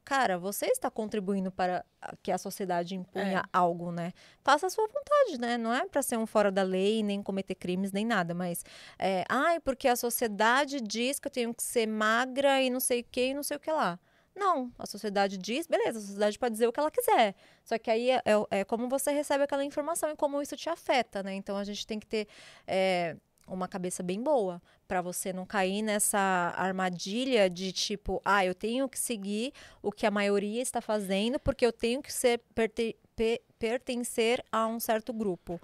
[0.05, 1.85] Cara, você está contribuindo para
[2.21, 3.49] que a sociedade impunha É.
[3.53, 4.11] algo, né?
[4.43, 5.57] Faça a sua vontade, né?
[5.57, 8.65] Não é para ser um fora da lei, nem cometer crimes, nem nada, mas
[8.99, 12.99] é, ai, porque a sociedade diz que eu tenho que ser magra e não sei
[12.99, 13.97] o que e não sei o que lá.
[14.35, 17.35] Não, a sociedade diz, beleza, a sociedade pode dizer o que ela quiser.
[17.63, 20.69] Só que aí é, é- é como você recebe aquela informação e como isso te
[20.69, 21.33] afeta, né?
[21.35, 22.27] Então a gente tem que ter
[22.65, 23.15] é,
[23.47, 26.19] uma cabeça bem boa para você não cair nessa
[26.57, 31.65] armadilha de tipo, ah, eu tenho que seguir o que a maioria está fazendo porque
[31.65, 35.59] eu tenho que ser perte- pe- pertencer a um certo grupo.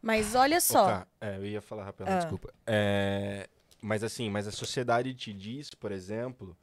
[0.00, 0.86] Mas olha só.
[0.86, 2.20] Ká, é, eu ia falar rapidamente, Ah.
[2.20, 2.52] desculpa.
[2.66, 3.48] É,
[3.82, 6.56] mas assim, mas a sociedade te diz, por exemplo,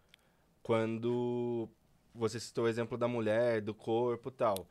[0.66, 1.70] quando
[2.12, 4.68] você citou o exemplo da mulher, do corpo tal.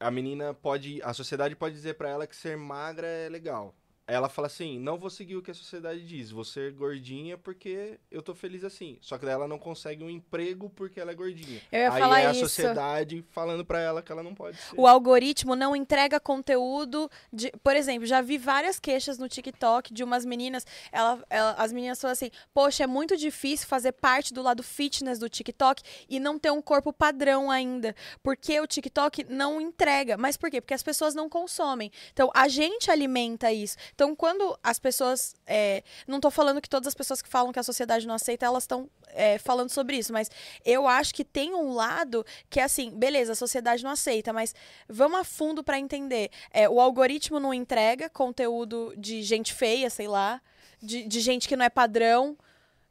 [0.00, 3.74] A menina pode, a sociedade pode dizer pra ela que ser magra é legal.
[4.10, 7.98] Ela fala assim, não vou seguir o que a sociedade diz, vou ser gordinha porque
[8.10, 8.98] eu tô feliz assim.
[9.00, 11.60] Só que daí ela não consegue um emprego porque ela é gordinha.
[11.70, 12.40] Eu ia Aí falar é a isso.
[12.40, 14.74] sociedade falando pra ela que ela não pode ser.
[14.78, 17.50] O algoritmo não entrega conteúdo de.
[17.62, 20.66] Por exemplo, já vi várias queixas no TikTok de umas meninas.
[20.90, 25.18] Ela, ela- as meninas falam assim: Poxa, é muito difícil fazer parte do lado fitness
[25.18, 27.94] do TikTok e não ter um corpo padrão ainda.
[28.22, 30.16] Porque o TikTok não entrega.
[30.16, 30.60] Mas por quê?
[30.60, 31.90] Porque as pessoas não consomem.
[32.12, 33.76] Então, a gente alimenta isso.
[34.00, 35.34] Então, quando as pessoas.
[35.46, 38.46] é, não tô falando que todas as pessoas que falam que a sociedade não aceita,
[38.46, 40.10] elas estão é, falando sobre isso.
[40.10, 40.30] Mas
[40.64, 44.54] eu acho que tem um lado que é assim, beleza, a sociedade não aceita, mas
[44.88, 46.30] vamos a fundo para entender.
[46.50, 50.40] É, o algoritmo não entrega conteúdo de gente feia, sei lá,
[50.80, 52.38] de, de gente que não é padrão,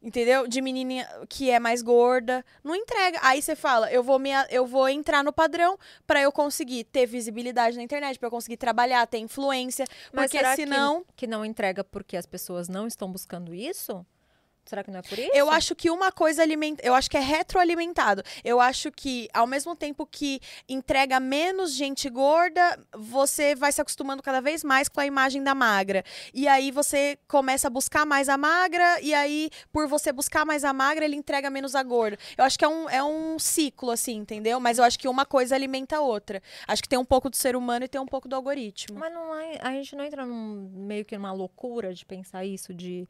[0.01, 0.47] entendeu?
[0.47, 3.19] De menininha que é mais gorda, não entrega.
[3.21, 5.77] Aí você fala, eu vou me, eu vou entrar no padrão
[6.07, 10.38] para eu conseguir ter visibilidade na internet, para eu conseguir trabalhar, ter influência, Mas porque
[10.38, 14.05] será senão que, que não entrega porque as pessoas não estão buscando isso?
[14.70, 15.32] Será que não é por isso?
[15.34, 18.22] Eu acho que uma coisa alimenta, eu acho que é retroalimentado.
[18.44, 24.22] Eu acho que ao mesmo tempo que entrega menos gente gorda, você vai se acostumando
[24.22, 26.04] cada vez mais com a imagem da magra.
[26.32, 30.64] E aí você começa a buscar mais a magra e aí por você buscar mais
[30.64, 32.20] a magra, ele entrega menos a gorda.
[32.38, 34.60] Eu acho que é um, é um ciclo assim, entendeu?
[34.60, 36.44] Mas eu acho que uma coisa alimenta a outra.
[36.68, 39.00] Acho que tem um pouco do ser humano e tem um pouco do algoritmo.
[39.00, 42.72] Mas não é, a gente não entra num, meio que numa loucura de pensar isso,
[42.72, 43.08] de.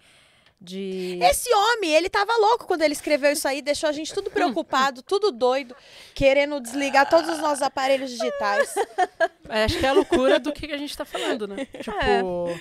[0.62, 1.18] De...
[1.22, 5.02] Esse homem, ele tava louco quando ele escreveu isso aí, deixou a gente tudo preocupado,
[5.02, 5.76] tudo doido,
[6.14, 8.74] querendo desligar todos os nossos aparelhos digitais.
[9.52, 11.66] É, acho que é a loucura do que a gente tá falando, né?
[11.82, 12.60] Tipo.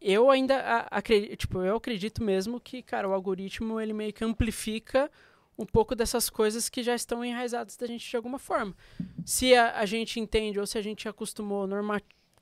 [0.00, 5.08] Eu ainda acredito, tipo, eu acredito mesmo que, cara, o algoritmo ele meio que amplifica
[5.56, 8.74] um pouco dessas coisas que já estão enraizadas da gente de alguma forma.
[9.24, 11.68] Se a, a gente entende ou se a gente acostumou,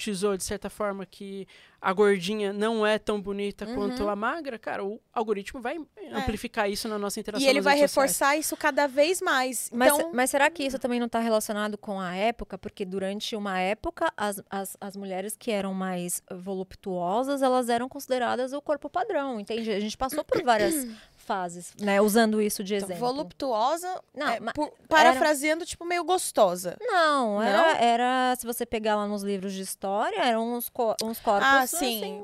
[0.01, 1.47] normatizou de certa forma que
[1.81, 3.75] a gordinha não é tão bonita Uhum.
[3.75, 5.79] quanto a magra, cara, o algoritmo vai
[6.13, 7.47] amplificar isso na nossa interação.
[7.47, 7.91] E ele vai sociais.
[7.91, 9.71] reforçar isso cada vez mais.
[9.73, 12.59] Mas, Então, mas será que isso também não está relacionado com a época?
[12.59, 18.53] Porque durante uma época, as, as, as mulheres que eram mais voluptuosas, elas eram consideradas
[18.53, 19.71] o corpo padrão, entende?
[19.71, 20.87] A gente passou por várias
[21.31, 22.01] fases, né?
[22.01, 23.07] Usando isso de então, exemplo.
[23.07, 26.77] voluptuosa, Não, é, por- parafraseando, tipo, meio gostosa.
[26.81, 27.67] Não, era, Não?
[27.77, 31.65] era, se você pegar lá nos livros de história, eram uns, co- uns corpos Ah,
[31.69, 31.77] sim.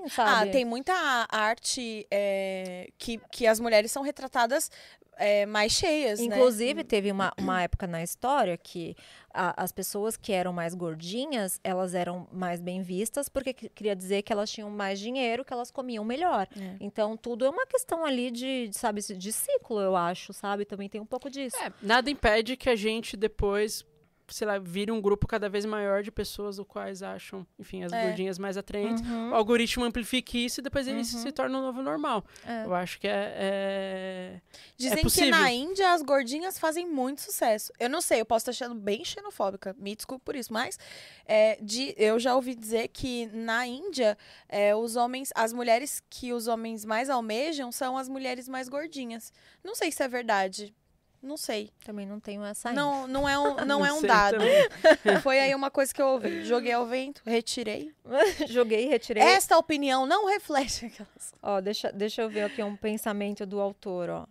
[0.03, 0.49] assim, sabe?
[0.49, 0.93] Ah, tem muita
[1.31, 4.71] arte é, que, que as mulheres são retratadas
[5.17, 6.27] é, mais cheias, né?
[6.27, 8.95] Inclusive, teve uma, uma época na história que
[9.33, 13.95] a- as pessoas que eram mais gordinhas, elas eram mais bem vistas, porque que- queria
[13.97, 16.47] dizer que elas tinham mais dinheiro, que elas comiam melhor.
[16.59, 16.77] É.
[16.81, 20.65] Então, tudo é uma questão ali de, sabe, de ciclo, eu acho, sabe?
[20.65, 21.57] Também tem um pouco disso.
[21.57, 23.85] É, nada impede que a gente depois,
[24.29, 27.93] sei lá, vire um grupo cada vez maior de pessoas o quais acham, enfim, as
[27.93, 28.07] É.
[28.07, 29.03] gordinhas mais atraentes.
[29.07, 31.05] Uhum, O algoritmo amplifique isso e depois ele Uhum.
[31.05, 32.25] se torna o novo normal.
[32.45, 32.65] é.
[32.65, 33.35] Eu acho que é.
[33.37, 34.41] é-
[34.77, 37.73] Dizem que na Índia as gordinhas fazem muito sucesso.
[37.79, 40.79] Eu não sei, eu posso estar achando bem xenofóbica, me desculpe por isso, mas
[41.25, 44.17] é, de, eu já ouvi dizer que na Índia
[44.49, 49.33] é, os homens, as mulheres que os homens mais almejam são as mulheres mais gordinhas.
[49.65, 50.75] Não sei se é verdade.
[51.23, 51.71] Não sei.
[51.85, 52.81] Também não tenho essa ainda.
[52.87, 54.39] Não, não é um, não é um dado.
[54.39, 54.69] também.
[55.23, 56.45] Foi aí uma coisa que eu ouvi.
[56.45, 57.93] Joguei ao vento, retirei.
[58.49, 59.23] Joguei, retirei.
[59.23, 61.35] Esta opinião não reflete aquelas.
[61.43, 64.27] Ó, deixa, deixa eu ver aqui um pensamento do autor, ó.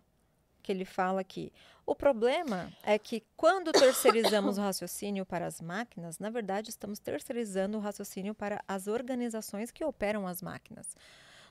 [0.62, 1.52] Que ele fala aqui.
[1.86, 7.78] O problema é que quando terceirizamos o raciocínio para as máquinas, na verdade estamos terceirizando
[7.78, 10.96] o raciocínio para as organizações que operam as máquinas.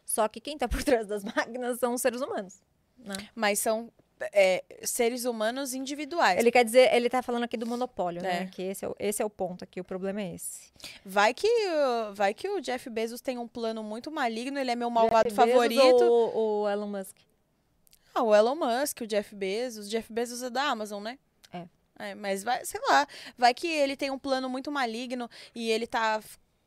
[0.04, 2.60] Só que quem está por trás das máquinas são os seres humanos.
[2.98, 3.14] Né?
[3.34, 3.92] Mas são
[4.32, 6.38] é, seres humanos individuais.
[6.38, 8.42] Ele quer dizer, ele tá falando aqui do monopólio, né?
[8.42, 8.46] É.
[8.46, 10.72] Que esse é, o, esse é o ponto aqui, o problema é esse.
[11.04, 11.48] Vai que,
[12.14, 15.40] vai que o Jeff Bezos tem um plano muito maligno, ele é meu malvado Jeff
[15.40, 16.04] Bezos favorito.
[16.04, 17.16] Ou o Elon Musk?
[18.14, 19.86] Ah, o Elon Musk, o Jeff Bezos.
[19.86, 21.18] O Jeff Bezos é da Amazon, né?
[21.52, 21.66] É.
[21.98, 25.86] É, mas vai, sei lá, vai que ele tem um plano muito maligno e ele
[25.86, 26.20] tá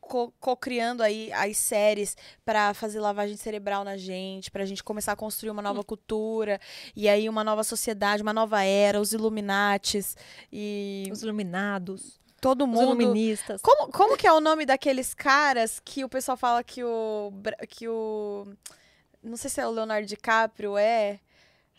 [0.08, 2.16] co-criando aí as séries
[2.46, 5.66] pra fazer lavagem cerebral na gente, pra gente começar a construir uma Hum.
[5.66, 6.60] nova cultura
[6.96, 10.16] e aí uma nova sociedade, uma nova era, os Illuminates
[10.52, 13.62] e Os iluminados, todo os mundo iluministas.
[13.62, 17.32] Como, como que é o nome daqueles caras que o pessoal fala que o.
[17.68, 18.46] Que o.
[19.22, 21.20] Não sei se é o Leonardo DiCaprio, é.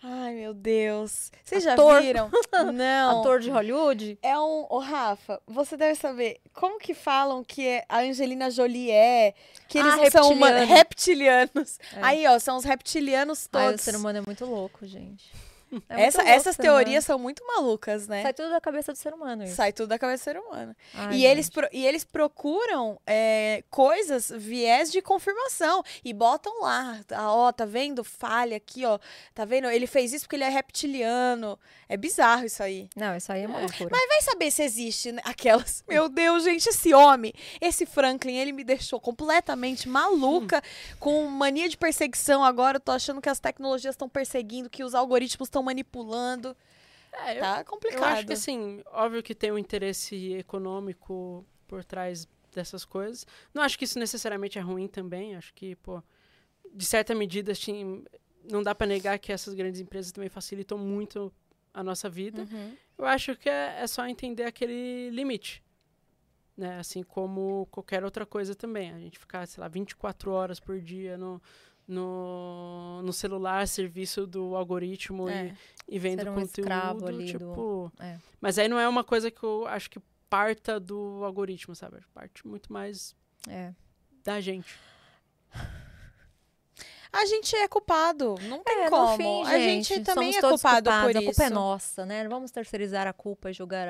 [0.02, 1.30] Ai, meu Deus.
[1.44, 2.30] Vocês já viram?
[2.72, 3.20] Não.
[3.20, 4.16] Ator de Hollywood?
[4.22, 4.66] É um.
[4.70, 6.38] Ô, Rafa, você deve saber.
[6.54, 9.34] Como que falam que é- a Angelina Jolie é?
[9.68, 10.68] Que eles Ah, não são humanos.
[10.68, 11.50] reptiliano.
[11.54, 11.78] Reptilianos.
[11.96, 11.98] É.
[12.02, 13.80] Aí, ó, são os reptilianos Ai, o todos.
[13.84, 15.32] ser humano é muito louco, gente.
[15.88, 16.62] É Essa- louco essas humano.
[16.74, 18.22] teorias são muito malucas, né?
[18.22, 19.54] Sai tudo da cabeça do ser humano isso.
[19.54, 20.74] Sai tudo da cabeça do ser humano.
[20.94, 25.82] Ai, E eles, pro- e eles procuram é, coisas, viés de confirmação.
[26.04, 27.00] E botam lá.
[27.06, 28.02] tá, Ó, tá vendo?
[28.02, 28.98] Falha aqui, ó.
[29.34, 29.68] Tá vendo?
[29.68, 31.58] Ele fez isso porque ele é reptiliano.
[31.88, 32.88] É bizarro isso aí.
[32.96, 33.88] Não, isso aí é uma loucura.
[33.90, 35.82] Mas vai saber se existe né, aquelas.
[35.88, 40.62] Meu Deus, gente, esse homem, esse Franklin, ele me deixou completamente maluca,
[41.00, 42.42] com mania de perseguição.
[42.44, 46.56] Agora eu tô achando que as tecnologias estão perseguindo, que os algoritmos estão manipulando.
[47.12, 48.05] É, eu, Tá eu complicado.
[48.05, 53.26] acho que assim, óbvio que tem um interesse econômico por trás dessas coisas.
[53.52, 55.36] Não acho que isso necessariamente é ruim também.
[55.36, 56.02] Acho que, pô,
[56.72, 58.05] de certa medida, assim,
[58.51, 61.32] não dá pra negar que essas grandes empresas também facilitam muito
[61.72, 62.43] a nossa vida.
[62.51, 62.76] Uhum.
[62.97, 65.62] Eu acho que é, é só entender aquele limite.
[66.56, 66.78] Né?
[66.78, 68.93] Assim como qualquer outra coisa também.
[68.93, 71.40] A gente ficar, sei lá, 24 horas por dia no,
[71.89, 75.55] no, no celular, serviço do algoritmo É.
[75.89, 77.06] e, e vendo um conteúdo.
[77.06, 78.19] ali do- tipo, é.
[78.40, 79.98] Mas aí não é uma coisa que eu acho que
[80.28, 81.97] parta do algoritmo, sabe?
[82.12, 83.16] Parte muito mais
[83.48, 83.73] É.
[84.23, 84.78] da gente.
[87.10, 89.16] A gente é culpado, não tem É, como.
[89.16, 91.24] fim, a gente, gente, também é culpado culpados, por A isso.
[91.24, 92.23] culpa é nossa, né?
[92.23, 93.89] Não vamos terceirizar a culpa e jogar.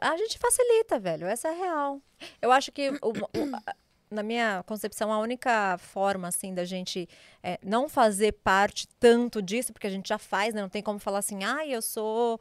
[0.00, 1.24] A, a gente facilita, velho.
[1.28, 2.00] Essa é a real.
[2.42, 3.76] Eu acho que, o- o- a-
[4.12, 7.08] na minha concepção, a única forma, assim, da gente
[7.42, 10.60] é, não fazer parte tanto disso, porque a gente já faz, né?
[10.62, 12.40] Não tem como falar assim, ai, eu sou.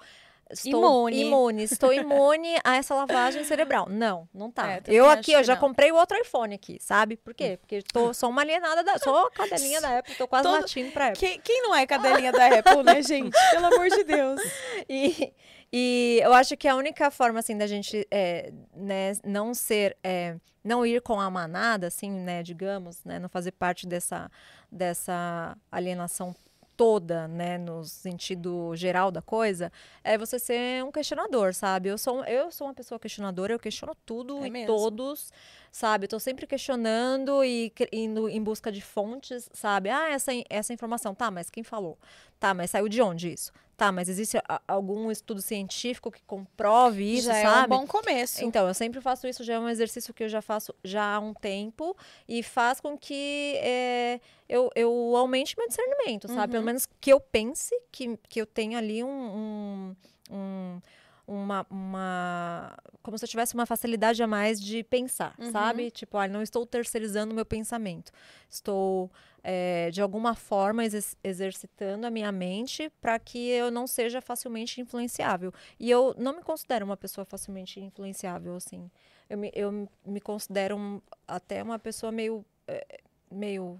[0.53, 1.21] Estou Imune.
[1.21, 3.87] imune, estou imune a essa lavagem cerebral.
[3.89, 4.69] Não, não tá.
[4.69, 5.61] É, eu aqui, eu já não.
[5.61, 7.15] comprei o outro iPhone aqui, sabe?
[7.15, 7.57] Por quê?
[7.61, 8.97] Porque tô, sou uma alienada da.
[8.99, 11.19] Sou cadelinha da Apple, tô quase Todo- latindo pra Apple.
[11.19, 13.33] Quem, quem não é cadelinha da Apple, né, gente?
[13.51, 14.41] Pelo amor de Deus.
[14.89, 15.33] E,
[15.71, 20.35] e eu acho que a única forma, assim, da gente é, né, não ser, é,
[20.63, 24.29] não ir com a manada, assim, né, digamos, né, não fazer parte dessa,
[24.71, 26.35] dessa alienação
[26.75, 29.71] toda, né, no sentido geral da coisa,
[30.03, 31.89] é você ser um questionador, sabe?
[31.89, 34.65] Eu sou, eu sou uma pessoa questionadora, eu questiono tudo É e mesmo.
[34.67, 35.31] todos,
[35.71, 36.05] sabe?
[36.05, 39.89] Eu tô sempre questionando e indo em busca de fontes, sabe?
[39.89, 41.99] Ah, essa, essa informação, tá, mas quem falou?
[42.39, 43.51] Tá, mas saiu de onde isso?
[43.81, 47.73] Tá, mas existe a- algum estudo científico que comprove isso, já sabe?
[47.73, 48.43] é um bom começo.
[48.43, 51.19] Então, eu sempre faço isso, já é um exercício que eu já faço já há
[51.19, 51.97] um tempo
[52.29, 56.51] e faz com que eh, eu, eu aumente meu discernimento, sabe?
[56.51, 56.65] Pelo Uhum.
[56.67, 59.09] menos que eu pense que, que eu tenha ali um.
[59.09, 59.95] um-
[60.29, 60.81] um-
[61.27, 62.77] uma, uma.
[63.01, 65.51] Como se eu tivesse uma facilidade a mais de pensar, Uhum.
[65.51, 65.89] sabe?
[65.89, 68.11] Tipo, ah, não estou terceirizando o meu pensamento.
[68.49, 69.09] Estou
[69.43, 74.79] é, de alguma forma exer- exercitando a minha mente para que eu não seja facilmente
[74.81, 75.53] influenciável.
[75.79, 78.89] E eu não me considero uma pessoa facilmente influenciável, assim.
[79.29, 82.45] Eu me, eu me considero um- até uma pessoa meio.
[82.67, 82.99] é,
[83.31, 83.79] meio.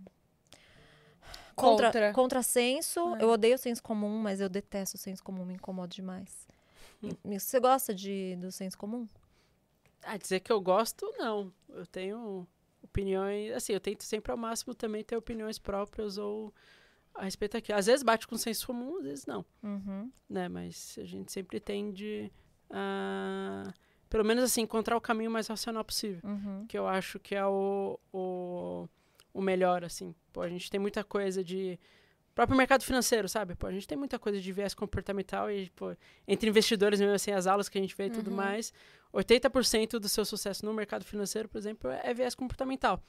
[1.55, 2.13] Contra, Contra.
[2.13, 3.15] contrassenso.
[3.17, 3.23] É.
[3.23, 6.47] Eu odeio o senso comum, mas eu detesto o senso comum, me incomoda demais.
[7.03, 7.09] Hum.
[7.37, 9.07] Você gosta de, do senso comum?
[10.03, 11.51] Ah, dizer que eu gosto, não.
[11.69, 12.47] Eu tenho
[12.83, 13.51] opiniões.
[13.53, 16.53] Assim, eu tento sempre ao máximo também ter opiniões próprias ou
[17.13, 17.77] a respeito daquilo.
[17.77, 20.11] Às vezes bate com senso comum, às vezes não, Uhum.
[20.29, 20.47] né?
[20.47, 22.31] Mas a gente sempre tende
[22.69, 23.73] a.
[24.09, 26.19] Pelo menos assim, encontrar o caminho mais racional possível.
[26.29, 26.65] Uhum.
[26.67, 28.87] Que eu acho que é o, o,
[29.33, 30.13] o melhor, assim.
[30.33, 31.79] Pô, a gente tem muita coisa de.
[32.33, 33.55] Próprio mercado financeiro, sabe?
[33.55, 35.93] Pô, a gente tem muita coisa de viés comportamental e, pô,
[36.27, 38.37] entre investidores mesmo, assim, as aulas que a gente vê e tudo Uhum.
[38.37, 38.73] mais,
[39.13, 43.03] 80% do seu sucesso no mercado financeiro, por exemplo, é viés comportamental.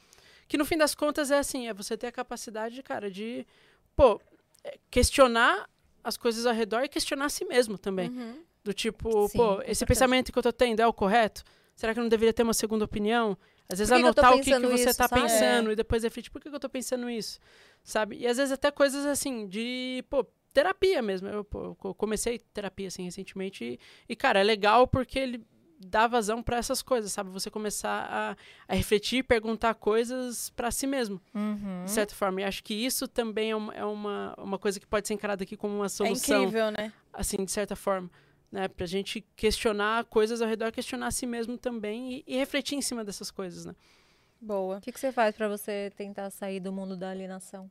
[0.49, 3.47] Que no fim das contas é assim, é você ter a capacidade, cara, de,
[3.95, 4.21] pô,
[4.65, 5.69] é, questionar
[6.03, 8.11] as coisas ao redor e questionar a si mesmo também.
[8.11, 8.43] Uhum.
[8.65, 11.45] Do tipo, Sim, pô, esse pensamento que eu tô tendo é o correto?
[11.75, 13.37] Será que eu não deveria ter uma segunda opinião?
[13.69, 15.23] Às vezes que que anotar o que, que você isso, tá sabe?
[15.23, 17.41] pensando e depois refletir, por que, que eu tô pensando isso?
[17.85, 18.17] Sabe?
[18.19, 21.29] E às vezes até coisas assim, de, pô, terapia mesmo.
[21.29, 23.79] Eu, pô, eu comecei terapia, assim, recentemente e,
[24.09, 25.45] e, cara, é legal porque ele
[25.85, 27.31] dá vazão pra essas coisas, sabe?
[27.31, 28.37] Você começar a,
[28.73, 31.85] a refletir e perguntar coisas pra si mesmo, Uhum.
[31.85, 32.41] de certa forma.
[32.41, 35.43] E acho que isso também é uma, é uma, uma coisa que pode ser encarada
[35.43, 36.93] aqui como uma É solução incrível, né?
[37.13, 38.09] assim, de certa forma.
[38.51, 42.77] Né, pra gente questionar coisas ao redor, questionar a si mesmo também e, e refletir
[42.77, 43.75] em cima dessas coisas, né?
[44.43, 44.79] Boa.
[44.79, 47.71] O que, que você faz para você tentar sair do mundo da alienação?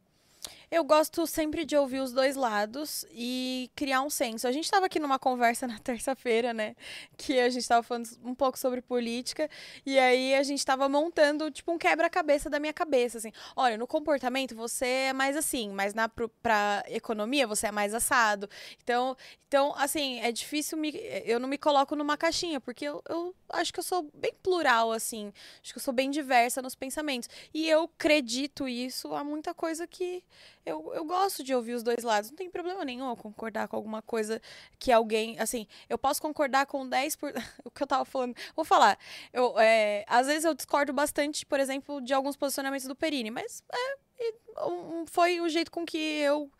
[0.71, 4.47] Eu gosto sempre de ouvir os dois lados e criar um senso.
[4.47, 6.77] A gente estava aqui numa conversa na terça-feira, né?
[7.17, 9.49] Que a gente estava falando um pouco sobre política.
[9.85, 13.17] E aí a gente estava montando, tipo, um quebra-cabeça da minha cabeça.
[13.17, 17.93] Assim, olha, no comportamento você é mais assim, mas na pra economia você é mais
[17.93, 18.49] assado.
[18.81, 19.17] Então,
[19.49, 20.93] então assim, é difícil me.
[21.25, 24.93] Eu não me coloco numa caixinha, porque eu, eu acho que eu sou bem plural,
[24.93, 25.33] assim.
[25.61, 27.27] Acho que eu sou bem diversa nos pensamentos.
[27.53, 30.23] E eu acredito isso a muita coisa que
[30.65, 32.29] eu, eu gosto de ouvir os dois lados.
[32.29, 34.41] Não tem problema nenhum eu concordar com alguma coisa
[34.79, 35.39] que alguém.
[35.39, 37.17] Assim, eu posso concordar com 10%.
[37.17, 37.33] Por...
[37.65, 38.35] o que eu tava falando.
[38.55, 38.97] Vou falar.
[39.33, 43.63] Eu, é, às vezes eu discordo bastante, por exemplo, de alguns posicionamentos do Perini, mas
[43.71, 43.97] é,
[45.07, 46.51] foi o jeito com que eu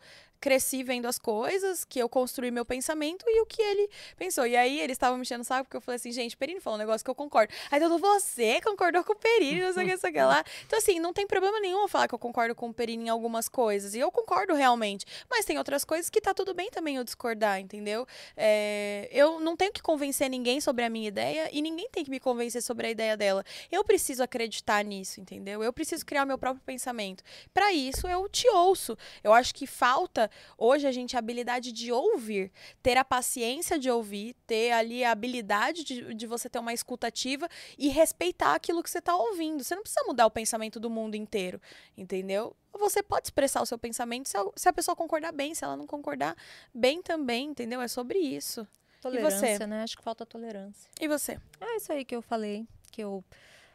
[0.42, 4.44] cresci vendo as coisas, que eu construí meu pensamento e o que ele pensou.
[4.44, 6.76] E aí eles estavam me enchendo o saco porque eu falei assim, gente, Perini falou
[6.76, 7.54] um negócio que eu concordo.
[7.70, 10.44] Aí todo você concordou com o Perini, não sei o que, sei o que lá.
[10.66, 13.08] Então, assim, não tem problema nenhum eu falar que eu concordo com o Perini em
[13.08, 13.94] algumas coisas.
[13.94, 15.06] E eu concordo realmente.
[15.30, 18.04] Mas tem outras coisas que tá tudo bem também eu discordar, entendeu?
[18.36, 22.10] É, eu não tenho que convencer ninguém sobre a minha ideia e ninguém tem que
[22.10, 23.44] me convencer sobre a ideia dela.
[23.70, 25.62] Eu preciso acreditar nisso, entendeu?
[25.62, 27.22] Eu preciso criar meu próprio pensamento.
[27.54, 28.98] Para isso, eu te ouço.
[29.22, 32.52] Eu acho que falta hoje a gente a habilidade de ouvir,
[32.82, 37.48] ter a paciência de ouvir, ter ali a habilidade de, de você ter uma escutativa
[37.78, 39.62] e respeitar aquilo que você está ouvindo.
[39.62, 41.60] Você não precisa mudar o pensamento do mundo inteiro,
[41.96, 42.56] entendeu?
[42.72, 45.76] Você pode expressar o seu pensamento se a, se a pessoa concordar bem, se ela
[45.76, 46.36] não concordar
[46.74, 47.80] bem também, entendeu?
[47.80, 48.66] É sobre isso.
[49.00, 49.82] Tolerância, né?
[49.82, 50.88] Acho que falta tolerância.
[51.00, 51.38] E você?
[51.60, 53.24] É isso aí que eu falei, que eu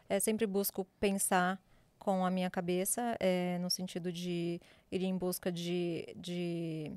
[0.08, 1.60] é, sempre busco pensar
[1.98, 4.60] com a minha cabeça, é, no sentido de
[4.90, 6.92] ir em busca de, de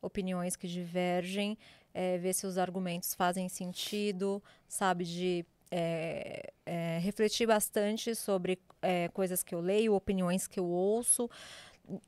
[0.00, 1.56] opiniões que divergem,
[1.94, 9.08] é, ver se os argumentos fazem sentido, sabe, de é, é, refletir bastante sobre é,
[9.08, 11.30] coisas que eu leio, opiniões que eu ouço,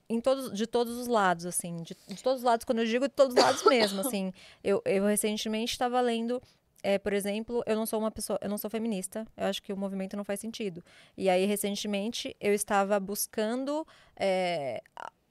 [0.09, 3.09] em todos, de todos os lados, assim, de, de todos os lados, quando eu digo
[3.09, 4.33] de todos os lados mesmo, assim,
[4.63, 6.41] eu, eu recentemente estava lendo
[6.85, 9.73] é, por exemplo, eu não sou uma pessoa, eu não sou feminista, eu acho que
[9.73, 10.85] o movimento não faz sentido.
[11.17, 14.83] E aí, recentemente, eu estava buscando é,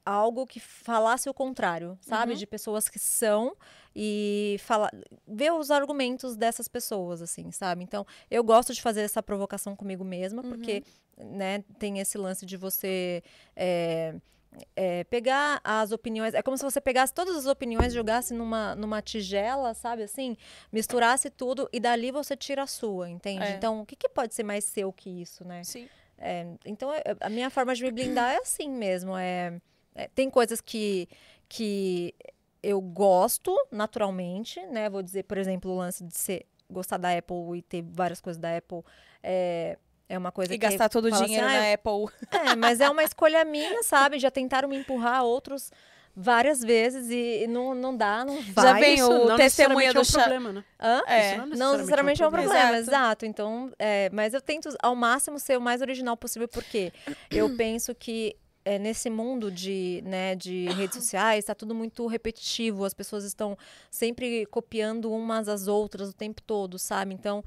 [0.06, 2.34] algo que falasse o contrário, sabe?
[2.34, 2.38] Uhum.
[2.38, 3.56] De pessoas que são
[3.96, 4.92] e falar,
[5.28, 7.84] ver os argumentos dessas pessoas, assim, sabe?
[7.84, 10.84] Então, eu gosto de fazer essa provocação comigo mesma, porque,
[11.18, 13.24] né, tem esse lance de você.
[13.56, 14.16] É,
[14.76, 16.36] é, pegar as opiniões.
[16.36, 20.38] É como se você pegasse todas as opiniões, jogasse numa, numa tigela, sabe assim?
[20.72, 23.44] Misturasse tudo e dali você tira a sua, entende?
[23.46, 23.56] É.
[23.56, 25.64] Então, o que, que pode ser mais seu que isso, né?
[25.64, 25.88] Sim.
[26.18, 29.18] É, então, é- a minha forma de me blindar é assim mesmo.
[29.18, 29.60] É,
[29.96, 31.08] é, tem coisas que,
[31.50, 32.14] que
[32.62, 34.90] eu gosto naturalmente, né?
[34.90, 38.40] Vou dizer, por exemplo, o lance de ser, gostar da Apple e ter várias coisas
[38.40, 38.82] da Apple.
[39.22, 39.78] É,
[40.10, 42.50] é uma coisa E que gastar todo o fala dinheiro assim, "Ah, na Apple.
[42.52, 44.20] é, mas é uma escolha minha, sabe?
[44.20, 45.72] Já tentaram me empurrar outros
[46.16, 48.66] várias vezes e não, não dá, não vai.
[48.66, 50.64] Já vem Isso o não testemunha necessariamente do é um chá- problema, né?
[50.80, 51.02] Hã?
[51.08, 51.36] É.
[51.38, 52.80] Isso Não necessariamente é um problema, Exato.
[52.80, 53.26] exato.
[53.26, 56.94] Então, é, mas eu tento ao máximo ser o mais original possível, porque
[57.32, 62.86] eu penso que é, nesse mundo de, né, de redes sociais, está tudo muito repetitivo,
[62.86, 63.58] as pessoas estão
[63.90, 67.14] sempre copiando umas às outras o tempo todo, sabe?
[67.14, 67.44] Então,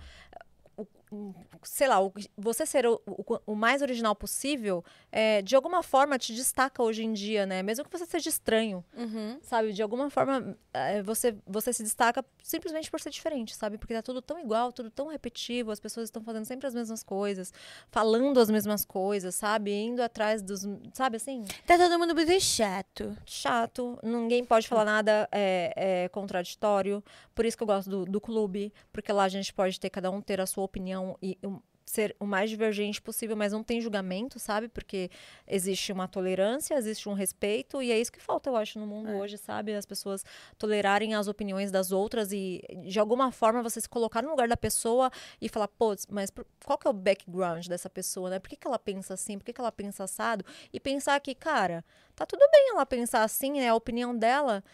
[1.63, 1.97] sei lá,
[2.37, 7.05] você ser o, o- o mais original possível, é, de alguma forma te destaca hoje
[7.05, 7.63] em dia, né?
[7.63, 9.39] Mesmo que você seja estranho, Uhum.
[9.43, 9.73] sabe?
[9.73, 13.79] De alguma forma, é, você, você se destaca simplesmente por ser diferente, sabe?
[13.79, 17.03] Porque tá tudo tão igual, tudo tão repetitivo, as pessoas estão fazendo sempre as mesmas
[17.03, 17.53] coisas,
[17.91, 19.73] falando as mesmas coisas, sabe?
[19.73, 20.63] Indo atrás dos.
[20.93, 21.45] Sabe assim?
[21.67, 23.17] Tá todo mundo muito chato.
[23.25, 25.73] Chato, ninguém pode falar nada é,
[26.05, 27.03] é, contraditório.
[27.35, 30.11] Por isso que eu gosto do, do clube, porque lá a gente pode ter cada
[30.11, 33.81] um ter a sua opinião e um, ser o mais divergente possível, mas não tem
[33.81, 34.69] julgamento, sabe?
[34.69, 35.09] Porque
[35.47, 39.09] existe uma tolerância, existe um respeito, e é isso que falta, eu acho, no mundo
[39.11, 39.15] É.
[39.15, 39.73] hoje, sabe?
[39.73, 40.25] As pessoas
[40.59, 44.57] tolerarem as opiniões das outras e, de alguma forma, você se colocar no lugar da
[44.57, 48.41] pessoa e falar, pô, mas por- qual que é o background dessa pessoa, né?
[48.41, 49.39] Por que, que ela pensa assim?
[49.39, 50.45] Por que, que ela pensa assado?
[50.73, 51.85] E pensar que, cara,
[52.17, 54.65] tá tudo bem ela pensar assim, é a opinião dela,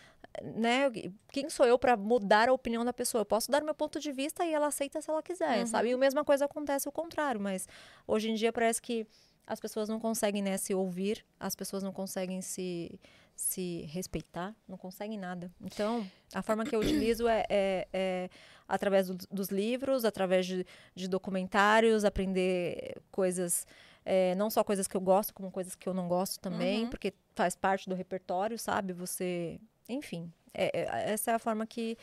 [0.42, 0.90] né?
[1.30, 3.22] Quem sou eu pra mudar a opinião da pessoa?
[3.22, 5.66] Eu posso dar meu ponto de vista e ela aceita se ela quiser, Uhum.
[5.66, 5.88] sabe?
[5.90, 7.68] E a mesma coisa acontece o contrário, mas
[8.06, 9.06] hoje em dia parece que
[9.46, 12.98] as pessoas não conseguem, né, se ouvir, as pessoas não conseguem se
[13.34, 15.50] se respeitar, não conseguem nada.
[15.60, 18.30] Então, a forma que eu utilizo é, é- é
[18.68, 23.66] através do- dos livros, através de, de documentários, aprender coisas,
[24.04, 26.90] é, não só coisas que eu gosto, como coisas que eu não gosto também, Uhum.
[26.90, 28.92] porque faz parte do repertório, sabe?
[28.92, 29.58] Você,
[29.92, 31.96] enfim, é- é- essa é a forma que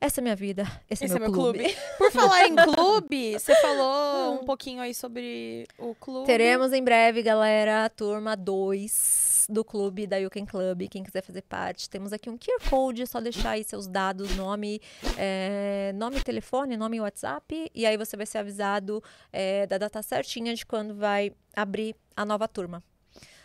[0.00, 1.64] essa é a minha vida, esse, Esse é meu clube.
[1.98, 6.24] Por falar em clube, você falou um pouquinho aí sobre o clube.
[6.26, 10.88] Teremos em breve, galera, a turma 2 do clube da You Can Club.
[10.88, 14.36] Quem quiser fazer parte, temos aqui um QR Code, é só deixar aí seus dados,
[14.36, 14.80] nome,
[15.16, 17.68] é, nome, telefone, nome e WhatsApp.
[17.74, 22.24] E aí você vai ser avisado é, da data certinha de quando vai abrir a
[22.24, 22.84] nova turma.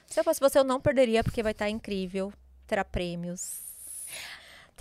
[0.06, 2.32] Se eu fosse você, eu não perderia, porque vai estar incrível.
[2.68, 3.63] Terá prêmios.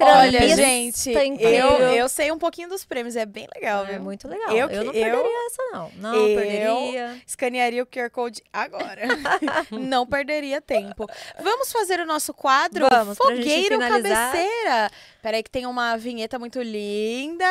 [0.01, 4.03] Olha, gente, eu, eu sei um pouquinho dos prêmios, é bem legal, É viu?
[4.03, 4.51] muito legal.
[4.51, 5.91] Eu Eu, que- não eu- perderia essa, não.
[5.97, 7.23] Não eu- perderia.
[7.27, 9.03] Escanearia o QR Code agora.
[9.71, 11.07] Não perderia tempo.
[11.41, 14.33] Vamos fazer o nosso quadro Vamos, pra gente Fogueiro finalizar.
[14.33, 14.91] Cabeceira.
[15.23, 17.47] Peraí que tem uma vinheta muito linda.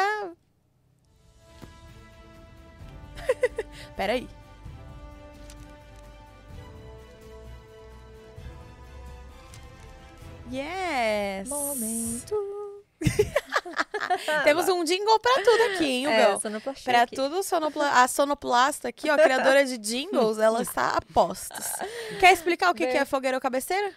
[3.96, 4.28] Peraí.
[10.52, 11.48] Yes!
[11.48, 12.36] Momento.
[14.44, 16.48] Temos um jingle pra tudo aqui, hein, Hugo?
[16.48, 17.16] É, Pra aqui.
[17.16, 17.90] tudo, sonopla...
[18.04, 21.66] a sonoplasta aqui, ó, criadora de jingles, ela está a postos.
[22.20, 22.92] Quer explicar o que, Bem.
[22.92, 23.92] que é fogueiro ou cabeceira?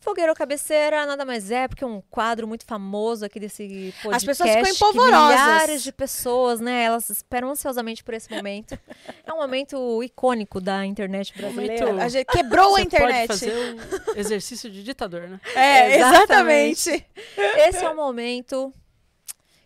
[0.00, 4.14] Fogueiro ou Cabeceira nada mais é porque é um quadro muito famoso aqui desse podcast.
[4.16, 5.30] As pessoas ficam que empolvorosas.
[5.40, 6.84] Milhares de pessoas, né?
[6.84, 8.78] Elas esperam ansiosamente por esse momento.
[9.24, 12.04] é um momento icônico da internet brasileira.
[12.04, 13.26] A gente quebrou a Você internet.
[13.28, 13.74] pode fazer
[14.14, 15.40] um exercício de ditador, né?
[15.56, 16.90] É, Exatamente.
[16.90, 17.06] exatamente.
[17.68, 18.72] Esse é o momento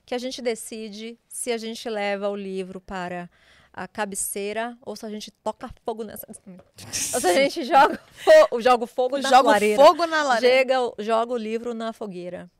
[0.06, 3.28] que a gente decide se a gente leva o livro para
[3.72, 6.26] a cabeceira ou se a gente toca fogo nessa.
[7.14, 9.82] ou se a gente joga, fo joga o fogo na Joga lareira.
[9.84, 10.56] fogo na lareira.
[10.56, 12.50] Chega, joga o livro na fogueira.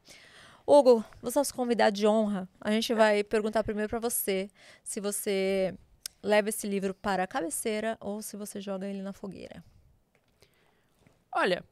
[0.66, 2.48] Hugo, você é nosso convidado de honra.
[2.60, 4.48] A gente vai perguntar primeiro para você
[4.84, 5.74] se você
[6.22, 9.64] leva esse livro para a cabeceira ou se você joga ele na fogueira.
[11.32, 11.64] Olha,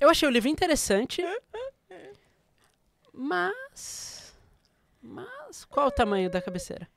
[0.00, 1.22] eu achei o livro interessante,
[3.12, 4.34] mas.
[5.00, 5.64] Mas.
[5.66, 6.88] Qual o tamanho da cabeceira?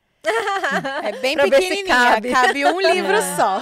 [1.04, 2.32] É bem pequenininha, cabe.
[2.32, 2.66] cabe.
[2.66, 3.36] um livro É.
[3.36, 3.62] só.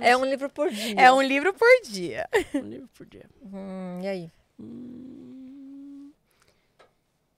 [0.00, 0.94] É um livro por dia.
[1.00, 2.28] É um livro por dia.
[2.54, 3.26] Um livro por dia.
[3.42, 4.30] Hum, e aí?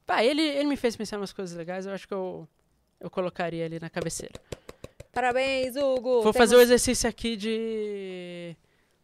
[0.06, 2.46] Pá, ele, ele me fez pensar umas coisas legais, eu acho que eu,
[3.00, 4.34] eu colocaria ele na cabeceira.
[5.12, 6.22] Parabéns, Hugo.
[6.22, 8.54] Vou Temos- fazer o exercício aqui de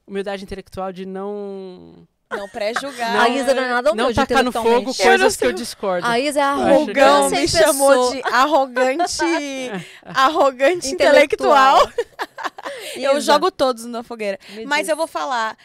[0.06, 2.06] humildade intelectual de não.
[2.36, 3.20] Não pré-julgar.
[3.20, 4.90] A Isa não é nada não tacar no fogo.
[4.90, 6.06] Eu coisas que eu discordo.
[6.06, 6.42] A Isa é
[6.86, 9.70] que- me chamou de arrogante,
[10.04, 11.78] arrogante intelectual.
[12.96, 14.38] Eu Isa, jogo todos na fogueira.
[14.50, 14.88] me Mas diz.
[14.90, 15.56] eu vou falar.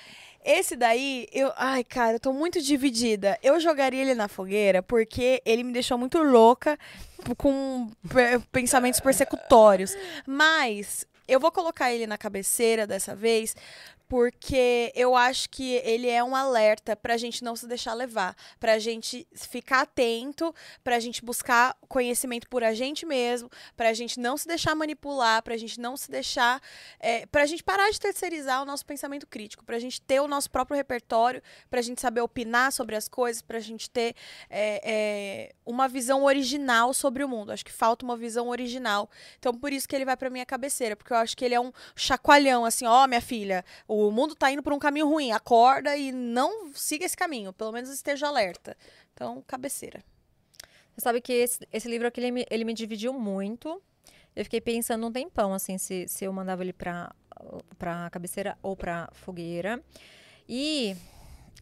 [0.45, 1.51] Esse daí, eu.
[1.57, 3.37] Ai, cara, eu tô muito dividida.
[3.43, 6.77] Eu jogaria ele na fogueira porque ele me deixou muito louca
[7.37, 9.95] com pe- pensamentos persecutórios.
[10.25, 13.55] Mas eu vou colocar ele na cabeceira dessa vez.
[14.07, 18.79] Porque eu acho que ele é um alerta pra gente não se deixar levar, pra
[18.79, 20.53] gente ficar atento,
[20.83, 25.57] pra gente buscar conhecimento por a gente mesmo, pra gente não se deixar manipular, pra
[25.57, 26.61] gente não se deixar
[26.99, 30.19] é, para a gente parar de terceirizar o nosso pensamento crítico, para a gente ter
[30.19, 33.89] o nosso próprio repertório, para a gente saber opinar sobre as coisas, para a gente
[33.89, 34.15] ter
[34.49, 37.51] é, é, uma visão original sobre o mundo.
[37.51, 39.09] Acho que falta uma visão original.
[39.37, 41.59] Então, por isso que ele vai para minha cabeceira, porque eu acho que ele é
[41.59, 45.31] um chacoalhão, assim, ó, minha filha, o o mundo tá indo por um caminho ruim.
[45.31, 47.53] Acorda e não siga esse caminho.
[47.53, 48.77] Pelo menos esteja alerta.
[49.13, 50.03] Então, cabeceira.
[50.93, 53.81] Você sabe que esse, esse livro aqui, ele me, ele me dividiu muito.
[54.35, 57.11] Eu fiquei pensando um tempão, assim, se, se eu mandava ele pra,
[57.77, 59.81] pra cabeceira ou pra fogueira.
[60.47, 60.95] E,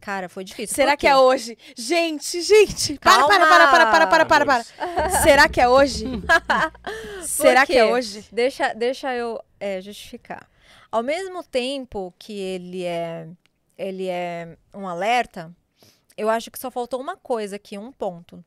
[0.00, 0.74] cara, foi difícil.
[0.74, 1.56] Será que é hoje?
[1.74, 2.98] Gente, gente.
[2.98, 5.10] Para, para, para, para, para, para, para, para.
[5.22, 6.06] Será que é hoje?
[7.24, 8.26] Será que é hoje?
[8.30, 10.46] Deixa, deixa eu é, justificar.
[10.90, 13.28] Ao mesmo tempo que ele é,
[13.76, 15.54] ele é um alerta,
[16.16, 18.44] eu acho que só faltou uma coisa aqui, um ponto.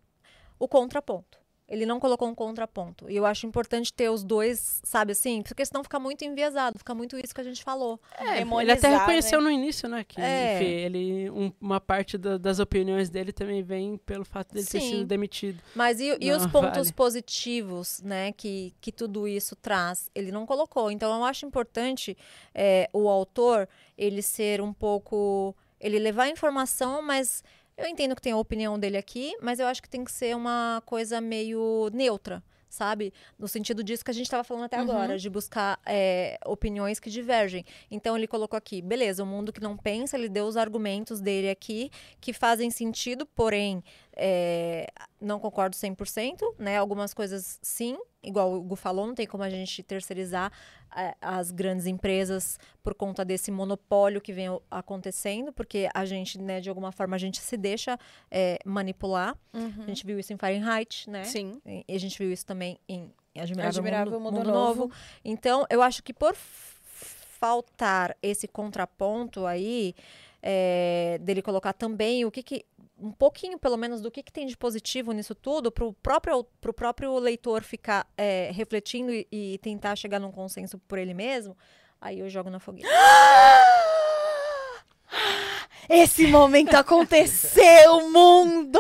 [0.58, 1.39] O contraponto.
[1.70, 3.08] Ele não colocou um contraponto.
[3.10, 5.44] E eu acho importante ter os dois, sabe assim?
[5.44, 8.00] Porque senão fica muito enviesado, fica muito isso que a gente falou.
[8.18, 9.46] É, ele até reconheceu né?
[9.46, 10.04] no início, né?
[10.04, 10.56] Que, É.
[10.56, 14.82] enfim, ele, um- uma parte da- das opiniões dele também vem pelo fato dele ter
[14.82, 14.90] Sim.
[14.90, 15.62] sido demitido.
[15.76, 16.94] Mas e, e os pontos vale.
[16.94, 20.10] positivos, né, que, que tudo isso traz?
[20.16, 20.90] Ele não colocou.
[20.90, 22.18] Então, eu acho importante
[22.56, 25.56] é, o autor, ele ser um pouco...
[25.80, 27.42] Ele levar a informação, mas
[27.80, 30.36] eu entendo que tem a opinião dele aqui, mas eu acho que tem que ser
[30.36, 33.12] uma coisa meio neutra, sabe?
[33.38, 34.84] No sentido disso que a gente estava falando até Uhum.
[34.84, 37.66] agora, de buscar é, opiniões que divergem.
[37.90, 41.50] Então, ele colocou aqui, beleza, o mundo que não pensa, ele deu os argumentos dele
[41.50, 41.90] aqui,
[42.22, 43.84] que fazem sentido, porém,
[44.20, 44.88] é,
[45.22, 46.78] não concordo 100%, né?
[46.78, 50.52] Algumas coisas sim, igual o Gu falou, não tem como a gente terceirizar
[50.96, 56.60] é, as grandes empresas por conta desse monopólio que vem acontecendo, porque a gente, né,
[56.60, 57.98] de alguma forma, a gente se deixa
[58.30, 59.38] é, manipular.
[59.54, 61.24] A gente viu isso em Fahrenheit, né?
[61.24, 61.62] Sim.
[61.66, 64.82] E a gente viu isso também em Admirável, Admirável Mundo, Mundo Mundo Novo.
[64.82, 64.94] Novo.
[65.24, 69.96] Então, eu acho que por faltar esse contraponto aí,
[70.42, 72.66] é, dele colocar também o que que
[73.02, 76.44] um pouquinho, pelo menos, do que, que tem de positivo nisso tudo, para o próprio,
[76.60, 81.58] pro próprio leitor ficar é, refletindo e, e tentar chegar num consenso por ele mesmo,
[82.00, 82.90] aí eu jogo na fogueira.
[85.90, 88.80] Esse momento aconteceu, mundo!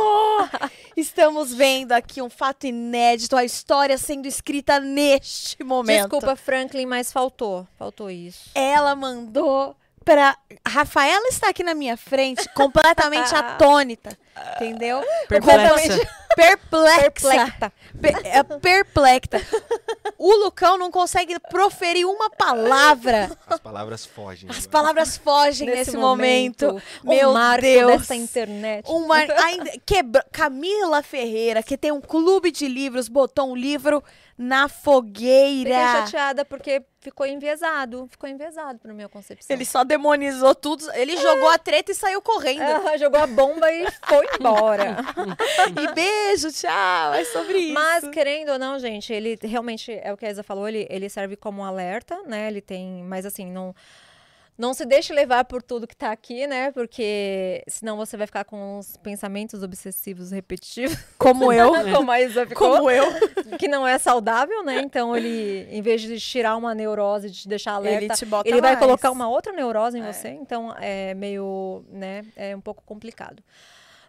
[0.95, 6.01] Estamos vendo aqui um fato inédito, a história sendo escrita neste momento.
[6.01, 7.67] Desculpa, Franklin, mas faltou.
[7.77, 8.51] Faltou isso.
[8.53, 10.37] Ela mandou pra.
[10.67, 14.17] Rafaela está aqui na minha frente, completamente atônita.
[14.55, 15.01] Entendeu?
[15.27, 15.99] Perplexa.
[16.35, 17.11] Perplexa.
[17.11, 17.73] Perplexa.
[18.01, 19.41] Pe- é perplexa.
[20.17, 23.31] O Lucão não consegue proferir uma palavra.
[23.47, 24.49] As palavras fogem.
[24.49, 24.69] As agora.
[24.71, 26.81] palavras fogem nesse, momento.
[27.03, 27.91] Meu o marco Deus.
[27.99, 28.85] dessa internet.
[28.89, 34.01] Uma, ainda, quebra, Camila Ferreira, que tem um clube de livros, botou um livro
[34.37, 36.05] na Fiquei fogueira.
[36.05, 38.07] chateada porque ficou enviesado.
[38.09, 39.55] Ficou enviesado pra minha concepção.
[39.55, 40.89] Ele só demonizou tudo.
[40.93, 42.61] Ele jogou a treta e saiu correndo.
[42.61, 44.97] Ah, jogou a bomba e foi embora.
[45.79, 47.13] E beijo, tchau.
[47.13, 47.73] É sobre isso.
[47.73, 51.09] Mas, querendo ou não, gente, ele realmente, é o que a Isa falou, ele, ele
[51.09, 52.47] serve como um alerta, né?
[52.47, 53.75] Ele tem, mas assim, não,
[54.59, 56.69] não se deixe levar por tudo que tá aqui, né?
[56.71, 61.71] Porque senão você vai ficar com uns pensamentos obsessivos repetitivos, como eu.
[61.95, 63.05] como a Isa ficou, Como eu.
[63.57, 64.81] que não é saudável, né?
[64.81, 68.49] Então, ele, em vez de tirar uma neurose, de te deixar alerta, Ele te bota
[68.49, 68.85] ele vai mais.
[68.85, 70.11] colocar uma outra neurose em É.
[70.11, 73.41] você, então é meio, né, é um pouco complicado.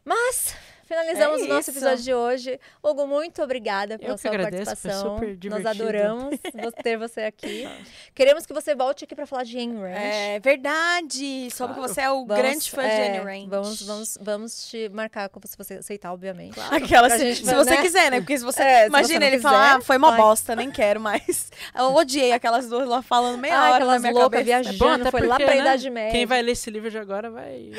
[0.05, 0.55] Mas
[0.91, 1.79] finalizamos É o nosso isso.
[1.79, 2.61] episódio de hoje.
[2.83, 5.15] Hugo, muito obrigada pela Eu que sua agradeço, foi participação.
[5.15, 5.69] super Nós divertido.
[5.69, 7.69] adoramos vo- ter você aqui.
[8.15, 9.87] Queremos que você volte aqui para falar de Ayn Rand.
[9.95, 11.49] É verdade.
[11.53, 11.95] Soube que Claro.
[11.95, 13.49] você é o Vamos- grande fã de é, Anne Rand.
[13.49, 16.59] Vamos, vamos, vamos te marcar como se você aceitar, obviamente.
[16.71, 17.83] Aquela, Pra se, gente, se você né?
[17.83, 18.21] quiser, né?
[18.21, 18.61] Porque se você.
[18.71, 20.21] É, se imagina você não ele quiser, falar, ah, foi uma vai.
[20.21, 21.51] bosta, nem quero mais.
[21.77, 25.21] Eu odiei aquelas duas lá falando meia Ai, hora aquelas loucas viajando, É bom, foi
[25.27, 26.11] lá porque, pra né, Idade Média.
[26.12, 27.71] Quem vai ler esse livro de agora vai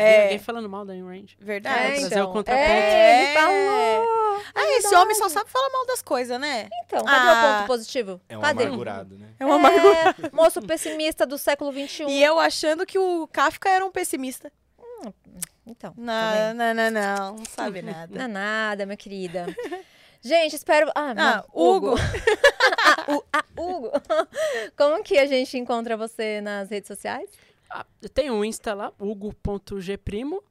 [0.00, 0.22] É.
[0.24, 1.26] alguém falando mal da Ayn Rand.
[1.40, 1.78] Verdade.
[1.78, 2.30] É, trazer então.
[2.30, 2.68] o contraponto.
[2.68, 3.34] É, ele É.
[3.40, 4.16] falou.
[4.54, 6.68] Ah, esse homem só sabe falar mal das coisas, né?
[6.84, 7.32] Então, cadê Ah.
[7.54, 8.20] o ponto positivo?
[8.28, 8.64] É um cadê?
[8.64, 9.28] amargurado, né?
[9.40, 10.14] É uma amargura.
[10.22, 12.04] É, moço pessimista do século XXI.
[12.08, 14.50] E eu achando que o Kafka era um pessimista.
[15.66, 17.36] Então, tá Não, não, não, não.
[17.38, 18.22] Não sabe Não nada.
[18.22, 19.46] é nada, minha querida.
[20.22, 20.90] Gente, espero.
[20.94, 21.94] Ah, Ah, não, Hugo.
[22.84, 23.90] ah, ah, Hugo.
[24.76, 27.28] Como que a gente encontra você nas redes sociais?
[27.70, 30.42] Ah, eu tenho um Insta lá, hugo.gprimo.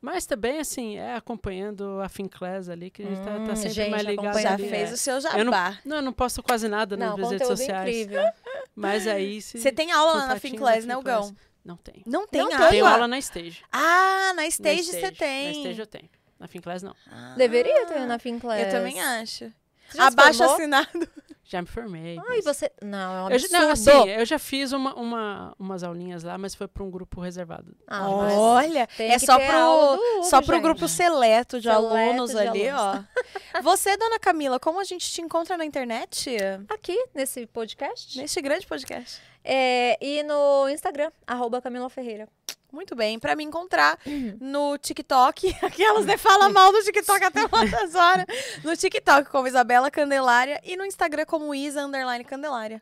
[0.00, 3.70] Mas também, assim, é acompanhando a Finclass ali, que a gente tá, tá Hum, sempre
[3.70, 4.66] gente, mais ligado Já ali.
[4.68, 4.94] fez é.
[4.94, 5.78] o seu Eu jabá.
[5.84, 7.96] Não, eu não posto quase nada não, nas redes sociais.
[7.96, 8.22] incrível.
[8.74, 9.58] Mas aí se.
[9.58, 10.96] Você tem aula lá na Finclass, né.
[10.96, 11.36] Hugão?
[11.62, 12.02] Não tem.
[12.06, 12.68] Não tem Não aula?
[12.70, 13.62] Tenho aula na Stage.
[13.70, 15.52] Ah, na Na Stage você Na tem.
[15.52, 16.08] Stage eu tenho.
[16.38, 16.96] Na Finclass não.
[17.06, 18.62] Ah, Deveria ter na Finclass.
[18.62, 19.52] Eu também acho.
[19.98, 20.54] Abaixo formou?
[20.56, 20.88] assinado.
[21.42, 22.16] Já me formei.
[22.16, 22.70] Ai, mas- você.
[22.80, 26.54] Não, é um Eu não, assim, eu já fiz uma, uma, umas aulinhas lá, mas
[26.54, 27.74] foi para um grupo reservado.
[27.88, 30.62] Ah, Olha, é só pro, Hugo, só pro gente.
[30.62, 33.04] grupo seleto de Seleto alunos de ali, alunos.
[33.52, 33.62] ó.
[33.62, 36.36] Você, dona Camila, como a gente te encontra na internet?
[36.68, 38.16] Aqui, nesse podcast.
[38.16, 39.20] Neste grande podcast.
[39.42, 42.28] É, e no Instagram, arroba Camila Ferreira.
[42.72, 43.98] Muito bem, pra me encontrar
[44.40, 48.26] no TikTok, aquelas né, fala mal do TikTok até muitas horas,
[48.62, 52.80] no TikTok como Isabela Candelária e no Instagram como Isa Underline Candelária.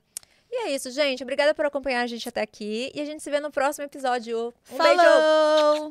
[0.51, 1.23] E é isso, gente.
[1.23, 2.91] Obrigada por acompanhar a gente até aqui.
[2.95, 4.53] E a gente se vê no próximo episódio.
[4.71, 4.97] Um beijo!
[4.97, 5.89] Falou!